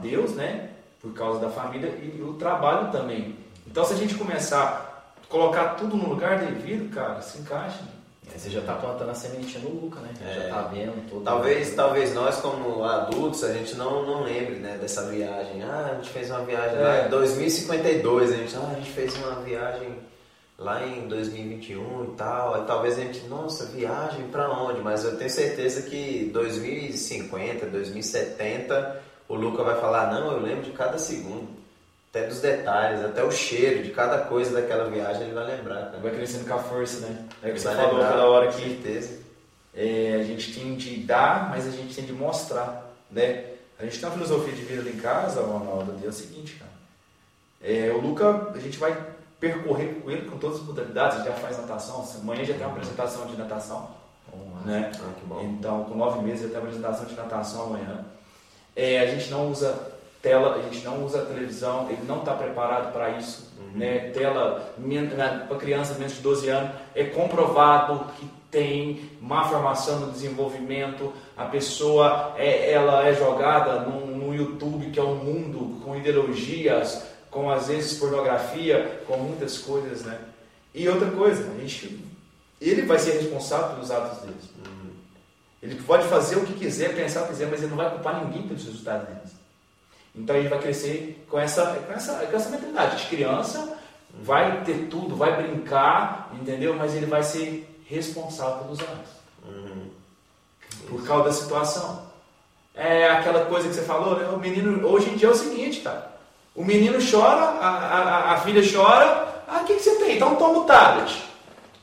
Deus, 0.02 0.32
né? 0.32 0.72
por 1.02 1.12
causa 1.12 1.40
da 1.40 1.50
família 1.50 1.88
e 2.00 2.22
o 2.22 2.34
trabalho 2.34 2.92
também. 2.92 3.36
Então, 3.66 3.84
se 3.84 3.92
a 3.92 3.96
gente 3.96 4.14
começar 4.14 5.16
a 5.20 5.26
colocar 5.26 5.70
tudo 5.70 5.96
no 5.96 6.08
lugar 6.08 6.38
devido, 6.38 6.94
cara, 6.94 7.20
se 7.20 7.40
encaixa. 7.40 7.82
É, 8.34 8.38
você 8.38 8.50
já 8.50 8.60
está 8.60 8.74
plantando 8.74 9.10
a 9.10 9.14
sementinha 9.14 9.62
no 9.64 9.80
Luca, 9.80 10.00
né? 10.00 10.10
É. 10.24 10.34
Já 10.34 10.44
está 10.44 10.62
vendo 10.62 11.08
tudo. 11.08 11.24
Talvez, 11.24 11.74
talvez 11.74 12.14
nós, 12.14 12.36
como 12.36 12.84
adultos, 12.84 13.44
a 13.44 13.52
gente 13.52 13.74
não, 13.76 14.06
não 14.06 14.22
lembre 14.22 14.56
né, 14.56 14.78
dessa 14.80 15.02
viagem. 15.08 15.62
Ah, 15.62 15.90
a 15.92 15.94
gente 15.96 16.10
fez 16.10 16.30
uma 16.30 16.40
viagem 16.40 16.78
é. 16.78 16.82
lá 16.82 17.06
em 17.06 17.10
2052. 17.10 18.32
A 18.32 18.36
gente, 18.36 18.56
ah, 18.56 18.70
a 18.72 18.74
gente 18.74 18.90
fez 18.90 19.14
uma 19.16 19.36
viagem 19.42 19.98
lá 20.58 20.86
em 20.86 21.08
2021 21.08 22.04
e 22.04 22.16
tal. 22.16 22.54
Aí 22.54 22.64
talvez 22.66 22.98
a 22.98 23.02
gente, 23.02 23.26
nossa, 23.26 23.66
viagem 23.66 24.28
para 24.28 24.50
onde? 24.50 24.80
Mas 24.80 25.04
eu 25.04 25.16
tenho 25.16 25.30
certeza 25.30 25.82
que 25.82 26.30
2050, 26.32 27.66
2070 27.66 29.02
o 29.28 29.34
Luca 29.34 29.62
vai 29.62 29.80
falar, 29.80 30.12
não, 30.12 30.32
eu 30.32 30.40
lembro 30.40 30.64
de 30.64 30.72
cada 30.72 30.98
segundo. 30.98 31.61
Até 32.12 32.26
dos 32.26 32.40
detalhes, 32.42 33.02
até 33.02 33.24
o 33.24 33.30
cheiro 33.30 33.82
de 33.82 33.88
cada 33.90 34.18
coisa 34.18 34.52
daquela 34.52 34.84
viagem 34.90 35.22
ele 35.22 35.32
vai 35.32 35.46
lembrar. 35.46 35.86
Cara. 35.86 35.98
Vai 35.98 36.12
crescendo 36.12 36.46
com 36.46 36.52
a 36.52 36.58
força, 36.58 37.06
né? 37.06 37.24
É 37.42 37.48
o 37.48 37.54
que 37.54 37.58
você 37.58 37.68
vai 37.68 37.76
falou 37.76 38.02
aquela 38.02 38.26
hora 38.28 38.50
aqui. 38.50 38.60
certeza. 38.60 39.22
É, 39.74 40.18
a 40.20 40.22
gente 40.22 40.52
tem 40.52 40.76
de 40.76 40.98
dar, 40.98 41.48
mas 41.48 41.66
a 41.66 41.70
gente 41.70 41.94
tem 41.94 42.04
de 42.04 42.12
mostrar, 42.12 42.84
né? 43.10 43.46
A 43.78 43.84
gente 43.84 43.98
tem 43.98 44.06
uma 44.06 44.14
filosofia 44.14 44.52
de 44.52 44.60
vida 44.60 44.82
ali 44.82 44.90
em 44.92 45.00
casa, 45.00 45.40
Ronaldo, 45.40 45.98
é 46.04 46.06
o 46.06 46.12
seguinte, 46.12 46.56
cara. 46.56 46.70
É, 47.62 47.90
o 47.90 48.00
Luca, 48.02 48.50
a 48.54 48.58
gente 48.58 48.76
vai 48.76 48.94
percorrer 49.40 49.94
com 50.02 50.10
ele 50.10 50.28
com 50.28 50.36
todas 50.36 50.58
as 50.58 50.66
modalidades, 50.66 51.16
a 51.16 51.20
gente 51.20 51.32
já 51.32 51.36
faz 51.36 51.56
natação, 51.56 52.06
amanhã 52.20 52.44
já 52.44 52.52
tem 52.52 52.66
uma 52.66 52.72
apresentação 52.72 53.26
de 53.26 53.36
natação. 53.38 53.90
né? 54.66 54.92
Ah, 54.94 55.42
então, 55.42 55.84
com 55.84 55.94
nove 55.94 56.22
meses 56.22 56.42
já 56.42 56.48
tem 56.48 56.58
uma 56.58 56.64
apresentação 56.64 57.06
de 57.06 57.14
natação 57.14 57.62
amanhã. 57.64 58.04
É, 58.76 59.00
a 59.00 59.06
gente 59.06 59.30
não 59.30 59.50
usa 59.50 59.91
tela, 60.22 60.54
a 60.54 60.62
gente 60.62 60.84
não 60.84 61.04
usa 61.04 61.26
televisão, 61.26 61.88
ele 61.90 62.02
não 62.06 62.20
está 62.20 62.32
preparado 62.32 62.92
para 62.92 63.10
isso. 63.10 63.52
Uhum. 63.58 63.78
Né? 63.78 64.10
Tela 64.10 64.72
né, 64.78 65.44
para 65.48 65.58
criança 65.58 65.94
menos 65.94 66.14
de 66.14 66.20
12 66.20 66.48
anos 66.48 66.70
é 66.94 67.04
comprovado 67.04 68.06
que 68.18 68.30
tem 68.50 69.10
má 69.20 69.44
formação 69.44 70.00
no 70.00 70.12
desenvolvimento, 70.12 71.12
a 71.36 71.46
pessoa 71.46 72.34
é, 72.36 72.70
ela 72.70 73.06
é 73.08 73.14
jogada 73.14 73.80
no, 73.80 74.06
no 74.06 74.34
YouTube, 74.34 74.90
que 74.90 75.00
é 75.00 75.02
um 75.02 75.16
mundo 75.16 75.80
com 75.82 75.96
ideologias, 75.96 77.02
com 77.30 77.50
às 77.50 77.68
vezes 77.68 77.98
pornografia, 77.98 79.02
com 79.06 79.16
muitas 79.16 79.56
coisas, 79.58 80.02
né? 80.02 80.20
E 80.74 80.86
outra 80.86 81.10
coisa, 81.10 81.50
a 81.50 81.60
gente, 81.60 82.04
ele 82.60 82.82
vai 82.82 82.98
ser 82.98 83.12
responsável 83.12 83.70
pelos 83.70 83.90
atos 83.90 84.18
deles. 84.18 84.44
Uhum. 84.66 84.90
Ele 85.62 85.82
pode 85.82 86.06
fazer 86.08 86.36
o 86.36 86.44
que 86.44 86.52
quiser, 86.52 86.94
pensar 86.94 87.22
o 87.22 87.24
que 87.24 87.30
quiser, 87.30 87.48
mas 87.48 87.60
ele 87.60 87.70
não 87.70 87.76
vai 87.76 87.90
culpar 87.90 88.22
ninguém 88.22 88.42
pelos 88.46 88.64
resultados 88.64 89.08
deles. 89.08 89.41
Então 90.14 90.36
a 90.36 90.40
gente 90.40 90.50
vai 90.50 90.58
crescer 90.58 91.24
com 91.30 91.38
essa, 91.38 91.66
com 91.86 91.92
essa, 91.92 92.14
com 92.14 92.36
essa 92.36 92.50
mentalidade 92.50 93.02
de 93.02 93.08
criança, 93.08 93.78
vai 94.22 94.62
ter 94.62 94.88
tudo, 94.88 95.16
vai 95.16 95.42
brincar, 95.42 96.30
entendeu? 96.34 96.74
Mas 96.74 96.94
ele 96.94 97.06
vai 97.06 97.22
ser 97.22 97.68
responsável 97.86 98.64
pelos 98.64 98.80
atos. 98.80 99.12
Uhum. 99.46 99.90
Por 100.88 101.04
causa 101.06 101.24
da 101.24 101.32
situação. 101.32 102.12
É 102.74 103.10
aquela 103.10 103.46
coisa 103.46 103.68
que 103.68 103.74
você 103.74 103.82
falou, 103.82 104.18
né? 104.18 104.28
O 104.28 104.38
menino, 104.38 104.86
hoje 104.86 105.10
em 105.10 105.16
dia 105.16 105.28
é 105.28 105.32
o 105.32 105.34
seguinte, 105.34 105.80
tá? 105.80 106.08
O 106.54 106.64
menino 106.64 106.98
chora, 106.98 107.44
a, 107.44 107.68
a, 107.68 108.32
a 108.34 108.40
filha 108.40 108.62
chora, 108.62 109.44
ah, 109.48 109.60
o 109.62 109.64
que, 109.64 109.74
que 109.74 109.82
você 109.82 109.96
tem? 109.96 110.16
Então 110.16 110.36
toma 110.36 110.60
o 110.60 110.64
tablet. 110.64 111.22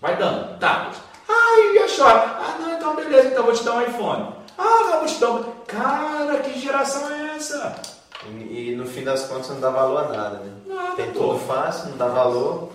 Vai 0.02 0.16
dando, 0.18 0.58
tablet. 0.60 0.98
Ah, 1.28 1.60
e 1.60 1.98
chora. 1.98 2.38
Ah, 2.40 2.58
não, 2.60 2.74
então 2.74 2.96
beleza, 2.96 3.28
então 3.30 3.44
vou 3.44 3.54
te 3.54 3.64
dar 3.64 3.76
um 3.76 3.82
iPhone. 3.82 4.34
Ah, 4.58 4.84
não, 4.86 5.00
vou 5.00 5.06
te 5.06 5.20
dar 5.20 5.32
um... 5.32 5.44
Cara, 5.68 6.38
que 6.40 6.60
geração 6.60 7.10
é 7.12 7.36
essa? 7.36 7.99
E, 8.26 8.72
e, 8.72 8.76
no 8.76 8.86
fim 8.86 9.04
das 9.04 9.28
contas 9.28 9.50
não 9.50 9.60
dá 9.60 9.70
valor 9.70 10.06
a 10.06 10.10
nada, 10.10 10.40
né? 10.40 10.58
Nada, 10.66 10.96
Tem 10.96 11.12
tudo 11.14 11.40
fácil, 11.40 11.92
não 11.92 11.98
dá 11.98 12.08
valor. 12.08 12.72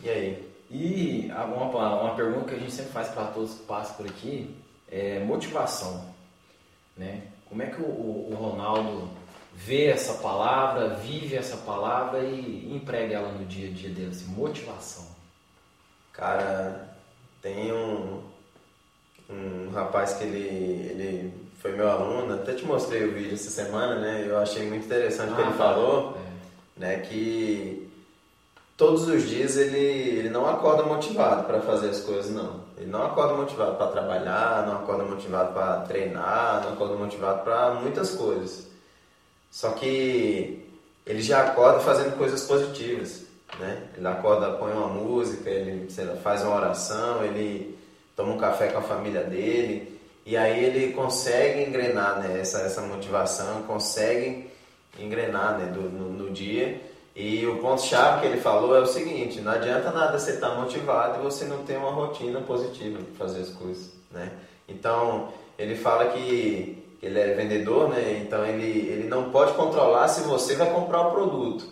E 0.00 0.08
aí? 0.08 0.50
E 0.70 1.28
uma, 1.32 2.02
uma 2.02 2.14
pergunta 2.14 2.50
que 2.50 2.54
a 2.54 2.58
gente 2.58 2.72
sempre 2.72 2.92
faz 2.92 3.08
para 3.08 3.26
todos 3.26 3.54
que 3.54 3.64
passam 3.64 3.96
por 3.96 4.06
aqui 4.06 4.56
é 4.88 5.18
motivação. 5.20 6.14
Né? 6.96 7.22
Como 7.48 7.62
é 7.62 7.66
que 7.66 7.80
o, 7.82 7.86
o, 7.86 8.34
Ronaldo 8.34 9.10
vê 9.54 9.86
essa 9.86 10.14
palavra, 10.14 10.94
vive 10.96 11.34
essa 11.34 11.56
palavra 11.56 12.20
e 12.20 12.72
emprega 12.72 13.16
ela 13.16 13.32
no 13.32 13.44
dia 13.44 13.68
a 13.68 13.72
dia 13.72 13.90
dele? 13.90 14.10
Assim, 14.10 14.26
motivação. 14.26 15.08
Cara, 16.12 16.94
tem 17.42 17.72
um, 17.72 18.22
um 19.28 19.70
rapaz 19.72 20.12
que 20.14 20.24
ele, 20.24 20.38
ele 20.38 21.49
foi 21.60 21.72
meu 21.72 21.88
aluno, 21.88 22.34
até 22.34 22.54
te 22.54 22.64
mostrei 22.64 23.04
o 23.04 23.12
vídeo 23.12 23.34
essa 23.34 23.50
semana, 23.50 23.96
né? 23.96 24.24
Eu 24.26 24.38
achei 24.38 24.66
muito 24.66 24.86
interessante 24.86 25.30
o 25.30 25.32
ah, 25.32 25.36
que 25.36 25.42
ele 25.42 25.50
ah, 25.50 25.58
falou, 25.58 26.16
é. 26.16 26.80
né? 26.80 26.96
Que 27.00 27.86
todos 28.78 29.06
os 29.06 29.28
dias 29.28 29.58
ele, 29.58 29.76
ele 29.76 30.30
não 30.30 30.48
acorda 30.48 30.82
motivado 30.84 31.44
para 31.44 31.60
fazer 31.60 31.90
as 31.90 32.00
coisas, 32.00 32.30
não. 32.30 32.60
Ele 32.78 32.90
não 32.90 33.04
acorda 33.04 33.34
motivado 33.34 33.76
para 33.76 33.88
trabalhar, 33.88 34.66
não 34.66 34.76
acorda 34.76 35.04
motivado 35.04 35.52
para 35.52 35.80
treinar, 35.80 36.62
não 36.64 36.72
acorda 36.72 36.94
motivado 36.94 37.44
para 37.44 37.74
muitas 37.74 38.12
coisas. 38.12 38.66
Só 39.50 39.72
que 39.72 40.66
ele 41.04 41.20
já 41.20 41.42
acorda 41.42 41.80
fazendo 41.80 42.16
coisas 42.16 42.42
positivas, 42.44 43.24
né? 43.58 43.86
Ele 43.98 44.08
acorda, 44.08 44.52
põe 44.52 44.72
uma 44.72 44.88
música, 44.88 45.50
ele 45.50 45.88
lá, 45.98 46.16
faz 46.16 46.42
uma 46.42 46.56
oração, 46.56 47.22
ele 47.22 47.78
toma 48.16 48.32
um 48.32 48.38
café 48.38 48.68
com 48.68 48.78
a 48.78 48.82
família 48.82 49.24
dele 49.24 49.99
e 50.24 50.36
aí 50.36 50.64
ele 50.64 50.92
consegue 50.92 51.62
engrenar 51.62 52.20
né, 52.20 52.40
essa, 52.40 52.60
essa 52.60 52.82
motivação, 52.82 53.62
consegue 53.62 54.50
engrenar 54.98 55.58
né, 55.58 55.66
do, 55.66 55.82
no, 55.82 56.10
no 56.10 56.30
dia 56.30 56.80
e 57.14 57.46
o 57.46 57.58
ponto-chave 57.58 58.20
que 58.20 58.26
ele 58.26 58.40
falou 58.40 58.76
é 58.76 58.80
o 58.80 58.86
seguinte: 58.86 59.40
não 59.40 59.52
adianta 59.52 59.90
nada 59.90 60.18
você 60.18 60.32
estar 60.32 60.54
motivado 60.54 61.18
e 61.18 61.22
você 61.22 61.44
não 61.44 61.64
ter 61.64 61.76
uma 61.76 61.90
rotina 61.90 62.40
positiva 62.40 62.98
para 62.98 63.26
fazer 63.26 63.42
as 63.42 63.50
coisas, 63.50 63.90
né? 64.10 64.30
Então, 64.68 65.28
ele 65.58 65.74
fala 65.74 66.06
que 66.06 66.82
ele 67.02 67.18
é 67.18 67.34
vendedor, 67.34 67.88
né? 67.88 68.22
Então, 68.24 68.44
ele, 68.46 68.88
ele 68.88 69.08
não 69.08 69.30
pode 69.30 69.52
controlar 69.54 70.06
se 70.08 70.22
você 70.22 70.54
vai 70.54 70.70
comprar 70.72 71.08
o 71.08 71.10
produto, 71.10 71.64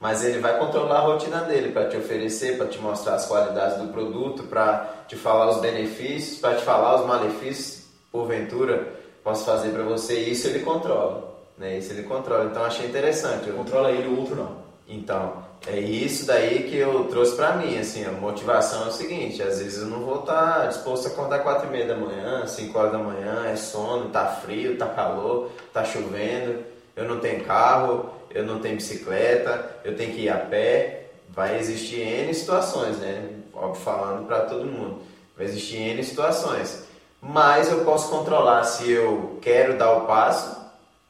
mas 0.00 0.24
ele 0.24 0.38
vai 0.38 0.58
controlar 0.58 0.98
a 0.98 1.06
rotina 1.06 1.42
dele 1.42 1.72
para 1.72 1.88
te 1.88 1.96
oferecer, 1.96 2.56
para 2.56 2.66
te 2.66 2.78
mostrar 2.78 3.16
as 3.16 3.26
qualidades 3.26 3.76
do 3.78 3.92
produto, 3.92 4.44
para 4.44 5.04
te 5.06 5.16
falar 5.16 5.50
os 5.50 5.60
benefícios, 5.60 6.38
para 6.38 6.56
te 6.56 6.64
falar 6.64 7.00
os 7.00 7.06
malefícios, 7.06 7.75
porventura, 8.10 8.92
posso 9.22 9.44
fazer 9.44 9.70
para 9.70 9.82
você. 9.82 10.18
Isso 10.20 10.48
ele 10.48 10.60
controla, 10.60 11.36
né? 11.58 11.78
Isso 11.78 11.92
ele 11.92 12.02
controla. 12.02 12.44
Então, 12.44 12.64
achei 12.64 12.86
interessante. 12.86 13.50
Controla 13.50 13.90
ele, 13.90 14.08
o 14.08 14.18
outro 14.18 14.36
não. 14.36 14.66
Então, 14.88 15.44
é 15.66 15.80
isso 15.80 16.26
daí 16.26 16.62
que 16.64 16.76
eu 16.76 17.04
trouxe 17.04 17.34
para 17.34 17.56
mim, 17.56 17.76
assim, 17.76 18.04
a 18.04 18.12
motivação 18.12 18.84
é 18.84 18.88
o 18.88 18.92
seguinte, 18.92 19.42
às 19.42 19.58
vezes 19.58 19.82
eu 19.82 19.88
não 19.88 20.00
vou 20.00 20.20
estar 20.20 20.60
tá 20.60 20.66
disposto 20.66 21.06
a 21.06 21.10
acordar 21.10 21.40
quatro 21.40 21.68
e 21.68 21.72
meia 21.72 21.86
da 21.86 21.96
manhã, 21.96 22.46
cinco 22.46 22.78
horas 22.78 22.92
da 22.92 22.98
manhã, 22.98 23.46
é 23.46 23.56
sono, 23.56 24.10
tá 24.10 24.26
frio, 24.26 24.78
tá 24.78 24.86
calor, 24.86 25.50
tá 25.72 25.84
chovendo, 25.84 26.62
eu 26.94 27.08
não 27.08 27.18
tenho 27.18 27.44
carro, 27.44 28.10
eu 28.30 28.44
não 28.44 28.60
tenho 28.60 28.76
bicicleta, 28.76 29.78
eu 29.84 29.96
tenho 29.96 30.14
que 30.14 30.22
ir 30.22 30.28
a 30.28 30.36
pé, 30.36 31.08
vai 31.30 31.58
existir 31.58 32.00
N 32.00 32.32
situações, 32.32 32.98
né? 32.98 33.28
Óbvio, 33.52 33.82
falando 33.82 34.26
para 34.26 34.42
todo 34.42 34.66
mundo, 34.66 35.02
vai 35.36 35.46
existir 35.46 35.78
N 35.78 36.04
situações, 36.04 36.84
mas 37.20 37.70
eu 37.70 37.84
posso 37.84 38.10
controlar 38.10 38.64
se 38.64 38.90
eu 38.90 39.38
quero 39.42 39.76
dar 39.76 39.92
o 39.92 40.06
passo, 40.06 40.56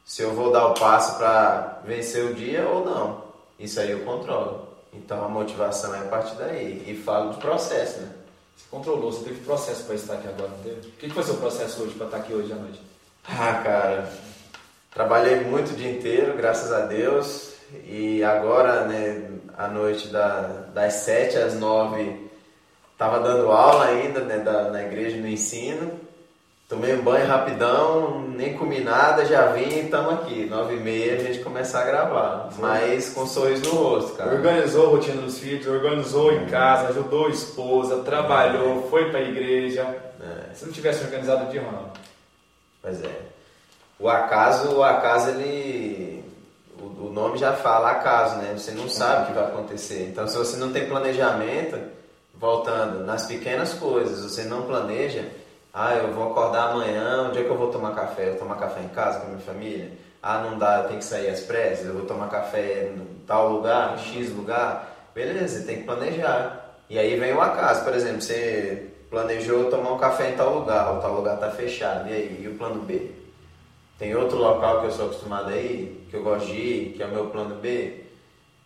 se 0.05 0.21
eu 0.21 0.33
vou 0.33 0.51
dar 0.51 0.67
o 0.67 0.73
passo 0.73 1.17
para 1.17 1.81
vencer 1.85 2.25
o 2.25 2.33
dia 2.33 2.67
ou 2.67 2.85
não. 2.85 3.23
Isso 3.59 3.79
aí 3.79 3.91
eu 3.91 4.05
controlo. 4.05 4.67
Então 4.93 5.23
a 5.23 5.29
motivação 5.29 5.93
é 5.93 5.99
a 5.99 6.05
partir 6.05 6.35
daí. 6.35 6.83
E 6.87 6.95
falo 7.03 7.33
de 7.33 7.39
processo, 7.39 7.99
né? 7.99 8.09
Você 8.55 8.65
controlou, 8.71 9.11
você 9.11 9.23
teve 9.23 9.41
processo 9.41 9.83
para 9.83 9.95
estar 9.95 10.13
aqui 10.13 10.27
agora, 10.27 10.49
não 10.49 10.57
teve? 10.59 10.87
O 10.87 10.91
que 10.91 11.09
foi 11.09 11.23
seu 11.23 11.35
processo 11.35 11.83
hoje 11.83 11.93
para 11.95 12.05
estar 12.07 12.17
aqui 12.17 12.33
hoje 12.33 12.51
à 12.51 12.55
noite? 12.55 12.81
Ah, 13.29 13.61
cara, 13.63 14.09
trabalhei 14.91 15.41
muito 15.41 15.71
o 15.71 15.75
dia 15.75 15.91
inteiro, 15.91 16.35
graças 16.35 16.71
a 16.71 16.85
Deus. 16.85 17.53
E 17.85 18.23
agora, 18.23 18.85
né, 18.85 19.29
à 19.57 19.67
noite 19.67 20.07
da, 20.07 20.65
das 20.73 20.93
7 20.93 21.37
às 21.37 21.53
9, 21.55 22.26
estava 22.97 23.19
dando 23.19 23.51
aula 23.51 23.85
ainda 23.85 24.21
né, 24.21 24.39
da, 24.39 24.71
na 24.71 24.81
igreja 24.81 25.17
no 25.17 25.27
ensino. 25.27 25.91
Tomei 26.67 26.95
um 26.95 27.01
banho 27.01 27.27
rapidão, 27.27 28.27
nem 28.27 28.57
comi 28.57 28.81
nada, 28.81 29.23
já 29.23 29.51
vim 29.53 29.69
e 29.69 29.85
estamos 29.85 30.15
aqui. 30.15 30.47
Nove 30.47 30.75
e 30.75 30.79
meia 30.79 31.13
a 31.15 31.23
gente 31.23 31.39
começar 31.39 31.83
a 31.83 31.85
gravar. 31.85 32.49
Mas 32.57 33.09
com 33.11 33.21
um 33.21 33.27
sorriso 33.27 33.69
no 33.69 33.81
rosto, 33.81 34.17
cara. 34.17 34.33
Organizou 34.33 34.87
a 34.87 34.89
rotina 34.89 35.21
dos 35.21 35.37
filhos, 35.37 35.65
organizou 35.67 36.33
em 36.33 36.45
casa, 36.47 36.89
ajudou 36.89 37.27
a 37.27 37.29
esposa, 37.29 38.03
trabalhou, 38.03 38.83
é. 38.85 38.89
foi 38.89 39.09
para 39.11 39.19
a 39.19 39.23
igreja. 39.23 39.83
É. 40.19 40.53
Se 40.55 40.65
não 40.65 40.73
tivesse 40.73 41.05
organizado 41.05 41.45
o 41.45 41.49
dia, 41.49 41.61
Ronaldo. 41.61 41.91
Pois 42.81 43.01
é. 43.01 43.21
O 43.99 44.09
acaso, 44.09 44.75
o 44.75 44.83
acaso 44.83 45.29
ele. 45.29 46.25
O, 46.81 47.05
o 47.05 47.11
nome 47.13 47.37
já 47.37 47.53
fala 47.53 47.91
acaso, 47.91 48.37
né? 48.37 48.53
Você 48.57 48.71
não 48.71 48.89
sabe 48.89 49.23
o 49.23 49.25
que 49.27 49.33
vai 49.33 49.45
acontecer. 49.45 50.09
Então 50.11 50.27
se 50.27 50.35
você 50.35 50.57
não 50.57 50.73
tem 50.73 50.89
planejamento, 50.89 51.79
voltando 52.39 53.05
nas 53.05 53.25
pequenas 53.25 53.73
coisas, 53.73 54.23
você 54.23 54.43
não 54.43 54.63
planeja 54.63 55.25
ah, 55.79 55.93
eu 55.93 56.11
vou 56.11 56.31
acordar 56.31 56.71
amanhã, 56.71 57.27
onde 57.29 57.37
é 57.37 57.43
que 57.43 57.49
eu 57.51 57.55
vou 57.55 57.69
tomar 57.69 57.93
café? 57.93 58.23
Eu 58.23 58.29
vou 58.31 58.39
tomar 58.39 58.55
café 58.55 58.81
em 58.81 58.87
casa 58.87 59.19
com 59.19 59.27
a 59.27 59.29
minha 59.29 59.41
família? 59.41 59.91
Ah, 60.23 60.39
não 60.39 60.57
dá, 60.57 60.79
eu 60.79 60.87
tenho 60.87 60.97
que 60.97 61.05
sair 61.05 61.29
às 61.29 61.41
pressas, 61.41 61.85
eu 61.85 61.93
vou 61.93 62.07
tomar 62.07 62.29
café 62.29 62.89
em 62.89 62.99
tal 63.27 63.51
lugar, 63.51 63.93
em 63.93 63.99
X 63.99 64.31
lugar. 64.31 64.91
Beleza, 65.13 65.59
você 65.59 65.65
tem 65.65 65.77
que 65.77 65.83
planejar. 65.83 66.79
E 66.89 66.97
aí 66.97 67.15
vem 67.19 67.31
o 67.31 67.39
acaso, 67.39 67.83
por 67.83 67.93
exemplo, 67.93 68.23
você 68.23 68.87
planejou 69.07 69.69
tomar 69.69 69.93
um 69.93 69.99
café 69.99 70.31
em 70.31 70.35
tal 70.35 70.57
lugar, 70.57 70.95
o 70.95 70.99
tal 70.99 71.13
lugar 71.13 71.35
está 71.35 71.51
fechado, 71.51 72.09
e 72.09 72.13
aí? 72.13 72.41
E 72.43 72.47
o 72.47 72.57
plano 72.57 72.81
B? 72.81 73.11
Tem 73.99 74.15
outro 74.15 74.39
local 74.39 74.79
que 74.79 74.87
eu 74.87 74.91
sou 74.91 75.05
acostumado 75.05 75.49
a 75.49 75.57
ir, 75.57 76.07
que 76.09 76.15
eu 76.15 76.23
gosto 76.23 76.47
de 76.47 76.53
ir, 76.53 76.93
que 76.93 77.03
é 77.03 77.05
o 77.05 77.11
meu 77.11 77.27
plano 77.27 77.53
B? 77.57 78.03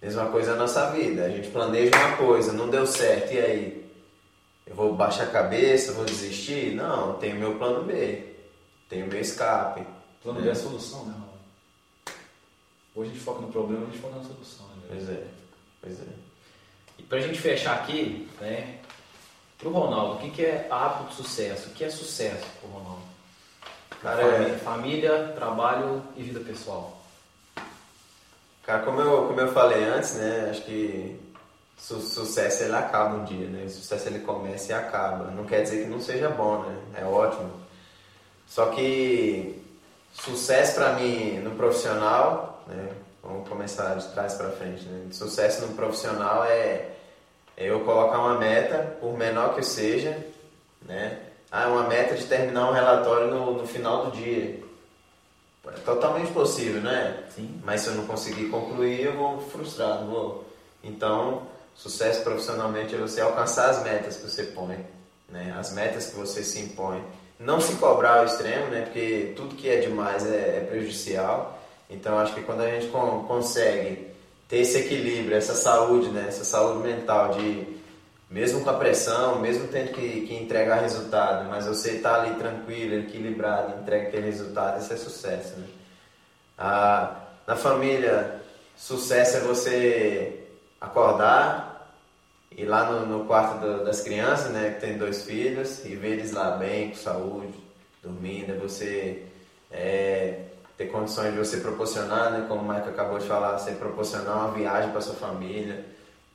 Mesma 0.01 0.25
coisa 0.27 0.51
na 0.51 0.57
nossa 0.57 0.89
vida, 0.91 1.25
a 1.25 1.29
gente 1.29 1.49
planeja 1.49 1.95
uma 1.95 2.17
coisa, 2.17 2.53
não 2.53 2.69
deu 2.69 2.87
certo, 2.87 3.33
e 3.33 3.39
aí? 3.39 3.81
eu 4.71 4.75
vou 4.75 4.95
baixar 4.95 5.23
a 5.23 5.31
cabeça, 5.31 5.91
vou 5.91 6.05
desistir? 6.05 6.73
Não, 6.73 7.15
tenho 7.15 7.35
meu 7.35 7.55
plano 7.55 7.83
B, 7.83 8.35
tenho 8.89 9.05
meu 9.07 9.19
escape, 9.19 9.85
Plano 10.23 10.39
é. 10.39 10.43
B 10.43 10.49
é 10.49 10.51
a 10.51 10.55
solução, 10.55 11.05
né? 11.05 11.15
Hoje 12.95 13.09
a 13.09 13.13
gente 13.13 13.23
foca 13.23 13.41
no 13.41 13.51
problema, 13.51 13.83
a 13.83 13.85
gente 13.89 13.99
foca 13.99 14.15
na 14.15 14.23
solução. 14.23 14.65
Né? 14.67 14.83
Pois 14.87 15.09
é, 15.09 15.27
pois 15.81 15.99
é. 15.99 16.13
E 16.97 17.03
pra 17.03 17.19
gente 17.19 17.39
fechar 17.39 17.75
aqui, 17.75 18.29
né? 18.39 18.79
Pro 19.57 19.71
Ronaldo, 19.71 20.15
o 20.15 20.17
que, 20.19 20.31
que 20.31 20.45
é 20.45 20.67
hábito 20.69 21.09
de 21.09 21.15
sucesso? 21.15 21.69
O 21.69 21.73
que 21.73 21.83
é 21.83 21.89
sucesso 21.89 22.45
pro 22.59 22.69
Ronaldo? 22.69 23.03
Cara, 24.01 24.23
família, 24.23 24.53
é... 24.53 24.57
família, 24.57 25.33
trabalho 25.35 26.03
e 26.15 26.23
vida 26.23 26.39
pessoal. 26.39 27.00
Cara, 28.63 28.83
como 28.83 29.01
eu, 29.01 29.27
como 29.27 29.39
eu 29.39 29.51
falei 29.51 29.83
antes, 29.83 30.15
né? 30.15 30.49
Acho 30.51 30.61
que 30.63 31.19
su 31.77 31.99
sucesso 31.99 32.63
ele 32.63 32.75
acaba 32.75 33.15
um 33.15 33.23
dia, 33.23 33.47
né? 33.47 33.65
O 33.65 33.69
sucesso 33.69 34.07
ele 34.07 34.19
começa 34.19 34.71
e 34.71 34.75
acaba. 34.75 35.31
Não 35.31 35.45
quer 35.45 35.63
dizer 35.63 35.83
que 35.83 35.89
não 35.89 35.99
seja 35.99 36.29
bom, 36.29 36.59
né? 36.63 36.77
É 37.01 37.05
ótimo. 37.05 37.51
Só 38.47 38.67
que 38.67 39.59
sucesso 40.13 40.75
para 40.75 40.93
mim 40.93 41.39
no 41.39 41.51
profissional, 41.51 42.63
né? 42.67 42.89
Vamos 43.23 43.47
começar 43.47 43.95
de 43.95 44.07
trás 44.09 44.35
para 44.35 44.51
frente, 44.51 44.85
né? 44.85 45.07
Sucesso 45.11 45.65
no 45.65 45.73
profissional 45.73 46.43
é, 46.45 46.89
é 47.57 47.69
eu 47.69 47.81
colocar 47.81 48.19
uma 48.19 48.37
meta, 48.37 48.97
por 48.99 49.17
menor 49.17 49.55
que 49.55 49.63
seja, 49.63 50.17
né? 50.83 51.19
Ah, 51.51 51.67
uma 51.67 51.83
meta 51.83 52.15
de 52.15 52.25
terminar 52.25 52.69
um 52.69 52.73
relatório 52.73 53.27
no, 53.27 53.53
no 53.53 53.67
final 53.67 54.05
do 54.05 54.11
dia. 54.11 54.59
É 55.67 55.79
totalmente 55.85 56.31
possível, 56.31 56.81
né? 56.81 57.23
Sim. 57.35 57.61
Mas 57.63 57.81
se 57.81 57.87
eu 57.87 57.95
não 57.95 58.05
conseguir 58.05 58.49
concluir, 58.49 59.01
eu 59.01 59.13
vou 59.13 59.41
frustrado, 59.41 60.07
vou. 60.07 60.45
Então, 60.83 61.43
sucesso 61.75 62.23
profissionalmente 62.23 62.95
é 62.95 62.97
você 62.97 63.21
alcançar 63.21 63.69
as 63.69 63.83
metas 63.83 64.17
que 64.17 64.29
você 64.29 64.43
põe, 64.43 64.83
né? 65.29 65.55
As 65.59 65.71
metas 65.71 66.07
que 66.07 66.15
você 66.15 66.43
se 66.43 66.59
impõe. 66.59 67.03
Não 67.39 67.61
se 67.61 67.75
cobrar 67.75 68.19
ao 68.19 68.25
extremo, 68.25 68.67
né? 68.67 68.81
Porque 68.81 69.33
tudo 69.35 69.55
que 69.55 69.69
é 69.69 69.79
demais 69.81 70.25
é, 70.25 70.57
é 70.57 70.67
prejudicial. 70.67 71.59
Então, 71.89 72.17
acho 72.17 72.33
que 72.33 72.41
quando 72.41 72.61
a 72.61 72.69
gente 72.69 72.87
consegue 73.27 74.07
ter 74.47 74.57
esse 74.57 74.79
equilíbrio, 74.79 75.37
essa 75.37 75.53
saúde, 75.53 76.09
né? 76.09 76.25
Essa 76.27 76.43
saúde 76.43 76.87
mental 76.87 77.33
de 77.33 77.80
mesmo 78.31 78.63
com 78.63 78.69
a 78.69 78.73
pressão, 78.73 79.39
mesmo 79.39 79.67
tendo 79.67 79.91
que, 79.91 80.21
que 80.21 80.33
entregar 80.33 80.79
resultado, 80.79 81.49
mas 81.49 81.65
você 81.67 81.91
está 81.91 82.21
ali 82.21 82.35
tranquilo, 82.35 82.95
equilibrado, 82.95 83.81
entrega 83.81 84.07
aquele 84.07 84.27
resultado, 84.27 84.81
isso 84.81 84.93
é 84.93 84.95
sucesso. 84.95 85.59
Né? 85.59 85.67
Ah, 86.57 87.17
na 87.45 87.57
família, 87.57 88.41
sucesso 88.77 89.35
é 89.35 89.39
você 89.41 90.47
acordar, 90.79 91.93
ir 92.55 92.65
lá 92.65 92.89
no, 92.89 93.05
no 93.05 93.25
quarto 93.25 93.59
do, 93.59 93.83
das 93.83 93.99
crianças, 93.99 94.49
né, 94.51 94.75
que 94.75 94.81
tem 94.81 94.97
dois 94.97 95.23
filhos, 95.25 95.83
e 95.83 95.93
ver 95.95 96.13
eles 96.13 96.31
lá 96.31 96.51
bem, 96.51 96.91
com 96.91 96.95
saúde, 96.95 97.53
dormindo, 98.01 98.53
é 98.53 98.55
você 98.55 99.25
é, 99.69 100.45
ter 100.77 100.85
condições 100.85 101.33
de 101.33 101.37
você 101.37 101.57
proporcionar, 101.57 102.31
né, 102.31 102.45
como 102.47 102.61
o 102.61 102.73
Mike 102.73 102.87
acabou 102.87 103.19
de 103.19 103.27
falar, 103.27 103.57
você 103.57 103.71
proporcionar 103.71 104.37
uma 104.37 104.51
viagem 104.51 104.89
para 104.91 105.01
sua 105.01 105.15
família, 105.15 105.83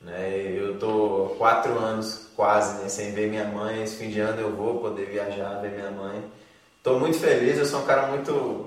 né? 0.00 0.54
Eu 0.56 0.78
tô 0.78 1.34
quatro 1.38 1.78
anos 1.78 2.26
quase 2.36 2.82
né, 2.82 2.88
sem 2.88 3.12
ver 3.12 3.28
minha 3.28 3.44
mãe. 3.44 3.82
Esse 3.82 3.96
fim 3.96 4.10
de 4.10 4.20
ano 4.20 4.40
eu 4.40 4.54
vou 4.54 4.80
poder 4.80 5.06
viajar, 5.06 5.60
ver 5.60 5.72
minha 5.72 5.90
mãe. 5.90 6.22
Tô 6.82 6.98
muito 6.98 7.18
feliz, 7.18 7.58
eu 7.58 7.64
sou 7.64 7.80
um 7.80 7.86
cara 7.86 8.06
muito. 8.08 8.66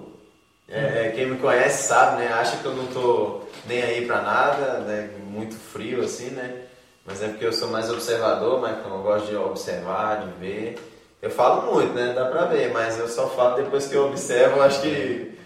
É, 0.67 1.07
é, 1.07 1.11
quem 1.15 1.27
me 1.27 1.39
conhece 1.39 1.87
sabe, 1.87 2.21
né? 2.21 2.33
Acha 2.33 2.57
que 2.57 2.65
eu 2.65 2.75
não 2.75 2.87
tô 2.87 3.41
nem 3.65 3.81
aí 3.81 4.05
pra 4.05 4.21
nada, 4.21 4.79
né? 4.79 5.09
Muito 5.29 5.55
frio 5.55 6.03
assim, 6.03 6.31
né? 6.31 6.65
Mas 7.05 7.23
é 7.23 7.29
porque 7.29 7.45
eu 7.45 7.53
sou 7.53 7.69
mais 7.69 7.89
observador, 7.89 8.59
mas 8.61 8.77
eu 8.85 8.99
gosto 9.01 9.27
de 9.27 9.35
observar, 9.35 10.25
de 10.25 10.31
ver. 10.39 10.77
Eu 11.21 11.31
falo 11.31 11.73
muito, 11.73 11.93
né? 11.93 12.13
Dá 12.13 12.25
pra 12.25 12.45
ver, 12.45 12.71
mas 12.71 12.99
eu 12.99 13.07
só 13.07 13.27
falo 13.29 13.55
depois 13.55 13.87
que 13.87 13.95
eu 13.95 14.07
observo, 14.07 14.61
acho 14.61 14.81
que 14.81 15.37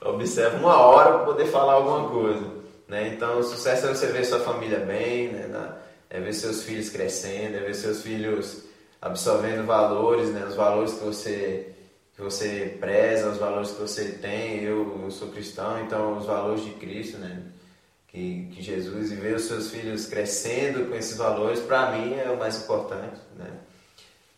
observo 0.00 0.58
uma 0.58 0.78
hora 0.78 1.18
pra 1.18 1.26
poder 1.26 1.46
falar 1.46 1.74
alguma 1.74 2.08
coisa. 2.08 2.55
Né? 2.88 3.08
Então, 3.08 3.40
o 3.40 3.42
sucesso 3.42 3.86
é 3.86 3.94
você 3.94 4.06
ver 4.06 4.24
sua 4.24 4.40
família 4.40 4.80
bem, 4.80 5.28
né? 5.28 5.76
É 6.08 6.20
ver 6.20 6.32
seus 6.32 6.62
filhos 6.62 6.88
crescendo, 6.88 7.56
é 7.56 7.60
ver 7.60 7.74
seus 7.74 8.02
filhos 8.02 8.64
absorvendo 9.00 9.66
valores, 9.66 10.30
né? 10.30 10.44
os 10.46 10.54
valores 10.54 10.94
que 10.94 11.04
você, 11.04 11.72
que 12.14 12.22
você 12.22 12.76
preza, 12.78 13.28
os 13.28 13.38
valores 13.38 13.72
que 13.72 13.80
você 13.80 14.12
tem. 14.12 14.62
Eu, 14.62 15.00
eu 15.02 15.10
sou 15.10 15.28
cristão, 15.28 15.82
então 15.82 16.16
os 16.16 16.26
valores 16.26 16.64
de 16.64 16.70
Cristo, 16.72 17.18
né? 17.18 17.42
que, 18.08 18.48
que 18.52 18.62
Jesus, 18.62 19.10
e 19.10 19.16
ver 19.16 19.34
os 19.34 19.42
seus 19.42 19.70
filhos 19.70 20.06
crescendo 20.06 20.88
com 20.88 20.94
esses 20.94 21.16
valores, 21.16 21.60
para 21.60 21.92
mim 21.92 22.14
é 22.14 22.30
o 22.30 22.38
mais 22.38 22.62
importante. 22.62 23.20
Né? 23.36 23.50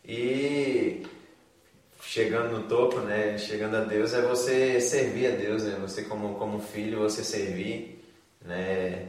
E 0.03 1.05
chegando 2.01 2.57
no 2.57 2.67
topo, 2.67 2.99
né? 3.01 3.37
chegando 3.37 3.75
a 3.75 3.81
Deus, 3.81 4.11
é 4.13 4.21
você 4.23 4.81
servir 4.81 5.27
a 5.27 5.35
Deus, 5.35 5.63
né? 5.63 5.77
você 5.79 6.01
como, 6.01 6.33
como 6.35 6.59
filho, 6.59 6.99
você 6.99 7.23
servir 7.23 7.98
né? 8.49 9.05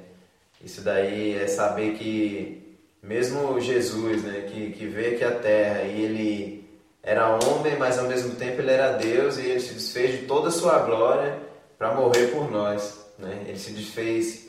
Isso 0.63 0.83
daí 0.83 1.35
é 1.35 1.47
saber 1.47 1.95
que 1.95 2.79
mesmo 3.03 3.59
Jesus, 3.59 4.23
né, 4.23 4.47
que, 4.53 4.73
que 4.73 4.87
veio 4.87 5.15
aqui 5.15 5.25
à 5.25 5.33
Terra 5.33 5.83
e 5.85 6.03
ele 6.03 6.71
era 7.03 7.39
homem, 7.43 7.79
mas 7.79 7.99
ao 7.99 8.07
mesmo 8.07 8.35
tempo 8.37 8.61
ele 8.61 8.71
era 8.71 8.93
Deus 8.93 9.39
e 9.39 9.47
ele 9.47 9.61
se 9.61 9.73
desfez 9.73 10.21
de 10.21 10.27
toda 10.27 10.49
a 10.49 10.53
sua 10.53 10.81
glória 10.81 11.39
para 11.79 11.95
morrer 11.95 12.27
por 12.27 12.51
nós. 12.51 13.01
Né? 13.19 13.45
Ele 13.49 13.59
se 13.59 13.73
desfez 13.73 14.47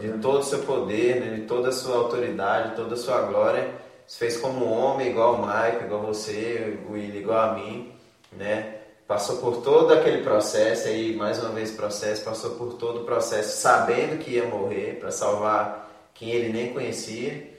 de 0.00 0.08
né? 0.08 0.18
todo 0.20 0.40
o 0.40 0.44
seu 0.44 0.60
poder, 0.60 1.20
né? 1.20 1.36
de 1.36 1.42
toda 1.42 1.68
a 1.68 1.72
sua 1.72 1.96
autoridade, 1.96 2.74
toda 2.74 2.94
a 2.94 2.98
sua 2.98 3.22
glória. 3.22 3.70
Se 4.06 4.18
fez 4.18 4.36
como 4.36 4.64
homem, 4.64 5.10
igual 5.10 5.36
o 5.36 5.46
Mike, 5.46 5.84
igual 5.84 6.02
você, 6.02 6.76
o 6.88 6.92
Willi, 6.92 7.18
igual 7.18 7.50
a 7.50 7.54
mim. 7.54 7.92
Né? 8.32 8.71
Passou 9.06 9.38
por 9.38 9.62
todo 9.62 9.92
aquele 9.92 10.22
processo, 10.22 10.88
aí 10.88 11.14
mais 11.14 11.38
uma 11.38 11.50
vez 11.50 11.70
processo, 11.70 12.24
passou 12.24 12.52
por 12.52 12.74
todo 12.74 13.02
o 13.02 13.04
processo 13.04 13.60
sabendo 13.60 14.18
que 14.18 14.32
ia 14.32 14.44
morrer 14.44 14.98
para 14.98 15.10
salvar 15.10 16.10
quem 16.14 16.30
ele 16.30 16.52
nem 16.52 16.72
conhecia. 16.72 17.50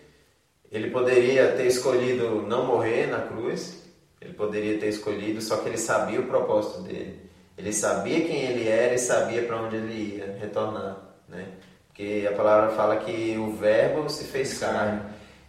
Ele 0.72 0.90
poderia 0.90 1.52
ter 1.52 1.68
escolhido 1.68 2.42
não 2.42 2.66
morrer 2.66 3.08
na 3.08 3.20
cruz, 3.20 3.84
ele 4.20 4.34
poderia 4.34 4.80
ter 4.80 4.88
escolhido, 4.88 5.42
só 5.42 5.58
que 5.58 5.70
ele 5.70 5.78
sabia 5.78 6.20
o 6.20 6.28
propósito 6.28 6.82
dele. 6.82 7.20
Ele 7.58 7.72
sabia 7.72 8.22
quem 8.22 8.42
ele 8.42 8.68
era 8.68 8.96
e 8.96 8.98
sabia 8.98 9.44
para 9.44 9.62
onde 9.62 9.76
ele 9.76 10.16
ia 10.16 10.38
retornar, 10.40 10.98
né? 11.28 11.46
Porque 11.88 12.28
a 12.28 12.36
palavra 12.36 12.72
fala 12.72 12.98
que 12.98 13.38
o 13.38 13.56
verbo 13.56 14.10
se 14.10 14.24
fez 14.24 14.58
carne. 14.58 15.02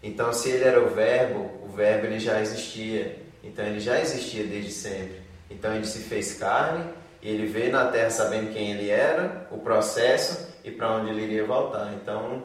Então, 0.02 0.30
se 0.30 0.50
ele 0.50 0.64
era 0.64 0.82
o 0.84 0.90
verbo, 0.90 1.50
o 1.64 1.68
verbo 1.68 2.06
ele 2.06 2.20
já 2.20 2.38
existia. 2.42 3.18
Então, 3.42 3.64
ele 3.64 3.80
já 3.80 3.98
existia 3.98 4.44
desde 4.44 4.70
sempre. 4.70 5.23
Então 5.50 5.74
ele 5.74 5.86
se 5.86 6.00
fez 6.00 6.34
carne 6.34 6.92
e 7.22 7.28
ele 7.28 7.46
veio 7.46 7.72
na 7.72 7.90
terra 7.90 8.10
sabendo 8.10 8.52
quem 8.52 8.72
ele 8.72 8.90
era, 8.90 9.46
o 9.50 9.58
processo 9.58 10.46
e 10.62 10.70
para 10.70 10.96
onde 10.96 11.10
ele 11.10 11.22
iria 11.22 11.46
voltar. 11.46 11.92
Então 11.94 12.42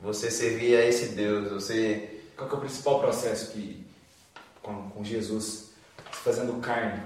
você 0.00 0.30
servia 0.30 0.80
a 0.80 0.84
esse 0.84 1.08
Deus, 1.14 1.50
você. 1.50 2.20
Qual 2.36 2.50
é 2.50 2.54
o 2.54 2.58
principal 2.58 3.00
processo 3.00 3.52
que 3.52 3.86
com, 4.62 4.90
com 4.90 5.04
Jesus 5.04 5.70
se 6.12 6.18
fazendo 6.22 6.60
carne, 6.60 7.02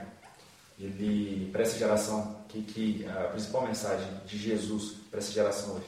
ele 0.79 1.49
para 1.53 1.63
essa 1.63 1.79
geração, 1.79 2.41
que, 2.49 2.63
que 2.63 3.07
a 3.07 3.29
principal 3.29 3.67
mensagem 3.67 4.09
de 4.27 4.37
Jesus 4.37 4.97
para 5.11 5.21
essa 5.21 5.31
geração 5.31 5.77
hoje? 5.77 5.87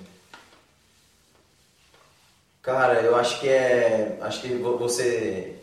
Cara, 2.62 3.00
eu 3.00 3.16
acho 3.16 3.40
que 3.40 3.48
é, 3.48 4.18
acho 4.20 4.40
que 4.40 4.48
você 4.54 5.58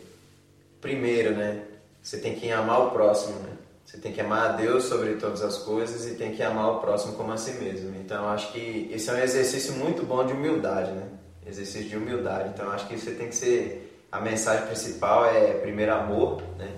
primeiro, 0.80 1.34
né? 1.34 1.62
Você 2.02 2.18
tem 2.18 2.34
que 2.34 2.50
amar 2.50 2.88
o 2.88 2.90
próximo, 2.90 3.38
né? 3.40 3.49
Você 3.90 3.98
tem 3.98 4.12
que 4.12 4.20
amar 4.20 4.50
a 4.50 4.52
Deus 4.52 4.84
sobre 4.84 5.14
todas 5.14 5.42
as 5.42 5.58
coisas 5.58 6.06
e 6.06 6.14
tem 6.14 6.30
que 6.32 6.44
amar 6.44 6.76
o 6.76 6.78
próximo 6.78 7.14
como 7.14 7.32
a 7.32 7.36
si 7.36 7.54
mesmo. 7.54 7.92
Então, 7.96 8.28
acho 8.28 8.52
que 8.52 8.88
esse 8.92 9.10
é 9.10 9.14
um 9.14 9.18
exercício 9.18 9.72
muito 9.72 10.06
bom 10.06 10.24
de 10.24 10.32
humildade, 10.32 10.92
né? 10.92 11.08
Exercício 11.44 11.88
de 11.88 11.96
humildade. 11.96 12.50
Então, 12.54 12.70
acho 12.70 12.86
que 12.86 12.96
você 12.96 13.10
tem 13.10 13.26
que 13.26 13.34
ser 13.34 14.06
a 14.12 14.20
mensagem 14.20 14.64
principal 14.66 15.26
é 15.26 15.54
primeiro 15.54 15.92
amor, 15.92 16.40
né? 16.56 16.70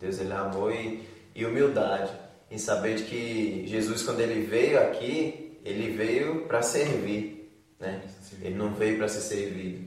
Deus 0.00 0.18
ele 0.18 0.32
é 0.32 0.36
amor 0.36 0.72
e, 0.72 1.06
e 1.34 1.44
humildade, 1.44 2.10
em 2.50 2.56
saber 2.56 2.94
de 2.94 3.02
que 3.02 3.66
Jesus 3.66 4.02
quando 4.02 4.20
ele 4.20 4.46
veio 4.46 4.80
aqui, 4.80 5.58
ele 5.66 5.94
veio 5.94 6.46
para 6.46 6.62
servir, 6.62 7.54
né? 7.78 8.00
Ele 8.40 8.54
não 8.54 8.72
veio 8.72 8.96
para 8.96 9.08
ser 9.08 9.20
servido, 9.20 9.86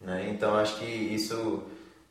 né? 0.00 0.28
Então, 0.28 0.56
acho 0.56 0.80
que 0.80 0.84
isso 0.84 1.62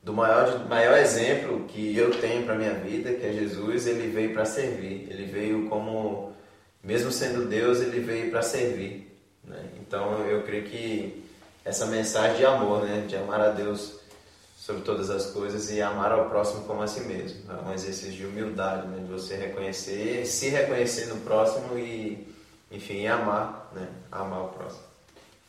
do 0.08 0.14
maior, 0.14 0.66
maior 0.70 0.98
exemplo 0.98 1.66
que 1.68 1.98
eu 1.98 2.12
tenho 2.22 2.46
para 2.46 2.56
minha 2.56 2.76
vida, 2.76 3.14
que 3.14 3.26
é 3.26 3.34
Jesus, 3.34 3.88
ele 3.88 4.08
veio 4.08 4.32
para 4.32 4.46
servir. 4.46 5.06
Ele 5.12 5.26
veio 5.26 5.68
como, 5.68 6.32
mesmo 6.82 7.12
sendo 7.12 7.46
Deus, 7.46 7.82
ele 7.82 8.00
veio 8.00 8.32
para 8.32 8.42
servir. 8.42 9.14
Né? 9.44 9.62
Então 9.82 10.26
eu 10.26 10.44
creio 10.44 10.64
que 10.64 11.26
essa 11.66 11.86
mensagem 11.88 12.38
de 12.38 12.46
amor, 12.46 12.86
né? 12.86 13.04
de 13.06 13.18
amar 13.18 13.42
a 13.42 13.50
Deus 13.50 14.00
sobre 14.56 14.82
todas 14.84 15.10
as 15.10 15.26
coisas 15.26 15.70
e 15.72 15.82
amar 15.82 16.14
ao 16.14 16.30
próximo 16.30 16.64
como 16.64 16.82
a 16.82 16.88
si 16.88 17.02
mesmo. 17.02 17.42
É 17.52 17.70
um 17.70 17.74
exercício 17.74 18.14
de 18.14 18.26
humildade, 18.26 18.88
né? 18.88 19.04
de 19.04 19.12
você 19.12 19.36
reconhecer, 19.36 20.26
se 20.26 20.48
reconhecer 20.48 21.08
no 21.08 21.18
próximo 21.18 21.78
e, 21.78 22.34
enfim, 22.72 23.06
amar, 23.08 23.74
né? 23.76 23.90
amar 24.10 24.46
o 24.46 24.48
próximo. 24.48 24.84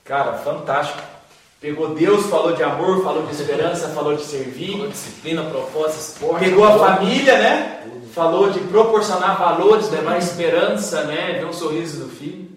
Cara, 0.05 0.33
fantástico. 0.39 1.18
Pegou 1.61 1.95
Deus, 1.95 2.27
falou 2.27 2.55
de 2.55 2.63
amor, 2.63 3.03
falou 3.03 3.27
de 3.27 3.33
esperança, 3.33 3.89
falou 3.89 4.15
de 4.15 4.23
servir. 4.23 4.73
Falou 4.73 4.89
disciplina, 4.89 5.43
propósito, 5.45 6.01
esporte. 6.01 6.45
Pegou 6.45 6.65
a 6.65 6.79
família, 6.79 7.37
né? 7.39 7.79
falou 8.19 8.51
de 8.51 8.59
proporcionar 8.61 9.39
valores, 9.39 9.91
levar 9.91 10.19
esperança, 10.19 11.05
né? 11.05 11.39
Ver 11.39 11.47
um 11.47 11.53
sorriso 11.53 12.05
do 12.05 12.11
filho. 12.11 12.49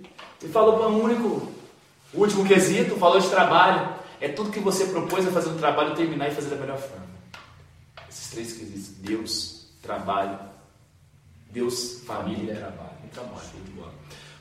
E 0.41 0.47
falou 0.47 0.77
para 0.77 0.87
um 0.87 1.03
único, 1.03 1.51
último 2.13 2.43
quesito, 2.45 2.95
falou 2.95 3.19
de 3.19 3.29
trabalho. 3.29 3.93
É 4.19 4.27
tudo 4.27 4.51
que 4.51 4.59
você 4.59 4.85
propôs 4.85 5.27
a 5.27 5.31
fazer 5.31 5.49
um 5.49 5.57
trabalho 5.57 5.95
terminar 5.95 6.29
e 6.29 6.35
fazer 6.35 6.49
da 6.49 6.55
melhor 6.55 6.79
forma. 6.79 7.05
Esses 8.09 8.29
três 8.31 8.53
quesitos: 8.53 8.89
Deus, 8.97 9.67
trabalho, 9.83 10.39
Deus, 11.51 12.01
família, 12.05 12.55
trabalho. 12.55 12.91
E 13.05 13.07
trabalho. 13.09 13.91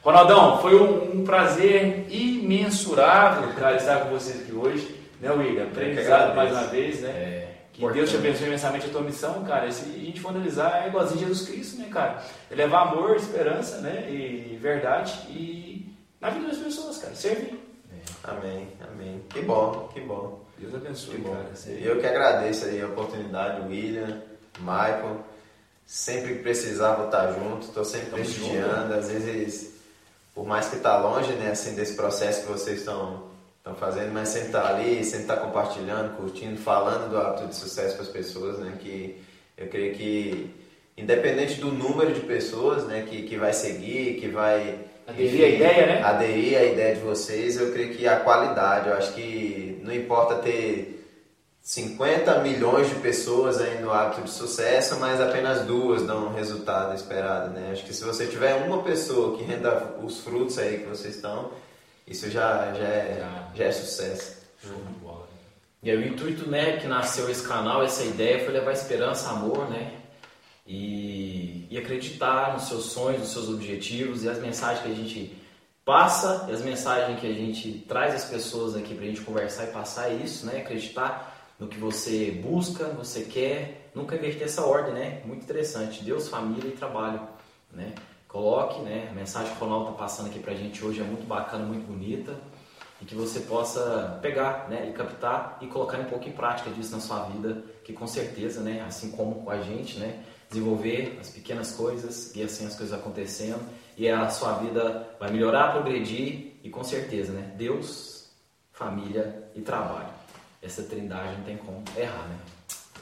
Ronaldão, 0.02 0.58
foi 0.62 0.74
um, 0.74 1.20
um, 1.20 1.24
prazer 1.24 2.06
imensurável, 2.10 3.52
cara, 3.54 3.76
estar 3.76 4.00
com 4.00 4.10
vocês 4.10 4.40
aqui 4.40 4.52
hoje. 4.52 4.98
Né, 5.20 5.30
William? 5.30 5.64
Aprendizado 5.64 6.34
mais 6.34 6.50
uma 6.50 6.64
vez, 6.68 7.00
né? 7.00 7.10
É, 7.10 7.48
que 7.72 7.86
Deus 7.90 8.08
te 8.08 8.16
abençoe 8.16 8.46
imensamente 8.46 8.86
a 8.86 8.88
tua 8.88 9.02
missão, 9.02 9.44
cara. 9.44 9.66
E 9.66 9.72
se 9.72 9.84
a 9.84 9.98
gente 9.98 10.20
for 10.20 10.30
analisar, 10.30 10.84
é 10.84 10.88
igualzinho 10.88 11.20
Jesus 11.20 11.46
Cristo, 11.46 11.78
né, 11.78 11.88
cara? 11.92 12.22
É 12.50 12.54
levar 12.54 12.88
amor, 12.88 13.16
esperança, 13.16 13.78
né? 13.82 14.10
E 14.10 14.56
verdade 14.60 15.12
e 15.28 15.94
na 16.18 16.30
vida 16.30 16.48
das 16.48 16.56
pessoas, 16.56 16.96
cara. 16.96 17.14
Servir. 17.14 17.60
É. 17.92 18.30
Amém, 18.30 18.68
amém. 18.90 19.22
Que 19.28 19.42
bom, 19.42 19.90
que 19.92 20.00
bom. 20.00 20.44
Deus 20.58 20.74
abençoe, 20.74 21.16
que 21.16 21.20
bom. 21.20 21.34
cara. 21.34 21.50
Eu 21.78 22.00
que 22.00 22.06
agradeço 22.06 22.64
aí 22.64 22.80
a 22.80 22.86
oportunidade, 22.86 23.60
William, 23.68 24.22
Michael. 24.60 25.24
Sempre 25.84 26.36
que 26.36 26.42
precisar, 26.42 26.94
vou 26.94 27.06
estar 27.06 27.32
junto. 27.32 27.66
Estou 27.66 27.84
sempre 27.84 28.10
prestigiando. 28.10 28.94
Às 28.94 29.10
vezes 29.10 29.79
por 30.34 30.46
mais 30.46 30.68
que 30.68 30.76
está 30.76 30.98
longe, 30.98 31.32
né, 31.32 31.50
assim, 31.50 31.74
desse 31.74 31.94
processo 31.94 32.42
que 32.42 32.52
vocês 32.52 32.80
estão 32.80 33.30
estão 33.58 33.74
fazendo, 33.74 34.10
mas 34.12 34.30
sempre 34.30 34.46
está 34.46 34.68
ali, 34.68 35.04
sempre 35.04 35.22
está 35.24 35.36
compartilhando, 35.36 36.16
curtindo, 36.16 36.56
falando 36.56 37.10
do 37.10 37.18
hábito 37.18 37.48
de 37.48 37.54
sucesso 37.54 37.94
para 37.94 38.04
as 38.04 38.08
pessoas, 38.08 38.58
né, 38.58 38.78
que 38.80 39.20
eu 39.56 39.68
creio 39.68 39.94
que 39.94 40.50
independente 40.96 41.60
do 41.60 41.70
número 41.70 42.12
de 42.12 42.20
pessoas, 42.20 42.84
né, 42.84 43.06
que, 43.08 43.22
que 43.22 43.36
vai 43.36 43.52
seguir, 43.52 44.18
que 44.18 44.28
vai 44.28 44.78
aderir 45.06 45.44
à 45.44 45.48
ideia, 45.48 45.86
né? 45.86 46.02
Aderir 46.02 46.58
à 46.58 46.64
ideia 46.64 46.94
de 46.94 47.00
vocês, 47.00 47.56
eu 47.56 47.72
creio 47.72 47.94
que 47.94 48.06
a 48.06 48.20
qualidade, 48.20 48.88
eu 48.88 48.94
acho 48.94 49.12
que 49.12 49.78
não 49.82 49.92
importa 49.92 50.36
ter 50.36 50.99
50 51.62 52.40
milhões 52.40 52.88
de 52.88 52.94
pessoas 52.96 53.60
aí 53.60 53.80
no 53.80 53.92
hábito 53.92 54.22
de 54.22 54.30
sucesso, 54.30 54.98
mas 54.98 55.20
apenas 55.20 55.66
duas 55.66 56.02
dão 56.02 56.28
o 56.28 56.34
resultado 56.34 56.94
esperado, 56.94 57.50
né? 57.50 57.70
Acho 57.72 57.84
que 57.84 57.92
se 57.92 58.02
você 58.02 58.26
tiver 58.26 58.54
uma 58.66 58.82
pessoa 58.82 59.36
que 59.36 59.44
renda 59.44 59.94
os 60.02 60.20
frutos 60.20 60.58
aí 60.58 60.78
que 60.78 60.86
vocês 60.86 61.16
estão, 61.16 61.52
isso 62.06 62.30
já, 62.30 62.72
já, 62.72 62.84
é, 62.84 63.24
já 63.54 63.64
é 63.64 63.72
sucesso. 63.72 64.38
Show 64.62 64.74
de 64.74 64.92
bola. 65.00 65.28
E 65.82 65.90
aí, 65.90 65.96
o 65.96 66.06
intuito, 66.06 66.48
né, 66.48 66.76
que 66.76 66.86
nasceu 66.86 67.30
esse 67.30 67.46
canal, 67.46 67.82
essa 67.82 68.04
ideia 68.04 68.44
foi 68.44 68.52
levar 68.52 68.72
esperança, 68.72 69.30
amor, 69.30 69.70
né? 69.70 69.92
E, 70.66 71.66
e 71.70 71.78
acreditar 71.78 72.52
nos 72.52 72.68
seus 72.68 72.86
sonhos, 72.86 73.20
nos 73.20 73.32
seus 73.32 73.48
objetivos 73.48 74.24
e 74.24 74.28
as 74.28 74.38
mensagens 74.38 74.84
que 74.84 74.92
a 74.92 74.94
gente 74.94 75.36
passa 75.84 76.46
e 76.48 76.52
as 76.52 76.62
mensagens 76.62 77.18
que 77.18 77.26
a 77.26 77.32
gente 77.32 77.84
traz 77.88 78.14
às 78.14 78.24
pessoas 78.24 78.76
aqui 78.76 78.94
para 78.94 79.04
a 79.04 79.08
gente 79.08 79.22
conversar 79.22 79.64
e 79.64 79.68
passar 79.68 80.10
é 80.10 80.14
isso, 80.14 80.46
né? 80.46 80.58
Acreditar 80.58 81.29
no 81.60 81.68
que 81.68 81.78
você 81.78 82.30
busca, 82.30 82.86
você 82.86 83.22
quer, 83.22 83.90
nunca 83.94 84.16
inverter 84.16 84.44
essa 84.44 84.64
ordem, 84.64 84.94
né? 84.94 85.20
Muito 85.26 85.42
interessante. 85.42 86.02
Deus, 86.02 86.26
família 86.26 86.68
e 86.68 86.72
trabalho, 86.72 87.20
né? 87.70 87.94
Coloque, 88.26 88.80
né? 88.80 89.08
A 89.10 89.14
mensagem 89.14 89.52
que 89.54 89.58
o 89.58 89.66
Ronaldo 89.66 89.90
está 89.90 89.98
passando 89.98 90.28
aqui 90.28 90.38
para 90.38 90.54
a 90.54 90.56
gente 90.56 90.82
hoje 90.82 91.00
é 91.00 91.04
muito 91.04 91.26
bacana, 91.26 91.64
muito 91.66 91.86
bonita 91.86 92.34
e 93.02 93.04
que 93.04 93.14
você 93.14 93.40
possa 93.40 94.18
pegar, 94.22 94.68
né? 94.70 94.88
E 94.88 94.92
captar 94.92 95.58
e 95.60 95.66
colocar 95.66 95.98
um 95.98 96.04
pouco 96.04 96.26
em 96.26 96.32
prática 96.32 96.70
disso 96.70 96.92
na 96.92 97.00
sua 97.00 97.24
vida, 97.24 97.62
que 97.84 97.92
com 97.92 98.06
certeza, 98.06 98.62
né? 98.62 98.82
Assim 98.86 99.10
como 99.10 99.42
com 99.42 99.50
a 99.50 99.60
gente, 99.60 99.98
né? 99.98 100.24
Desenvolver 100.48 101.18
as 101.20 101.28
pequenas 101.28 101.72
coisas 101.72 102.34
e 102.34 102.42
assim 102.42 102.66
as 102.66 102.74
coisas 102.74 102.98
acontecendo 102.98 103.60
e 103.98 104.08
a 104.08 104.30
sua 104.30 104.54
vida 104.54 105.14
vai 105.20 105.30
melhorar, 105.30 105.72
progredir 105.72 106.54
e 106.64 106.70
com 106.70 106.82
certeza, 106.82 107.32
né? 107.32 107.52
Deus, 107.56 108.30
família 108.72 109.50
e 109.54 109.60
trabalho 109.60 110.19
essa 110.62 110.82
trindade 110.82 111.36
não 111.38 111.44
tem 111.44 111.56
como 111.56 111.82
errar, 111.96 112.28
né? 112.28 112.36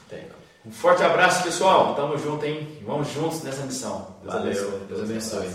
Tem. 0.09 0.25
Um 0.65 0.71
forte 0.71 1.03
abraço, 1.03 1.43
pessoal. 1.43 1.95
Tamo 1.95 2.17
junto, 2.17 2.45
hein? 2.45 2.81
Vamos 2.85 3.09
juntos 3.09 3.43
nessa 3.43 3.63
missão. 3.63 4.15
Deus 4.21 4.33
Valeu. 4.33 4.51
abençoe. 4.51 4.87
Deus 4.87 5.01
abençoe. 5.01 5.47